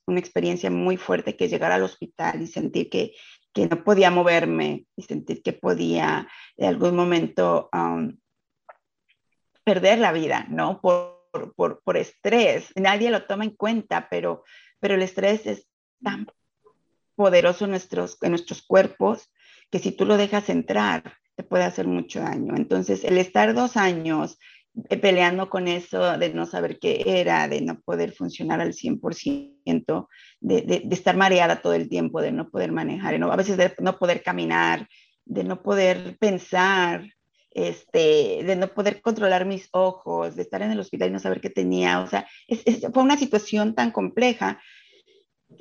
una 0.07 0.19
experiencia 0.19 0.69
muy 0.69 0.97
fuerte 0.97 1.37
que 1.37 1.49
llegar 1.49 1.71
al 1.71 1.85
hospital 1.85 2.43
y 2.43 2.49
sentir 2.49 2.91
que, 2.91 3.13
que 3.55 3.69
no 3.69 3.85
podía 3.85 4.11
moverme 4.11 4.87
y 4.97 5.03
sentir 5.03 5.43
que 5.43 5.53
podía 5.53 6.29
en 6.57 6.69
algún 6.69 6.97
momento 6.97 7.71
perder 9.63 10.01
la 10.01 10.13
vida, 10.13 10.47
¿no? 10.51 10.81
Por, 10.81 11.55
por, 11.57 11.81
por, 11.83 11.97
estrés. 11.97 12.73
Nadie 12.75 13.11
lo 13.11 13.25
toma 13.25 13.45
en 13.45 13.57
cuenta, 13.57 14.09
pero, 14.11 14.45
pero 14.81 14.95
el 14.95 15.03
estrés 15.03 15.47
es 15.47 15.69
tan 16.03 16.27
poderoso 17.15 17.65
en 17.65 17.71
nuestros, 17.71 18.19
en 18.23 18.31
nuestros 18.31 18.63
cuerpos 18.63 19.33
que 19.71 19.79
si 19.79 19.93
tú 19.93 20.05
lo 20.05 20.17
dejas 20.17 20.49
entrar, 20.49 21.15
te 21.37 21.45
puede 21.45 21.65
hacer 21.65 21.87
mucho 21.87 22.21
daño. 22.21 22.55
Entonces, 22.57 23.05
el 23.05 23.19
estar 23.19 23.55
dos 23.55 23.77
años 23.77 24.39
peleando 25.01 25.49
con 25.49 25.69
eso 25.69 26.19
de 26.19 26.35
no 26.35 26.47
saber 26.47 26.79
qué 26.79 27.03
era, 27.07 27.47
de 27.49 27.61
no 27.61 27.81
poder 27.81 28.13
funcionar 28.13 28.61
al 28.61 28.73
100%, 28.73 30.09
de, 30.41 30.63
de, 30.63 30.83
de 30.85 30.95
estar 30.95 31.17
mareada 31.17 31.63
todo 31.63 31.75
el 31.75 31.89
tiempo, 31.89 32.21
de 32.21 32.33
no 32.33 32.51
poder 32.51 32.73
manejar, 32.73 33.19
no, 33.19 33.31
a 33.31 33.37
veces 33.37 33.57
de 33.57 33.73
no 33.79 33.99
poder 33.99 34.23
caminar, 34.23 34.89
de 35.25 35.45
no 35.45 35.63
poder 35.63 36.17
pensar, 36.19 37.07
este, 37.55 38.43
de 38.43 38.57
no 38.57 38.69
poder 38.75 39.01
controlar 39.01 39.47
mis 39.47 39.69
ojos, 39.71 40.35
de 40.35 40.43
estar 40.43 40.61
en 40.63 40.73
el 40.73 40.81
hospital 40.81 41.09
y 41.09 41.13
no 41.13 41.21
saber 41.21 41.41
qué 41.41 41.51
tenía. 41.51 42.01
O 42.01 42.07
sea, 42.09 42.27
es, 42.49 42.63
es, 42.67 42.81
fue 42.93 43.03
una 43.03 43.17
situación 43.17 43.75
tan 43.75 43.93
compleja. 43.93 44.61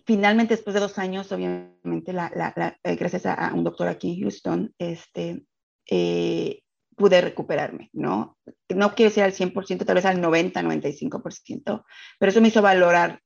Finalmente, 0.05 0.55
después 0.55 0.73
de 0.73 0.79
dos 0.79 0.97
años, 0.97 1.31
obviamente, 1.31 2.11
la, 2.11 2.31
la, 2.35 2.51
la, 2.55 2.77
eh, 2.83 2.95
gracias 2.95 3.27
a, 3.27 3.33
a, 3.35 3.53
un 3.53 3.63
doctor 3.63 3.87
aquí 3.87 4.13
en 4.13 4.21
Houston, 4.21 4.73
este, 4.79 5.45
eh, 5.89 6.62
pude 7.03 7.19
recuperarme, 7.19 7.89
¿no? 7.91 8.37
No 8.69 8.95
quiero 8.95 9.09
decir 9.09 9.23
al 9.23 9.33
100%, 9.33 9.83
tal 9.85 9.95
vez 9.95 10.05
al 10.05 10.21
90, 10.21 10.61
95%, 10.61 11.83
pero 12.17 12.29
eso 12.29 12.39
me 12.39 12.47
hizo 12.47 12.61
valorar 12.61 13.19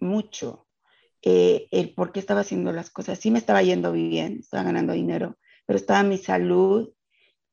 mucho 0.00 0.66
eh, 1.20 1.68
el 1.70 1.92
por 1.92 2.10
qué 2.10 2.20
estaba 2.20 2.40
haciendo 2.40 2.72
las 2.72 2.88
cosas. 2.88 3.18
Sí 3.18 3.30
me 3.30 3.38
estaba 3.38 3.62
yendo 3.62 3.92
bien, 3.92 4.38
estaba 4.40 4.62
ganando 4.62 4.94
dinero, 4.94 5.36
pero 5.66 5.76
estaba 5.76 6.02
mi 6.04 6.16
salud 6.16 6.90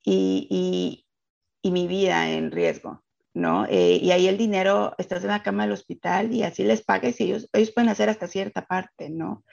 y, 0.02 1.04
y, 1.62 1.72
mi 1.72 1.88
vida 1.88 2.32
en 2.32 2.52
riesgo, 2.52 3.04
¿no? 3.34 3.66
Eh, 3.66 4.00
y 4.02 4.12
ahí 4.12 4.30
el 4.30 4.38
dinero, 4.38 4.96
estás 4.98 5.24
en 5.24 5.32
la 5.32 5.44
cama 5.44 5.64
del 5.64 5.74
hospital 5.74 6.34
y 6.34 6.44
así 6.44 6.64
les 6.64 6.86
pagues 6.86 7.20
y 7.20 7.26
ellos, 7.26 7.50
ellos 7.52 7.72
pueden 7.72 7.90
hacer 7.90 8.08
hasta 8.08 8.30
cierta 8.30 8.66
parte, 8.66 9.10
¿no? 9.10 9.44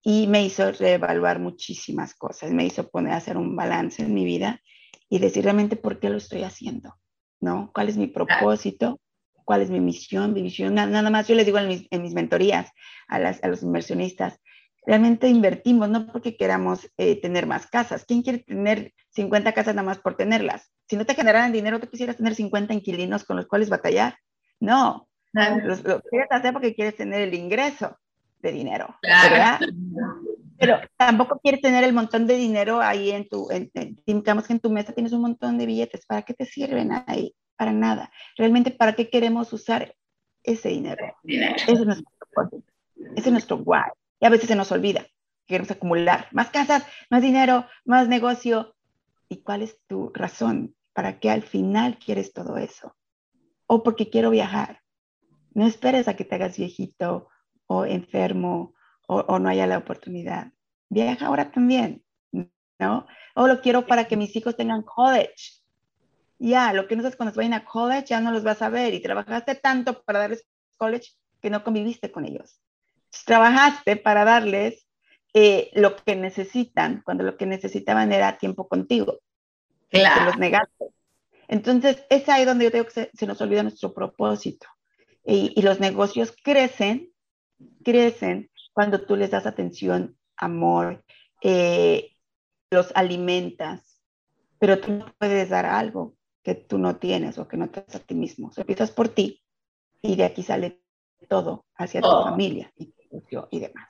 Y 0.00 0.28
me 0.28 0.44
hizo 0.44 0.70
reevaluar 0.70 1.40
muchísimas 1.40 2.14
cosas, 2.14 2.52
me 2.52 2.64
hizo 2.64 2.88
poner 2.88 3.14
a 3.14 3.16
hacer 3.16 3.36
un 3.36 3.56
balance 3.56 4.02
en 4.02 4.14
mi 4.14 4.24
vida 4.24 4.60
y 5.08 5.18
decir 5.18 5.44
realmente 5.44 5.76
por 5.76 5.98
qué 6.00 6.08
lo 6.08 6.16
estoy 6.16 6.42
haciendo, 6.42 6.96
¿no? 7.40 7.70
¿Cuál 7.74 7.88
es 7.88 7.96
mi 7.96 8.06
propósito? 8.06 9.00
¿Cuál 9.44 9.62
es 9.62 9.70
mi 9.70 9.80
misión, 9.80 10.32
mi 10.32 10.42
visión? 10.42 10.74
Nada 10.74 11.10
más 11.10 11.28
yo 11.28 11.34
les 11.34 11.46
digo 11.46 11.58
en 11.58 11.68
mis, 11.68 11.86
en 11.90 12.02
mis 12.02 12.14
mentorías 12.14 12.70
a, 13.06 13.18
las, 13.18 13.42
a 13.44 13.48
los 13.48 13.62
inversionistas, 13.62 14.40
realmente 14.84 15.28
invertimos, 15.28 15.88
no 15.88 16.06
porque 16.06 16.36
queramos 16.36 16.90
eh, 16.96 17.20
tener 17.20 17.46
más 17.46 17.66
casas. 17.66 18.04
¿Quién 18.04 18.22
quiere 18.22 18.38
tener 18.38 18.94
50 19.10 19.52
casas 19.52 19.74
nada 19.74 19.86
más 19.86 19.98
por 19.98 20.16
tenerlas? 20.16 20.72
Si 20.88 20.96
no 20.96 21.04
te 21.04 21.14
generaran 21.14 21.52
dinero, 21.52 21.80
¿tú 21.80 21.88
quisieras 21.88 22.16
tener 22.16 22.34
50 22.34 22.74
inquilinos 22.74 23.24
con 23.24 23.36
los 23.36 23.46
cuales 23.46 23.68
batallar? 23.68 24.18
No. 24.60 25.08
Lo, 25.32 26.00
quieres 26.02 26.28
hacer 26.30 26.52
porque 26.52 26.74
quieres 26.74 26.96
tener 26.96 27.20
el 27.20 27.34
ingreso 27.34 27.98
de 28.40 28.52
dinero. 28.52 28.96
Claro. 29.02 29.66
Pero 30.58 30.80
tampoco 30.96 31.38
quieres 31.40 31.60
tener 31.60 31.84
el 31.84 31.92
montón 31.92 32.26
de 32.26 32.36
dinero 32.36 32.80
ahí 32.80 33.10
en 33.10 33.28
tu, 33.28 33.50
en, 33.50 33.70
digamos 34.06 34.46
que 34.46 34.52
en 34.54 34.60
tu 34.60 34.70
mesa 34.70 34.92
tienes 34.92 35.12
un 35.12 35.22
montón 35.22 35.58
de 35.58 35.66
billetes. 35.66 36.06
¿Para 36.06 36.22
qué 36.22 36.34
te 36.34 36.46
sirven 36.46 36.90
ahí? 37.06 37.34
Para 37.56 37.72
nada. 37.72 38.10
Realmente, 38.36 38.70
¿para 38.70 38.94
qué 38.94 39.08
queremos 39.10 39.52
usar 39.52 39.94
ese 40.42 40.70
dinero? 40.70 41.14
Ese 41.24 41.72
es 41.72 41.84
nuestro 41.84 42.10
propósito. 42.18 42.72
Ese 43.16 43.28
es 43.28 43.32
nuestro 43.32 43.56
why. 43.56 43.90
Y 44.20 44.26
a 44.26 44.30
veces 44.30 44.48
se 44.48 44.56
nos 44.56 44.72
olvida. 44.72 45.06
Queremos 45.46 45.70
acumular 45.70 46.28
más 46.32 46.50
casas, 46.50 46.86
más 47.10 47.22
dinero, 47.22 47.66
más 47.84 48.08
negocio. 48.08 48.74
¿Y 49.28 49.42
cuál 49.42 49.62
es 49.62 49.78
tu 49.86 50.10
razón? 50.14 50.74
¿Para 50.92 51.18
qué 51.18 51.30
al 51.30 51.42
final 51.42 51.98
quieres 51.98 52.32
todo 52.32 52.56
eso? 52.56 52.96
O 53.66 53.82
porque 53.82 54.10
quiero 54.10 54.30
viajar. 54.30 54.80
No 55.52 55.66
esperes 55.66 56.08
a 56.08 56.14
que 56.14 56.24
te 56.24 56.34
hagas 56.34 56.56
viejito 56.56 57.28
o 57.66 57.84
enfermo 57.84 58.75
o, 59.06 59.38
no 59.38 59.48
haya 59.48 59.66
la 59.66 59.78
oportunidad. 59.78 60.52
Viaja 60.88 61.26
ahora 61.26 61.50
también, 61.50 62.04
¿no? 62.78 63.06
O 63.34 63.46
lo 63.46 63.60
quiero 63.60 63.86
para 63.86 64.06
que 64.06 64.16
mis 64.16 64.34
hijos 64.36 64.56
tengan 64.56 64.82
college. 64.82 65.62
Ya, 66.38 66.72
lo 66.72 66.86
que 66.86 66.96
no 66.96 67.02
sabes 67.02 67.16
cuando 67.16 67.34
vayan 67.34 67.54
a 67.54 67.64
college 67.64 68.06
ya 68.06 68.20
no 68.20 68.30
los 68.30 68.44
vas 68.44 68.62
a 68.62 68.68
ver 68.68 68.94
y 68.94 69.00
trabajaste 69.00 69.54
tanto 69.54 70.02
para 70.02 70.20
darles 70.20 70.46
college 70.76 71.12
que 71.40 71.50
no 71.50 71.64
conviviste 71.64 72.10
con 72.10 72.24
ellos 72.26 72.60
trabajaste 73.24 73.96
para 73.96 74.24
darles 74.24 74.86
eh, 75.34 75.70
lo 75.74 75.96
que 75.96 76.16
necesitan, 76.16 77.02
cuando 77.04 77.24
lo 77.24 77.36
que 77.36 77.46
necesitaban 77.46 78.12
era 78.12 78.38
tiempo 78.38 78.68
contigo. 78.68 79.20
Claro. 79.88 80.26
los 80.26 80.38
negaste. 80.38 80.86
Entonces, 81.48 82.04
es 82.10 82.28
ahí 82.28 82.44
donde 82.44 82.64
yo 82.64 82.70
digo 82.70 82.86
que 82.86 83.10
se, 83.12 83.26
nos 83.26 83.40
olvida 83.40 83.62
nuestro 83.62 83.94
propósito. 83.94 84.66
Y, 85.24 85.60
los 85.62 85.80
negocios 85.80 86.34
crecen, 86.42 87.10
crecen 87.84 88.48
cuando 88.76 89.00
tú 89.00 89.16
les 89.16 89.30
das 89.30 89.46
atención, 89.46 90.18
amor, 90.36 91.02
eh, 91.40 92.10
los 92.70 92.92
alimentas, 92.94 94.02
pero 94.58 94.78
tú 94.78 94.92
no 94.92 95.14
puedes 95.18 95.48
dar 95.48 95.64
algo 95.64 96.14
que 96.42 96.54
tú 96.54 96.76
no 96.76 96.96
tienes 96.96 97.38
o 97.38 97.48
que 97.48 97.56
no 97.56 97.70
te 97.70 97.80
das 97.80 97.94
a 97.94 98.00
ti 98.00 98.14
mismo. 98.14 98.48
O 98.54 98.60
empiezas 98.60 98.90
por 98.90 99.08
ti 99.08 99.42
y 100.02 100.16
de 100.16 100.24
aquí 100.24 100.42
sale 100.42 100.82
todo 101.26 101.64
hacia 101.74 102.02
tu 102.02 102.08
oh. 102.08 102.24
familia 102.24 102.70
y 102.76 103.60
demás. 103.60 103.88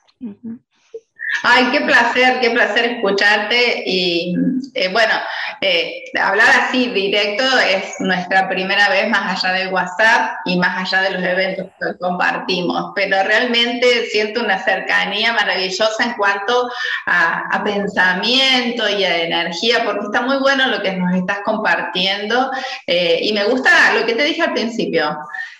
Ay, 1.43 1.65
qué 1.71 1.81
placer, 1.81 2.39
qué 2.39 2.49
placer 2.51 2.85
escucharte 2.85 3.83
y 3.85 4.33
eh, 4.73 4.87
bueno, 4.89 5.13
eh, 5.61 6.05
hablar 6.19 6.47
así 6.61 6.87
directo 6.87 7.43
es 7.59 7.99
nuestra 7.99 8.47
primera 8.47 8.89
vez 8.89 9.09
más 9.09 9.43
allá 9.43 9.53
del 9.53 9.73
WhatsApp 9.73 10.37
y 10.45 10.57
más 10.57 10.77
allá 10.77 11.03
de 11.03 11.11
los 11.11 11.23
eventos 11.23 11.67
que 11.79 11.97
compartimos, 11.99 12.91
pero 12.95 13.21
realmente 13.23 14.05
siento 14.05 14.41
una 14.41 14.63
cercanía 14.63 15.33
maravillosa 15.33 16.03
en 16.03 16.13
cuanto 16.13 16.71
a, 17.05 17.61
pensamiento 17.63 18.87
y 18.87 19.03
a 19.03 19.23
energía, 19.23 19.83
porque 19.83 20.05
está 20.05 20.21
muy 20.21 20.37
bueno 20.37 20.67
lo 20.67 20.81
que 20.81 20.93
nos 20.93 21.13
estás 21.15 21.39
compartiendo 21.43 22.51
eh, 22.87 23.19
y 23.21 23.33
me 23.33 23.43
gusta 23.43 23.69
lo 23.99 24.05
que 24.05 24.13
te 24.13 24.23
dije 24.23 24.43
al 24.43 24.53
principio. 24.53 25.17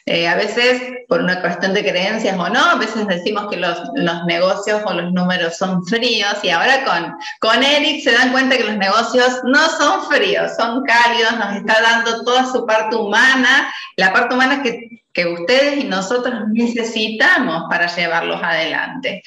Eh, 0.09 0.26
a 0.26 0.36
veces, 0.36 0.82
por 1.09 1.20
una 1.20 1.41
cuestión 1.41 1.74
de 1.74 1.84
creencias 1.84 2.39
o 2.39 2.47
no, 2.47 2.63
a 2.63 2.76
veces 2.76 3.05
decimos 3.07 3.47
que 3.51 3.57
los, 3.57 3.78
negocios 4.26 4.82
o 4.86 4.93
los 4.93 5.11
números 5.11 5.57
fríos 5.86 6.38
y 6.43 6.49
ahora 6.49 6.84
con, 6.86 7.15
con 7.39 7.63
Eric 7.63 8.03
se 8.03 8.11
dan 8.11 8.32
cuenta 8.32 8.57
que 8.57 8.65
los 8.65 8.78
negocios 8.78 9.41
no 9.43 9.70
son 9.70 10.05
fríos, 10.07 10.51
son 10.57 10.84
cálidos, 10.84 11.38
nos 11.38 11.55
está 11.55 11.82
dando 11.82 12.24
toda 12.24 12.51
su 12.51 12.65
parte 12.65 12.95
humana, 12.95 13.74
la 13.95 14.13
parte 14.13 14.36
humana 14.36 14.61
que 14.63 14.97
que 15.18 15.26
ustedes 15.26 15.84
y 15.84 15.86
nosotros 15.86 16.43
necesitamos 16.51 17.63
para 17.72 17.88
llevarlos 17.88 18.39
adelante. 18.43 19.24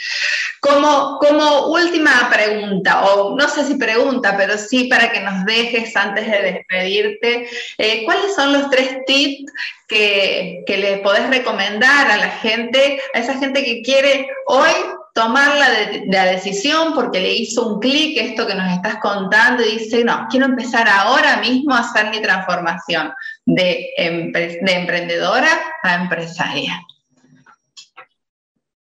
Como, 0.61 1.19
como 1.19 1.67
última 1.67 2.31
pregunta, 2.33 3.07
o 3.07 3.37
no 3.37 3.49
sé 3.49 3.65
si 3.65 3.75
pregunta, 3.75 4.37
pero 4.37 4.57
sí 4.57 4.85
para 4.85 5.11
que 5.11 5.19
nos 5.19 5.45
dejes 5.45 5.97
antes 5.97 6.31
de 6.31 6.43
despedirte, 6.43 7.49
eh, 7.79 8.05
¿cuáles 8.05 8.37
son 8.37 8.53
los 8.53 8.71
tres 8.71 8.99
tips 9.05 9.53
que, 9.89 10.63
que 10.65 10.77
le 10.77 10.99
podés 10.99 11.29
recomendar 11.29 12.09
a 12.09 12.19
la 12.19 12.31
gente, 12.31 13.01
a 13.13 13.19
esa 13.19 13.37
gente 13.39 13.65
que 13.65 13.83
quiere 13.83 14.29
hoy 14.47 14.71
tomar 15.15 15.57
la, 15.57 15.69
la, 16.07 16.25
decisión 16.33 16.95
porque 16.95 17.21
le 17.21 17.35
hizo 17.35 17.67
un 17.67 17.81
clic 17.81 18.17
esto 18.17 18.47
que 18.47 18.55
nos 18.55 18.73
estás 18.73 18.97
contando 18.97 19.63
y 19.65 19.79
dice, 19.79 20.05
no, 20.05 20.27
quiero 20.31 20.47
empezar 20.47 20.89
ahora 20.89 21.39
mismo 21.39 21.75
a 21.75 21.81
hacer 21.81 22.11
mi 22.11 22.21
transformación 22.21 23.13
de, 23.45 23.91
de 23.97 24.73
emprendedora 24.73 25.49
a 25.83 25.95
empresaria. 26.03 26.81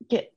Qué, 0.08 0.32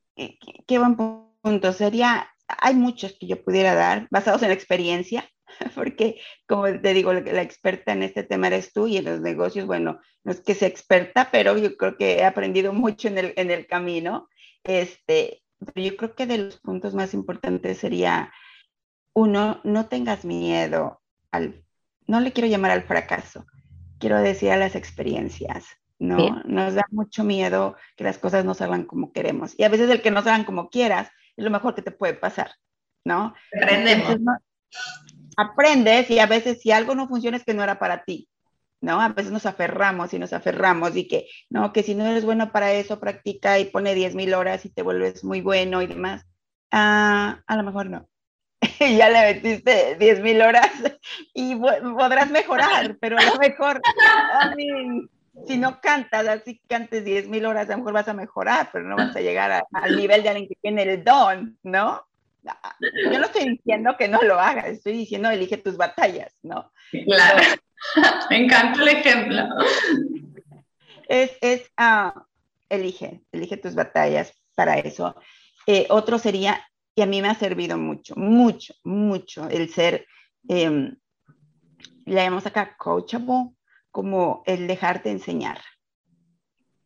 qué, 0.67 0.79
buen 0.79 0.95
punto. 0.95 1.73
Sería, 1.73 2.27
hay 2.47 2.75
muchos 2.75 3.13
que 3.19 3.27
yo 3.27 3.43
pudiera 3.43 3.75
dar 3.75 4.07
basados 4.09 4.41
en 4.41 4.49
la 4.49 4.55
experiencia, 4.55 5.29
porque 5.75 6.19
como 6.47 6.65
te 6.65 6.93
digo, 6.93 7.13
la 7.13 7.41
experta 7.41 7.91
en 7.91 8.03
este 8.03 8.23
tema 8.23 8.47
eres 8.47 8.73
tú 8.73 8.87
y 8.87 8.97
en 8.97 9.05
los 9.05 9.21
negocios, 9.21 9.67
bueno, 9.67 9.99
no 10.23 10.31
es 10.31 10.41
que 10.41 10.55
sea 10.55 10.67
experta, 10.67 11.29
pero 11.31 11.57
yo 11.57 11.75
creo 11.77 11.97
que 11.97 12.19
he 12.19 12.25
aprendido 12.25 12.73
mucho 12.73 13.07
en 13.09 13.17
el, 13.17 13.33
en 13.35 13.51
el 13.51 13.67
camino. 13.67 14.27
Este, 14.63 15.42
yo 15.75 15.97
creo 15.97 16.15
que 16.15 16.25
de 16.25 16.37
los 16.37 16.57
puntos 16.57 16.93
más 16.93 17.13
importantes 17.13 17.77
sería, 17.77 18.31
uno, 19.13 19.61
no 19.63 19.87
tengas 19.87 20.25
miedo 20.25 21.01
al, 21.31 21.63
no 22.07 22.19
le 22.19 22.31
quiero 22.31 22.49
llamar 22.49 22.71
al 22.71 22.83
fracaso, 22.83 23.45
quiero 23.99 24.19
decir 24.19 24.51
a 24.51 24.57
las 24.57 24.75
experiencias, 24.75 25.65
¿no? 25.99 26.41
Nos 26.45 26.73
da 26.73 26.85
mucho 26.91 27.23
miedo 27.23 27.75
que 27.95 28.03
las 28.03 28.17
cosas 28.17 28.43
no 28.43 28.53
salgan 28.53 28.83
como 28.85 29.13
queremos. 29.13 29.53
Y 29.57 29.63
a 29.63 29.69
veces 29.69 29.89
el 29.89 30.01
que 30.01 30.11
no 30.11 30.21
salgan 30.21 30.43
como 30.43 30.69
quieras 30.69 31.09
es 31.37 31.43
lo 31.43 31.51
mejor 31.51 31.75
que 31.75 31.81
te 31.81 31.91
puede 31.91 32.13
pasar, 32.13 32.51
¿no? 33.05 33.33
Aprendemos. 33.55 34.17
aprendes 35.37 36.09
y 36.09 36.19
a 36.19 36.25
veces 36.25 36.61
si 36.61 36.71
algo 36.71 36.95
no 36.95 37.07
funciona 37.07 37.37
es 37.37 37.43
que 37.43 37.53
no 37.53 37.63
era 37.63 37.79
para 37.79 38.03
ti. 38.03 38.27
¿No? 38.83 39.01
A 39.01 39.07
veces 39.09 39.31
nos 39.31 39.45
aferramos 39.45 40.13
y 40.13 40.19
nos 40.19 40.33
aferramos 40.33 40.95
y 40.97 41.07
que, 41.07 41.27
no, 41.49 41.71
que 41.71 41.83
si 41.83 41.95
no 41.95 42.05
eres 42.05 42.25
bueno 42.25 42.51
para 42.51 42.73
eso, 42.73 42.99
practica 42.99 43.57
y 43.57 43.65
pone 43.65 43.95
10 43.95 44.13
mil 44.13 44.33
horas 44.33 44.65
y 44.65 44.69
te 44.69 44.81
vuelves 44.81 45.23
muy 45.23 45.39
bueno 45.39 45.81
y 45.81 45.87
demás. 45.87 46.25
Ah, 46.69 47.41
a 47.47 47.55
lo 47.55 47.63
mejor 47.63 47.89
no. 47.89 48.09
ya 48.79 49.09
le 49.09 49.35
metiste 49.35 49.95
10 49.95 50.21
mil 50.21 50.41
horas 50.41 50.69
y 51.33 51.55
podrás 51.55 52.29
mejorar, 52.29 52.97
pero 52.99 53.17
a 53.17 53.23
lo 53.23 53.35
mejor, 53.37 53.81
si 55.47 55.57
no 55.57 55.79
cantas, 55.79 56.27
así 56.27 56.61
cantes 56.67 57.05
10 57.05 57.29
mil 57.29 57.45
horas, 57.45 57.69
a 57.69 57.71
lo 57.71 57.77
mejor 57.77 57.93
vas 57.93 58.09
a 58.09 58.13
mejorar, 58.13 58.69
pero 58.73 58.83
no 58.83 58.97
vas 58.97 59.15
a 59.15 59.21
llegar 59.21 59.63
al 59.71 59.95
nivel 59.95 60.23
de 60.23 60.29
alguien 60.29 60.49
que 60.49 60.57
tiene 60.61 60.83
el 60.83 61.05
don, 61.05 61.57
¿no? 61.63 62.05
Yo 63.09 63.17
no 63.17 63.27
estoy 63.27 63.49
diciendo 63.49 63.95
que 63.97 64.09
no 64.09 64.21
lo 64.23 64.37
hagas, 64.37 64.65
estoy 64.65 64.91
diciendo 64.91 65.29
elige 65.29 65.55
tus 65.55 65.77
batallas, 65.77 66.33
¿no? 66.41 66.73
Claro. 66.91 67.41
Me 68.29 68.43
encanta 68.43 68.81
el 68.81 68.87
ejemplo. 68.89 69.43
Es, 71.07 71.31
es 71.41 71.71
ah, 71.77 72.25
elige, 72.69 73.21
elige 73.31 73.57
tus 73.57 73.75
batallas 73.75 74.33
para 74.55 74.79
eso. 74.79 75.15
Eh, 75.67 75.87
otro 75.89 76.17
sería, 76.17 76.61
y 76.95 77.01
a 77.01 77.05
mí 77.05 77.21
me 77.21 77.29
ha 77.29 77.35
servido 77.35 77.77
mucho, 77.77 78.15
mucho, 78.15 78.73
mucho 78.83 79.47
el 79.49 79.69
ser, 79.69 80.05
eh, 80.49 80.93
le 82.05 82.15
llamamos 82.15 82.45
acá 82.45 82.75
coachable, 82.77 83.51
como 83.91 84.43
el 84.45 84.67
dejarte 84.67 85.11
enseñar. 85.11 85.61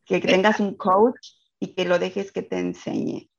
Que 0.05 0.19
tengas 0.19 0.59
un 0.59 0.75
coach 0.75 1.31
y 1.59 1.73
que 1.73 1.85
lo 1.85 1.99
dejes 1.99 2.31
que 2.31 2.41
te 2.41 2.59
enseñe. 2.59 3.29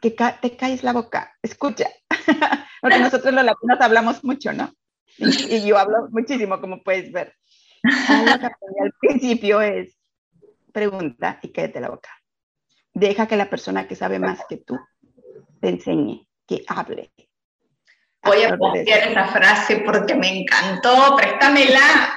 Que 0.00 0.10
te 0.10 0.56
caes 0.56 0.82
la 0.82 0.92
boca, 0.92 1.34
escucha. 1.42 1.88
Porque 2.82 2.98
nosotros 2.98 3.32
los 3.32 3.44
latinos 3.44 3.80
hablamos 3.80 4.22
mucho, 4.24 4.52
¿no? 4.52 4.72
y 5.18 5.66
yo 5.66 5.78
hablo 5.78 6.08
muchísimo, 6.10 6.60
como 6.60 6.82
puedes 6.82 7.12
ver. 7.12 7.34
al 8.08 8.92
principio 9.00 9.60
es 9.60 9.96
pregunta 10.72 11.38
y 11.42 11.48
quédate 11.48 11.80
la 11.80 11.90
boca. 11.90 12.10
Deja 12.92 13.26
que 13.26 13.36
la 13.36 13.50
persona 13.50 13.86
que 13.86 13.94
sabe 13.94 14.18
más 14.18 14.40
que 14.48 14.58
tú 14.58 14.78
te 15.60 15.68
enseñe, 15.68 16.28
que 16.46 16.64
hable. 16.66 17.12
Voy 18.22 18.42
a 18.42 18.58
copiar 18.58 19.10
esa 19.10 19.26
frase 19.28 19.82
porque 19.86 20.14
me 20.14 20.40
encantó, 20.40 21.16
préstamela. 21.16 22.16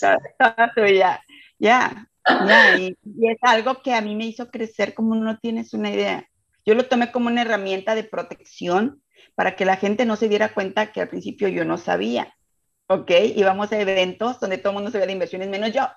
ya, 0.00 1.22
ya, 1.58 2.08
ya. 2.26 2.78
Y, 2.78 2.96
y, 3.04 3.30
es 3.30 3.38
algo 3.42 3.80
que 3.82 3.94
a 3.94 4.00
mí 4.00 4.14
me 4.14 4.26
hizo 4.26 4.50
crecer 4.50 4.94
como 4.94 5.14
no 5.14 5.38
tienes 5.38 5.72
una 5.72 5.90
idea. 5.90 6.28
Yo 6.66 6.74
lo 6.74 6.86
tomé 6.86 7.12
como 7.12 7.28
una 7.28 7.42
herramienta 7.42 7.94
de 7.94 8.04
protección 8.04 9.02
para 9.34 9.56
que 9.56 9.64
la 9.64 9.76
gente 9.76 10.04
no 10.04 10.16
se 10.16 10.28
diera 10.28 10.52
cuenta 10.52 10.92
que 10.92 11.00
al 11.00 11.08
principio 11.08 11.48
yo 11.48 11.64
no 11.64 11.78
sabía. 11.78 12.34
¿Ok? 12.86 13.10
Íbamos 13.36 13.72
a 13.72 13.80
eventos 13.80 14.40
donde 14.40 14.58
todo 14.58 14.70
el 14.70 14.74
mundo 14.74 14.90
sabía 14.90 15.06
de 15.06 15.12
inversiones 15.12 15.48
menos 15.48 15.72
yo. 15.72 15.88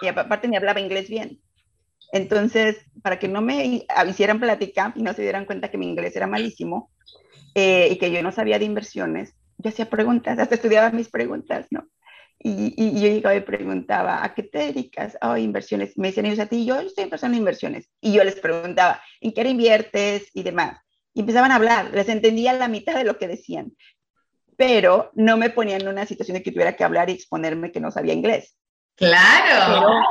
Y 0.00 0.08
aparte 0.08 0.48
me 0.48 0.56
hablaba 0.56 0.80
inglés 0.80 1.08
bien. 1.08 1.40
Entonces, 2.12 2.78
para 3.02 3.18
que 3.18 3.28
no 3.28 3.42
me 3.42 3.84
hicieran 4.08 4.40
plática 4.40 4.92
y 4.96 5.02
no 5.02 5.12
se 5.12 5.22
dieran 5.22 5.44
cuenta 5.44 5.70
que 5.70 5.78
mi 5.78 5.88
inglés 5.88 6.14
era 6.16 6.26
malísimo 6.26 6.90
eh, 7.54 7.88
y 7.90 7.96
que 7.96 8.10
yo 8.10 8.22
no 8.22 8.32
sabía 8.32 8.58
de 8.58 8.64
inversiones, 8.64 9.34
yo 9.58 9.70
hacía 9.70 9.90
preguntas, 9.90 10.38
hasta 10.38 10.54
estudiaba 10.54 10.90
mis 10.90 11.08
preguntas, 11.08 11.66
¿no? 11.70 11.88
Y, 12.38 13.00
yo 13.00 13.08
llegaba 13.08 13.34
y 13.34 13.40
preguntaba, 13.40 14.22
¿a 14.22 14.34
qué 14.34 14.42
te 14.42 14.58
dedicas? 14.58 15.16
Oh, 15.22 15.36
inversiones. 15.36 15.96
Me 15.96 16.08
decían 16.08 16.26
ellos 16.26 16.38
a 16.38 16.46
ti, 16.46 16.66
yo 16.66 16.78
estoy 16.80 17.04
empezando 17.04 17.34
en 17.34 17.40
inversiones. 17.40 17.90
Y 18.00 18.12
yo 18.12 18.22
les 18.24 18.36
preguntaba, 18.36 19.00
¿en 19.20 19.32
qué 19.32 19.42
inviertes? 19.48 20.30
Y 20.34 20.42
demás. 20.42 20.78
Y 21.16 21.20
empezaban 21.20 21.50
a 21.50 21.54
hablar, 21.54 21.92
les 21.94 22.10
entendía 22.10 22.52
la 22.52 22.68
mitad 22.68 22.94
de 22.94 23.04
lo 23.04 23.16
que 23.16 23.26
decían, 23.26 23.74
pero 24.54 25.10
no 25.14 25.38
me 25.38 25.48
ponían 25.48 25.80
en 25.80 25.88
una 25.88 26.04
situación 26.04 26.34
de 26.36 26.42
que 26.42 26.52
tuviera 26.52 26.76
que 26.76 26.84
hablar 26.84 27.08
y 27.08 27.14
exponerme 27.14 27.72
que 27.72 27.80
no 27.80 27.90
sabía 27.90 28.12
inglés. 28.12 28.58
Claro. 28.96 30.02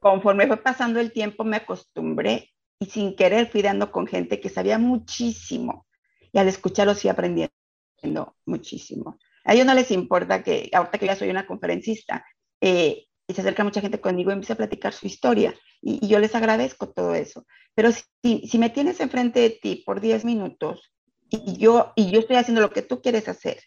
conforme 0.00 0.46
fue 0.46 0.56
pasando 0.56 1.00
el 1.00 1.12
tiempo 1.12 1.42
me 1.42 1.56
acostumbré 1.56 2.52
y 2.78 2.86
sin 2.86 3.16
querer 3.16 3.50
fui 3.50 3.62
dando 3.62 3.90
con 3.90 4.06
gente 4.06 4.40
que 4.40 4.48
sabía 4.48 4.78
muchísimo 4.78 5.86
y 6.32 6.38
al 6.38 6.46
escucharlo 6.46 6.94
sí 6.94 7.08
aprendiendo 7.08 8.36
muchísimo. 8.46 9.18
A 9.44 9.54
ellos 9.54 9.66
no 9.66 9.74
les 9.74 9.90
importa 9.90 10.44
que, 10.44 10.70
ahorita 10.72 10.98
que 10.98 11.06
ya 11.06 11.16
soy 11.16 11.30
una 11.30 11.44
conferencista, 11.44 12.24
eh, 12.60 13.06
y 13.26 13.34
se 13.34 13.40
acerca 13.40 13.64
mucha 13.64 13.80
gente 13.80 14.00
conmigo 14.00 14.30
y 14.30 14.34
empieza 14.34 14.54
a 14.54 14.56
platicar 14.56 14.92
su 14.92 15.06
historia 15.06 15.54
y, 15.80 16.06
yo 16.06 16.18
les 16.18 16.34
agradezco 16.34 16.90
todo 16.90 17.14
eso. 17.14 17.46
Pero 17.74 17.90
si, 17.92 18.46
si 18.46 18.58
me 18.58 18.70
tienes 18.70 19.00
enfrente 19.00 19.40
de 19.40 19.50
ti 19.50 19.82
por 19.84 20.00
10 20.00 20.24
minutos 20.24 20.92
y 21.28 21.56
yo, 21.56 21.92
y 21.96 22.10
yo 22.10 22.20
estoy 22.20 22.36
haciendo 22.36 22.60
lo 22.60 22.70
que 22.70 22.82
tú 22.82 23.00
quieres 23.00 23.28
hacer, 23.28 23.60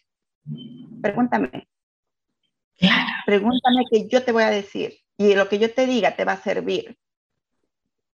pregúntame. 1.02 1.68
Pregúntame 3.26 3.84
que 3.90 4.08
yo 4.08 4.22
te 4.22 4.32
voy 4.32 4.44
a 4.44 4.50
decir 4.50 4.98
y 5.16 5.34
lo 5.34 5.48
que 5.48 5.58
yo 5.58 5.72
te 5.72 5.86
diga 5.86 6.14
te 6.14 6.24
va 6.24 6.32
a 6.32 6.42
servir. 6.42 6.96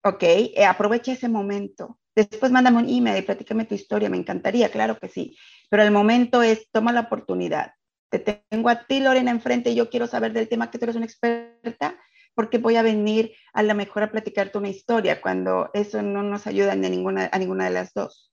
¿Ok? 0.04 0.22
Eh, 0.22 0.64
aprovecha 0.64 1.12
ese 1.12 1.28
momento. 1.28 1.98
Después 2.14 2.50
mándame 2.50 2.78
un 2.78 2.88
email 2.88 3.18
y 3.18 3.22
platícame 3.22 3.64
tu 3.64 3.74
historia, 3.74 4.10
me 4.10 4.16
encantaría, 4.16 4.70
claro 4.70 4.98
que 4.98 5.08
sí. 5.08 5.36
Pero 5.68 5.82
el 5.82 5.90
momento 5.90 6.42
es, 6.42 6.70
toma 6.70 6.92
la 6.92 7.00
oportunidad. 7.00 7.72
Te 8.10 8.18
tengo 8.18 8.68
a 8.68 8.86
ti, 8.86 9.00
Lorena, 9.00 9.30
enfrente 9.30 9.70
y 9.70 9.76
yo 9.76 9.88
quiero 9.88 10.06
saber 10.06 10.32
del 10.32 10.48
tema 10.48 10.70
que 10.70 10.78
tú 10.78 10.84
eres 10.84 10.96
una 10.96 11.06
experta, 11.06 11.98
porque 12.34 12.58
voy 12.58 12.76
a 12.76 12.82
venir 12.82 13.32
a 13.52 13.62
lo 13.62 13.74
mejor 13.74 14.02
a 14.02 14.10
platicarte 14.10 14.58
una 14.58 14.68
historia 14.68 15.20
cuando 15.20 15.70
eso 15.74 16.02
no 16.02 16.22
nos 16.22 16.46
ayuda 16.46 16.74
ni 16.74 16.86
a 16.86 16.90
ninguna, 16.90 17.30
a 17.32 17.38
ninguna 17.38 17.64
de 17.64 17.70
las 17.70 17.94
dos. 17.94 18.32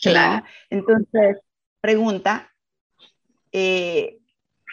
Claro. 0.00 0.44
Entonces, 0.68 1.38
pregunta 1.80 2.52
eh, 3.52 4.18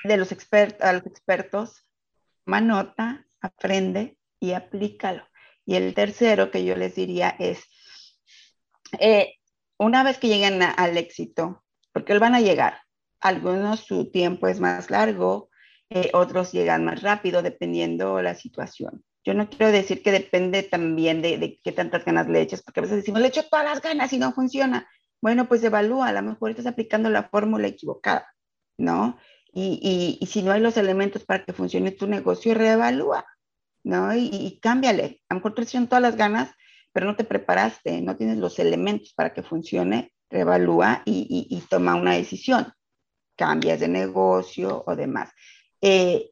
de 0.03 0.17
los 0.17 0.31
expertos, 0.31 0.81
a 0.81 0.93
los 0.93 1.05
expertos, 1.05 1.85
manota, 2.45 3.25
aprende 3.41 4.17
y 4.39 4.51
aplícalo. 4.51 5.27
Y 5.65 5.75
el 5.75 5.93
tercero 5.93 6.51
que 6.51 6.63
yo 6.63 6.75
les 6.75 6.95
diría 6.95 7.35
es, 7.39 7.63
eh, 8.99 9.35
una 9.77 10.03
vez 10.03 10.17
que 10.17 10.27
lleguen 10.27 10.61
al 10.61 10.97
éxito, 10.97 11.63
porque 11.91 12.17
van 12.19 12.35
a 12.35 12.41
llegar, 12.41 12.81
algunos 13.19 13.81
su 13.81 14.11
tiempo 14.11 14.47
es 14.47 14.59
más 14.59 14.89
largo, 14.89 15.49
eh, 15.89 16.11
otros 16.13 16.51
llegan 16.51 16.85
más 16.85 17.01
rápido, 17.01 17.41
dependiendo 17.41 18.21
la 18.21 18.35
situación. 18.35 19.03
Yo 19.23 19.33
no 19.33 19.49
quiero 19.49 19.71
decir 19.71 20.03
que 20.03 20.11
depende 20.11 20.63
también 20.63 21.21
de, 21.21 21.37
de, 21.37 21.59
qué 21.63 21.71
tantas 21.71 22.05
ganas 22.05 22.27
le 22.27 22.41
eches, 22.41 22.61
porque 22.61 22.79
a 22.79 22.83
veces 22.83 22.97
decimos, 22.97 23.21
le 23.21 23.27
echo 23.27 23.43
todas 23.49 23.65
las 23.65 23.81
ganas 23.81 24.13
y 24.13 24.19
no 24.19 24.31
funciona. 24.31 24.87
Bueno, 25.21 25.47
pues 25.47 25.63
evalúa, 25.63 26.09
a 26.09 26.13
lo 26.13 26.21
mejor 26.21 26.51
estás 26.51 26.67
aplicando 26.67 27.09
la 27.09 27.23
fórmula 27.29 27.67
equivocada, 27.67 28.33
¿no? 28.77 29.17
Y, 29.51 29.79
y, 29.81 30.17
y, 30.23 30.27
si 30.27 30.43
no 30.43 30.51
hay 30.51 30.61
los 30.61 30.77
elementos 30.77 31.25
para 31.25 31.43
que 31.43 31.53
funcione 31.53 31.91
tu 31.91 32.07
negocio, 32.07 32.53
reevalúa, 32.53 33.25
¿no? 33.83 34.15
Y, 34.15 34.29
y 34.31 34.59
cámbiale. 34.59 35.21
A 35.29 35.33
lo 35.33 35.39
mejor 35.39 35.55
te 35.55 35.63
echan 35.63 35.87
todas 35.87 36.01
las 36.01 36.15
ganas, 36.15 36.51
pero 36.97 37.05
no 37.05 37.15
te 37.15 37.23
preparaste, 37.23 38.01
no 38.01 38.17
tienes 38.17 38.37
los 38.37 38.59
elementos 38.59 39.13
para 39.13 39.33
que 39.33 39.43
funcione, 39.43 40.13
reevalúa 40.31 41.03
y, 41.05 41.63
toma 41.69 41.93
una 41.93 42.13
decisión. 42.13 42.73
Cambias 43.37 43.79
de 43.79 43.87
negocio 43.87 44.83
o 44.85 44.95
demás. 44.95 45.29
Eh, 45.81 46.31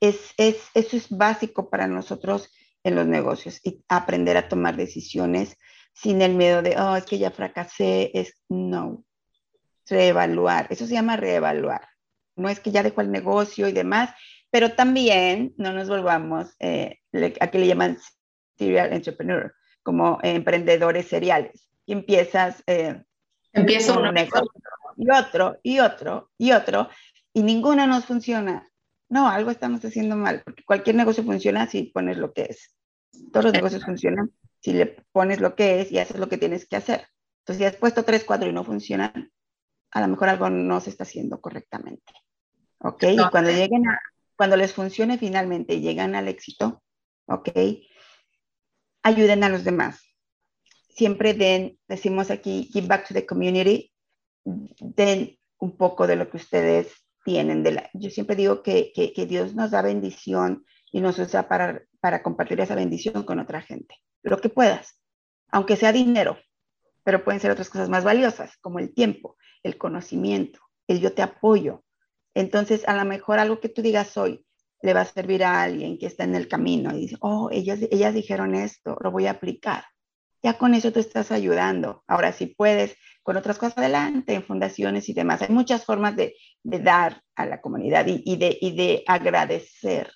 es, 0.00 0.34
es, 0.36 0.68
eso 0.74 0.96
es 0.96 1.08
básico 1.08 1.70
para 1.70 1.88
nosotros 1.88 2.50
en 2.84 2.94
los 2.94 3.06
negocios 3.06 3.60
y 3.64 3.82
aprender 3.88 4.36
a 4.36 4.48
tomar 4.48 4.76
decisiones 4.76 5.56
sin 5.94 6.20
el 6.22 6.34
miedo 6.34 6.60
de, 6.60 6.76
oh, 6.76 6.96
es 6.96 7.04
que 7.04 7.18
ya 7.18 7.30
fracasé, 7.30 8.10
es 8.14 8.34
no. 8.48 9.04
Reevaluar, 9.86 10.66
eso 10.70 10.86
se 10.86 10.94
llama 10.94 11.16
reevaluar. 11.16 11.88
No 12.36 12.48
es 12.48 12.60
que 12.60 12.70
ya 12.70 12.82
dejó 12.82 13.00
el 13.00 13.10
negocio 13.10 13.68
y 13.68 13.72
demás, 13.72 14.10
pero 14.50 14.72
también 14.72 15.54
no 15.56 15.72
nos 15.72 15.88
volvamos 15.88 16.54
eh, 16.58 17.00
a 17.40 17.46
que 17.48 17.58
le 17.58 17.66
llaman 17.66 17.98
serial 18.56 18.92
entrepreneur, 18.92 19.54
como 19.82 20.18
emprendedores 20.22 21.08
seriales. 21.08 21.68
Y 21.86 21.92
empiezas... 21.92 22.62
Eh, 22.66 23.02
Empiezo 23.52 24.00
un 24.00 24.12
negocio. 24.12 24.50
Y 24.96 25.10
otro, 25.10 25.58
y 25.62 25.78
otro, 25.80 26.30
y 26.38 26.52
otro, 26.52 26.88
y 27.32 27.42
ninguno 27.42 27.86
nos 27.86 28.04
funciona. 28.04 28.68
No, 29.08 29.28
algo 29.28 29.50
estamos 29.50 29.84
haciendo 29.84 30.16
mal, 30.16 30.42
porque 30.44 30.64
cualquier 30.64 30.96
negocio 30.96 31.24
funciona 31.24 31.66
si 31.66 31.84
pones 31.84 32.16
lo 32.16 32.32
que 32.32 32.42
es. 32.42 32.74
Todos 33.32 33.46
los 33.46 33.52
negocios 33.54 33.84
funcionan 33.84 34.32
si 34.60 34.72
le 34.72 34.86
pones 35.12 35.40
lo 35.40 35.54
que 35.54 35.80
es 35.80 35.92
y 35.92 35.98
haces 35.98 36.18
lo 36.18 36.28
que 36.28 36.38
tienes 36.38 36.66
que 36.66 36.76
hacer. 36.76 37.06
Entonces, 37.40 37.58
si 37.58 37.64
has 37.64 37.76
puesto 37.76 38.04
tres, 38.04 38.24
cuatro 38.24 38.48
y 38.48 38.52
no 38.52 38.64
funcionan, 38.64 39.30
a 39.90 40.00
lo 40.00 40.08
mejor 40.08 40.30
algo 40.30 40.48
no 40.50 40.80
se 40.80 40.90
está 40.90 41.04
haciendo 41.04 41.40
correctamente. 41.40 42.12
¿Ok? 42.78 43.04
Y 43.04 43.30
cuando 43.30 43.50
lleguen 43.50 43.86
a, 43.88 44.00
cuando 44.36 44.56
les 44.56 44.72
funcione 44.72 45.18
finalmente 45.18 45.74
y 45.74 45.80
llegan 45.80 46.14
al 46.14 46.28
éxito, 46.28 46.82
¿ok? 47.26 47.50
ayuden 49.04 49.44
a 49.44 49.48
los 49.48 49.62
demás. 49.62 50.00
Siempre 50.88 51.34
den, 51.34 51.78
decimos 51.86 52.30
aquí, 52.30 52.68
give 52.72 52.88
back 52.88 53.06
to 53.06 53.14
the 53.14 53.26
community, 53.26 53.92
den 54.44 55.38
un 55.58 55.76
poco 55.76 56.06
de 56.06 56.16
lo 56.16 56.30
que 56.30 56.36
ustedes 56.36 56.92
tienen. 57.24 57.62
De 57.62 57.72
la, 57.72 57.90
yo 57.94 58.10
siempre 58.10 58.36
digo 58.36 58.62
que, 58.62 58.92
que, 58.94 59.26
Dios 59.26 59.54
nos 59.54 59.70
da 59.70 59.82
bendición 59.82 60.64
y 60.92 61.00
nos 61.00 61.18
usa 61.18 61.48
para, 61.48 61.82
para 62.00 62.22
compartir 62.22 62.60
esa 62.60 62.74
bendición 62.74 63.24
con 63.24 63.38
otra 63.38 63.60
gente. 63.62 63.96
Lo 64.22 64.40
que 64.40 64.48
puedas, 64.48 65.00
aunque 65.50 65.76
sea 65.76 65.92
dinero, 65.92 66.38
pero 67.02 67.24
pueden 67.24 67.40
ser 67.40 67.50
otras 67.50 67.70
cosas 67.70 67.88
más 67.88 68.04
valiosas, 68.04 68.56
como 68.60 68.78
el 68.78 68.94
tiempo, 68.94 69.36
el 69.62 69.76
conocimiento, 69.76 70.60
el 70.86 71.00
yo 71.00 71.12
te 71.12 71.22
apoyo. 71.22 71.84
Entonces, 72.34 72.86
a 72.88 72.94
lo 72.94 73.04
mejor 73.04 73.38
algo 73.38 73.60
que 73.60 73.68
tú 73.68 73.82
digas 73.82 74.16
hoy, 74.16 74.44
le 74.82 74.92
va 74.92 75.02
a 75.02 75.06
servir 75.06 75.44
a 75.44 75.62
alguien 75.62 75.98
que 75.98 76.06
está 76.06 76.24
en 76.24 76.34
el 76.34 76.46
camino 76.46 76.94
y 76.94 77.00
dice, 77.00 77.16
oh, 77.20 77.48
ellas, 77.50 77.80
ellas 77.90 78.12
dijeron 78.12 78.54
esto, 78.54 78.98
lo 79.00 79.10
voy 79.10 79.26
a 79.26 79.32
aplicar. 79.32 79.84
Ya 80.44 80.58
con 80.58 80.74
eso 80.74 80.92
tú 80.92 81.00
estás 81.00 81.32
ayudando. 81.32 82.04
Ahora, 82.06 82.30
si 82.30 82.44
puedes, 82.44 82.98
con 83.22 83.38
otras 83.38 83.56
cosas 83.56 83.78
adelante, 83.78 84.34
en 84.34 84.44
fundaciones 84.44 85.08
y 85.08 85.14
demás. 85.14 85.40
Hay 85.40 85.48
muchas 85.48 85.86
formas 85.86 86.16
de, 86.16 86.36
dar 86.62 87.22
a 87.34 87.46
la 87.46 87.62
comunidad 87.62 88.04
y, 88.06 88.36
de, 88.36 89.02
agradecer, 89.06 90.12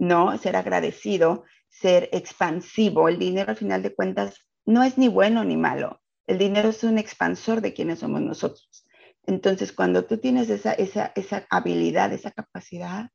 ¿no? 0.00 0.36
Ser 0.38 0.56
agradecido, 0.56 1.44
ser 1.68 2.08
expansivo. 2.10 3.08
El 3.08 3.20
dinero, 3.20 3.50
al 3.50 3.56
final 3.56 3.80
de 3.84 3.94
cuentas, 3.94 4.44
no 4.66 4.82
es 4.82 4.98
ni 4.98 5.06
bueno 5.06 5.44
ni 5.44 5.56
malo. 5.56 6.00
El 6.26 6.38
dinero 6.38 6.70
es 6.70 6.82
un 6.82 6.98
expansor 6.98 7.60
de 7.60 7.72
quienes 7.72 8.00
somos 8.00 8.22
nosotros. 8.22 8.84
Entonces, 9.24 9.72
cuando 9.72 10.04
tú 10.04 10.18
tienes 10.18 10.50
esa, 10.50 10.72
esa 10.72 11.46
habilidad, 11.48 12.12
esa 12.12 12.32
capacidad, 12.32 13.10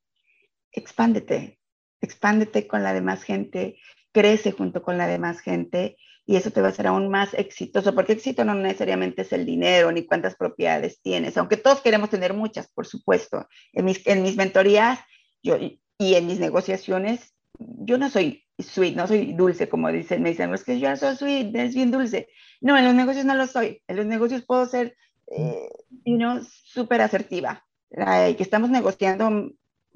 expándete, 0.71 1.59
expándete 1.99 2.65
con 2.65 2.81
la 2.81 2.93
demás 2.93 3.23
gente, 3.23 3.77
crece 4.13 4.53
junto 4.53 4.81
con 4.83 4.97
la 4.97 5.07
demás 5.07 5.41
gente 5.41 5.97
y 6.25 6.35
eso 6.35 6.51
te 6.51 6.61
va 6.61 6.67
a 6.67 6.71
hacer 6.71 6.87
aún 6.87 7.09
más 7.09 7.33
exitoso, 7.33 7.93
porque 7.93 8.13
éxito 8.13 8.43
no 8.43 8.55
necesariamente 8.55 9.21
es 9.21 9.31
el 9.31 9.45
dinero 9.45 9.91
ni 9.91 10.05
cuántas 10.05 10.35
propiedades 10.35 10.99
tienes, 11.01 11.37
aunque 11.37 11.57
todos 11.57 11.81
queremos 11.81 12.09
tener 12.09 12.33
muchas, 12.33 12.67
por 12.67 12.87
supuesto. 12.87 13.47
En 13.73 13.85
mis, 13.85 14.05
en 14.07 14.23
mis 14.23 14.35
mentorías 14.35 14.99
yo, 15.43 15.57
y 15.57 16.15
en 16.15 16.27
mis 16.27 16.39
negociaciones, 16.39 17.33
yo 17.59 17.97
no 17.97 18.09
soy 18.09 18.43
sweet, 18.57 18.95
no 18.95 19.07
soy 19.07 19.33
dulce, 19.33 19.69
como 19.69 19.91
dicen, 19.91 20.23
me 20.23 20.29
dicen, 20.29 20.53
es 20.53 20.63
que 20.63 20.79
yo 20.79 20.95
soy 20.95 21.15
sweet, 21.15 21.55
es 21.55 21.75
bien 21.75 21.91
dulce. 21.91 22.27
No, 22.59 22.77
en 22.77 22.85
los 22.85 22.95
negocios 22.95 23.25
no 23.25 23.35
lo 23.35 23.47
soy. 23.47 23.81
En 23.87 23.97
los 23.97 24.05
negocios 24.05 24.43
puedo 24.43 24.65
ser, 24.65 24.95
eh, 25.27 25.69
you 26.05 26.17
know, 26.17 26.41
súper 26.43 27.01
asertiva. 27.01 27.65
que 27.89 28.35
estamos 28.39 28.69
negociando 28.69 29.51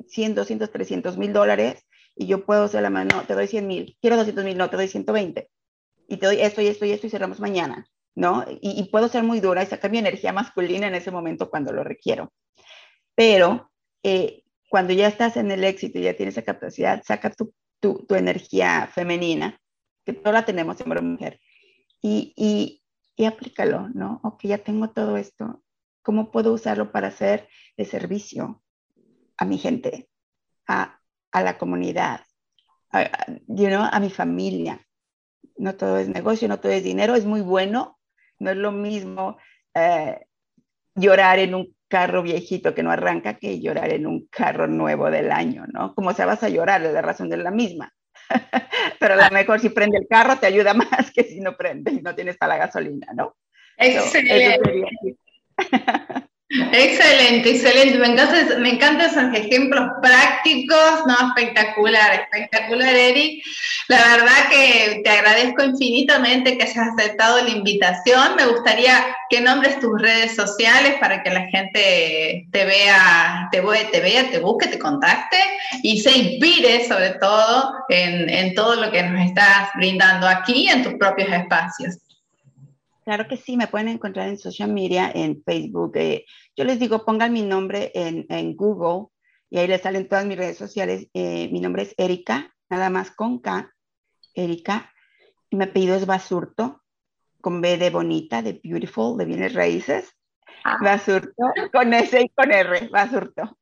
100, 0.07 0.35
200, 0.35 0.71
300 0.71 1.17
mil 1.17 1.33
dólares 1.33 1.85
y 2.15 2.27
yo 2.27 2.45
puedo 2.45 2.63
hacer 2.63 2.81
la 2.81 2.89
mano, 2.89 3.09
no, 3.15 3.23
te 3.23 3.33
doy 3.33 3.47
100 3.47 3.67
mil, 3.67 3.97
quiero 4.01 4.15
200 4.17 4.45
mil, 4.45 4.57
no, 4.57 4.69
te 4.69 4.77
doy 4.77 4.87
120 4.87 5.49
y 6.09 6.17
te 6.17 6.25
doy 6.25 6.41
esto 6.41 6.61
y 6.61 6.67
esto 6.67 6.85
y 6.85 6.91
esto 6.91 7.07
y 7.07 7.09
cerramos 7.09 7.39
mañana, 7.39 7.87
¿no? 8.15 8.43
Y, 8.61 8.83
puedo 8.89 9.07
ser 9.07 9.23
muy 9.23 9.39
dura 9.39 9.63
y 9.63 9.67
sacar 9.67 9.91
mi 9.91 9.99
energía 9.99 10.33
masculina 10.33 10.87
en 10.87 10.95
ese 10.95 11.11
momento 11.11 11.49
cuando 11.49 11.71
lo 11.71 11.83
requiero. 11.83 12.33
Pero 13.15 13.71
eh, 14.03 14.43
cuando 14.69 14.93
ya 14.93 15.07
estás 15.07 15.37
en 15.37 15.51
el 15.51 15.63
éxito 15.63 15.99
y 15.99 16.03
ya 16.03 16.15
tienes 16.15 16.35
esa 16.35 16.45
capacidad, 16.45 17.03
saca 17.05 17.29
tu, 17.29 17.53
tu, 17.79 18.05
tu 18.07 18.15
energía 18.15 18.89
femenina, 18.93 19.59
que 20.03 20.13
toda 20.13 20.33
la 20.33 20.45
tenemos, 20.45 20.81
hombre 20.81 20.99
o 20.99 21.03
mujer, 21.03 21.39
y, 22.01 22.33
y, 22.35 22.83
y 23.15 23.25
aplícalo, 23.25 23.89
¿no? 23.89 24.19
Ok, 24.23 24.41
ya 24.43 24.57
tengo 24.57 24.89
todo 24.89 25.15
esto, 25.15 25.63
¿cómo 26.01 26.31
puedo 26.31 26.53
usarlo 26.53 26.91
para 26.91 27.09
hacer 27.09 27.47
de 27.77 27.85
servicio 27.85 28.63
a 29.37 29.45
mi 29.45 29.59
gente, 29.59 30.09
a, 30.67 30.99
a 31.31 31.43
la 31.43 31.57
comunidad, 31.57 32.21
a, 32.91 33.09
a 33.91 33.99
mi 33.99 34.09
familia? 34.09 34.88
No 35.57 35.75
todo 35.75 35.97
es 35.97 36.07
negocio, 36.07 36.47
no 36.47 36.59
todo 36.59 36.71
es 36.71 36.83
dinero, 36.83 37.15
es 37.15 37.25
muy 37.25 37.41
bueno, 37.41 37.99
no 38.39 38.51
es 38.51 38.57
lo 38.57 38.71
mismo 38.71 39.37
eh, 39.73 40.25
llorar 40.95 41.39
en 41.39 41.55
un 41.55 41.75
carro 41.87 42.21
viejito 42.21 42.73
que 42.73 42.83
no 42.83 42.91
arranca 42.91 43.37
que 43.37 43.59
llorar 43.59 43.91
en 43.91 44.05
un 44.05 44.27
carro 44.27 44.67
nuevo 44.67 45.09
del 45.09 45.31
año, 45.31 45.65
¿no? 45.67 45.93
Como 45.95 46.13
se 46.13 46.23
vas 46.23 46.43
a 46.43 46.49
llorar, 46.49 46.81
la 46.81 47.01
razón 47.01 47.33
es 47.33 47.39
la 47.39 47.51
misma. 47.51 47.93
Pero 48.99 49.15
a 49.15 49.27
lo 49.27 49.33
mejor 49.33 49.59
si 49.59 49.69
prende 49.69 49.97
el 49.97 50.07
carro 50.07 50.37
te 50.37 50.47
ayuda 50.47 50.73
más 50.73 51.11
que 51.11 51.23
si 51.23 51.39
no 51.41 51.57
prende 51.57 51.91
y 51.91 52.01
no 52.01 52.13
tienes 52.15 52.37
para 52.37 52.55
la 52.55 52.65
gasolina, 52.65 53.07
¿no? 53.13 53.35
Excelente. 53.77 55.17
Excelente, 56.51 57.51
excelente. 57.51 57.99
Me 57.99 58.71
encantan, 58.71 59.01
esos 59.01 59.33
ejemplos 59.35 59.87
prácticos, 60.01 61.05
¿no? 61.05 61.27
Espectacular, 61.27 62.21
espectacular, 62.21 62.95
Eric. 62.95 63.43
La 63.87 63.99
verdad 63.99 64.49
que 64.49 65.01
te 65.03 65.09
agradezco 65.11 65.63
infinitamente 65.63 66.57
que 66.57 66.63
hayas 66.63 66.87
aceptado 66.97 67.43
la 67.43 67.49
invitación. 67.49 68.35
Me 68.35 68.47
gustaría 68.47 69.15
que 69.29 69.41
nombres 69.41 69.79
tus 69.79 70.01
redes 70.01 70.35
sociales 70.35 70.95
para 70.99 71.21
que 71.21 71.29
la 71.29 71.45
gente 71.49 72.47
te 72.51 72.65
vea, 72.65 73.47
te, 73.51 73.61
te 73.61 73.99
vea, 73.99 74.31
te 74.31 74.39
busque, 74.39 74.69
te 74.69 74.79
contacte 74.79 75.37
y 75.83 76.01
se 76.01 76.17
inspire 76.17 76.87
sobre 76.87 77.11
todo 77.19 77.75
en, 77.89 78.27
en 78.27 78.55
todo 78.55 78.73
lo 78.73 78.91
que 78.91 79.03
nos 79.03 79.23
estás 79.23 79.69
brindando 79.75 80.27
aquí 80.27 80.67
en 80.67 80.81
tus 80.81 80.95
propios 80.95 81.31
espacios. 81.31 81.99
Claro 83.09 83.27
que 83.27 83.37
sí, 83.37 83.57
me 83.57 83.65
pueden 83.65 83.87
encontrar 83.87 84.27
en 84.27 84.37
social 84.37 84.71
media, 84.71 85.09
en 85.11 85.41
Facebook. 85.43 85.93
Eh, 85.95 86.25
yo 86.55 86.63
les 86.63 86.77
digo, 86.77 87.05
pongan 87.05 87.33
mi 87.33 87.41
nombre 87.41 87.91
en, 87.95 88.27
en, 88.29 88.55
Google 88.55 89.07
y 89.49 89.57
ahí 89.57 89.67
les 89.67 89.81
salen 89.81 90.07
todas 90.07 90.27
mis 90.27 90.37
redes 90.37 90.59
sociales. 90.59 91.07
Eh, 91.15 91.49
mi 91.51 91.59
nombre 91.59 91.81
es 91.81 91.95
Erika, 91.97 92.53
nada 92.69 92.91
más 92.91 93.09
con 93.09 93.39
K, 93.39 93.73
Erika. 94.35 94.93
Y 95.49 95.55
mi 95.55 95.63
apellido 95.63 95.95
es 95.95 96.05
Basurto, 96.05 96.83
con 97.41 97.61
B 97.61 97.79
de 97.79 97.89
bonita, 97.89 98.43
de 98.43 98.61
beautiful, 98.63 99.17
de 99.17 99.25
bienes 99.25 99.55
raíces. 99.55 100.15
Ah. 100.63 100.77
Basurto, 100.79 101.51
con 101.73 101.91
S 101.95 102.21
y 102.21 102.29
con 102.29 102.51
R, 102.51 102.89
Basurto. 102.89 103.57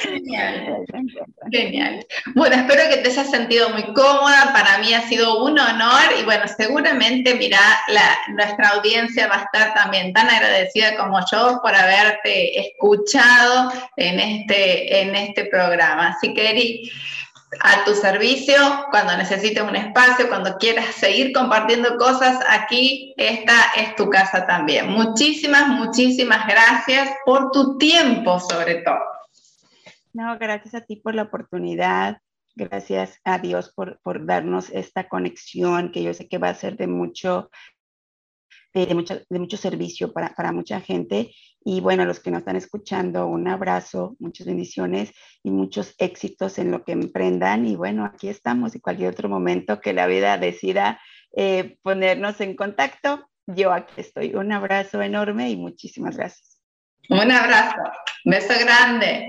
Genial. 0.00 0.84
Genial. 1.50 2.06
Bueno, 2.34 2.56
espero 2.56 2.88
que 2.90 2.98
te 2.98 3.08
hayas 3.08 3.30
sentido 3.30 3.70
muy 3.70 3.82
cómoda. 3.94 4.52
Para 4.52 4.78
mí 4.78 4.92
ha 4.92 5.02
sido 5.08 5.44
un 5.44 5.58
honor 5.58 6.02
y 6.20 6.24
bueno, 6.24 6.44
seguramente, 6.54 7.34
mira, 7.34 7.58
nuestra 8.28 8.68
audiencia 8.70 9.26
va 9.26 9.36
a 9.36 9.44
estar 9.44 9.74
también 9.74 10.12
tan 10.12 10.28
agradecida 10.28 10.96
como 10.96 11.18
yo 11.30 11.60
por 11.62 11.74
haberte 11.74 12.60
escuchado 12.60 13.72
en 13.96 14.20
este, 14.20 15.02
en 15.02 15.14
este 15.14 15.46
programa. 15.46 16.08
Así 16.08 16.34
que, 16.34 16.50
Eri, 16.50 16.92
a 17.60 17.84
tu 17.84 17.94
servicio, 17.94 18.56
cuando 18.90 19.16
necesites 19.16 19.62
un 19.62 19.76
espacio, 19.76 20.28
cuando 20.28 20.58
quieras 20.58 20.94
seguir 20.94 21.32
compartiendo 21.32 21.96
cosas, 21.96 22.38
aquí 22.48 23.14
esta 23.16 23.72
es 23.76 23.96
tu 23.96 24.10
casa 24.10 24.46
también. 24.46 24.88
Muchísimas, 24.88 25.68
muchísimas 25.68 26.46
gracias 26.46 27.08
por 27.24 27.50
tu 27.50 27.78
tiempo 27.78 28.38
sobre 28.38 28.76
todo. 28.76 29.17
No, 30.18 30.36
gracias 30.36 30.74
a 30.74 30.80
ti 30.80 30.96
por 30.96 31.14
la 31.14 31.22
oportunidad. 31.22 32.18
Gracias 32.56 33.20
a 33.22 33.38
Dios 33.38 33.72
por, 33.72 34.26
darnos 34.26 34.68
esta 34.70 35.08
conexión 35.08 35.92
que 35.92 36.02
yo 36.02 36.12
sé 36.12 36.28
que 36.28 36.38
va 36.38 36.48
a 36.48 36.54
ser 36.56 36.76
de 36.76 36.88
mucho, 36.88 37.50
de, 38.74 38.92
mucho, 38.96 39.20
de 39.30 39.38
mucho 39.38 39.56
servicio 39.56 40.12
para, 40.12 40.34
para 40.34 40.50
mucha 40.50 40.80
gente. 40.80 41.32
Y 41.64 41.80
bueno, 41.80 42.02
a 42.02 42.06
los 42.06 42.18
que 42.18 42.32
nos 42.32 42.40
están 42.40 42.56
escuchando, 42.56 43.28
un 43.28 43.46
abrazo, 43.46 44.16
muchas 44.18 44.48
bendiciones 44.48 45.12
y 45.44 45.52
muchos 45.52 45.94
éxitos 45.98 46.58
en 46.58 46.72
lo 46.72 46.82
que 46.82 46.90
emprendan. 46.90 47.64
Y 47.64 47.76
bueno, 47.76 48.04
aquí 48.04 48.28
estamos 48.28 48.74
y 48.74 48.80
cualquier 48.80 49.12
otro 49.12 49.28
momento 49.28 49.80
que 49.80 49.92
la 49.92 50.08
vida 50.08 50.36
decida 50.36 51.00
eh, 51.36 51.78
ponernos 51.82 52.40
en 52.40 52.56
contacto, 52.56 53.30
yo 53.46 53.72
aquí 53.72 53.92
estoy. 53.98 54.34
Un 54.34 54.50
abrazo 54.50 55.00
enorme 55.00 55.48
y 55.48 55.56
muchísimas 55.56 56.16
gracias. 56.16 56.60
Un 57.08 57.30
abrazo. 57.30 57.76
Beso 58.24 58.54
grande. 58.58 59.28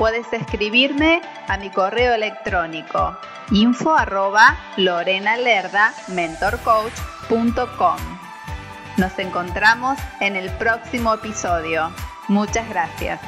puedes 0.00 0.32
escribirme 0.32 1.20
a 1.46 1.58
mi 1.58 1.68
correo 1.68 2.14
electrónico 2.14 3.18
info 3.50 3.94
arroba 3.94 4.56
mentorcoach.com. 6.08 7.98
Nos 8.96 9.18
encontramos 9.18 9.98
en 10.20 10.36
el 10.36 10.48
próximo 10.52 11.12
episodio. 11.12 11.92
Muchas 12.28 12.66
gracias. 12.70 13.20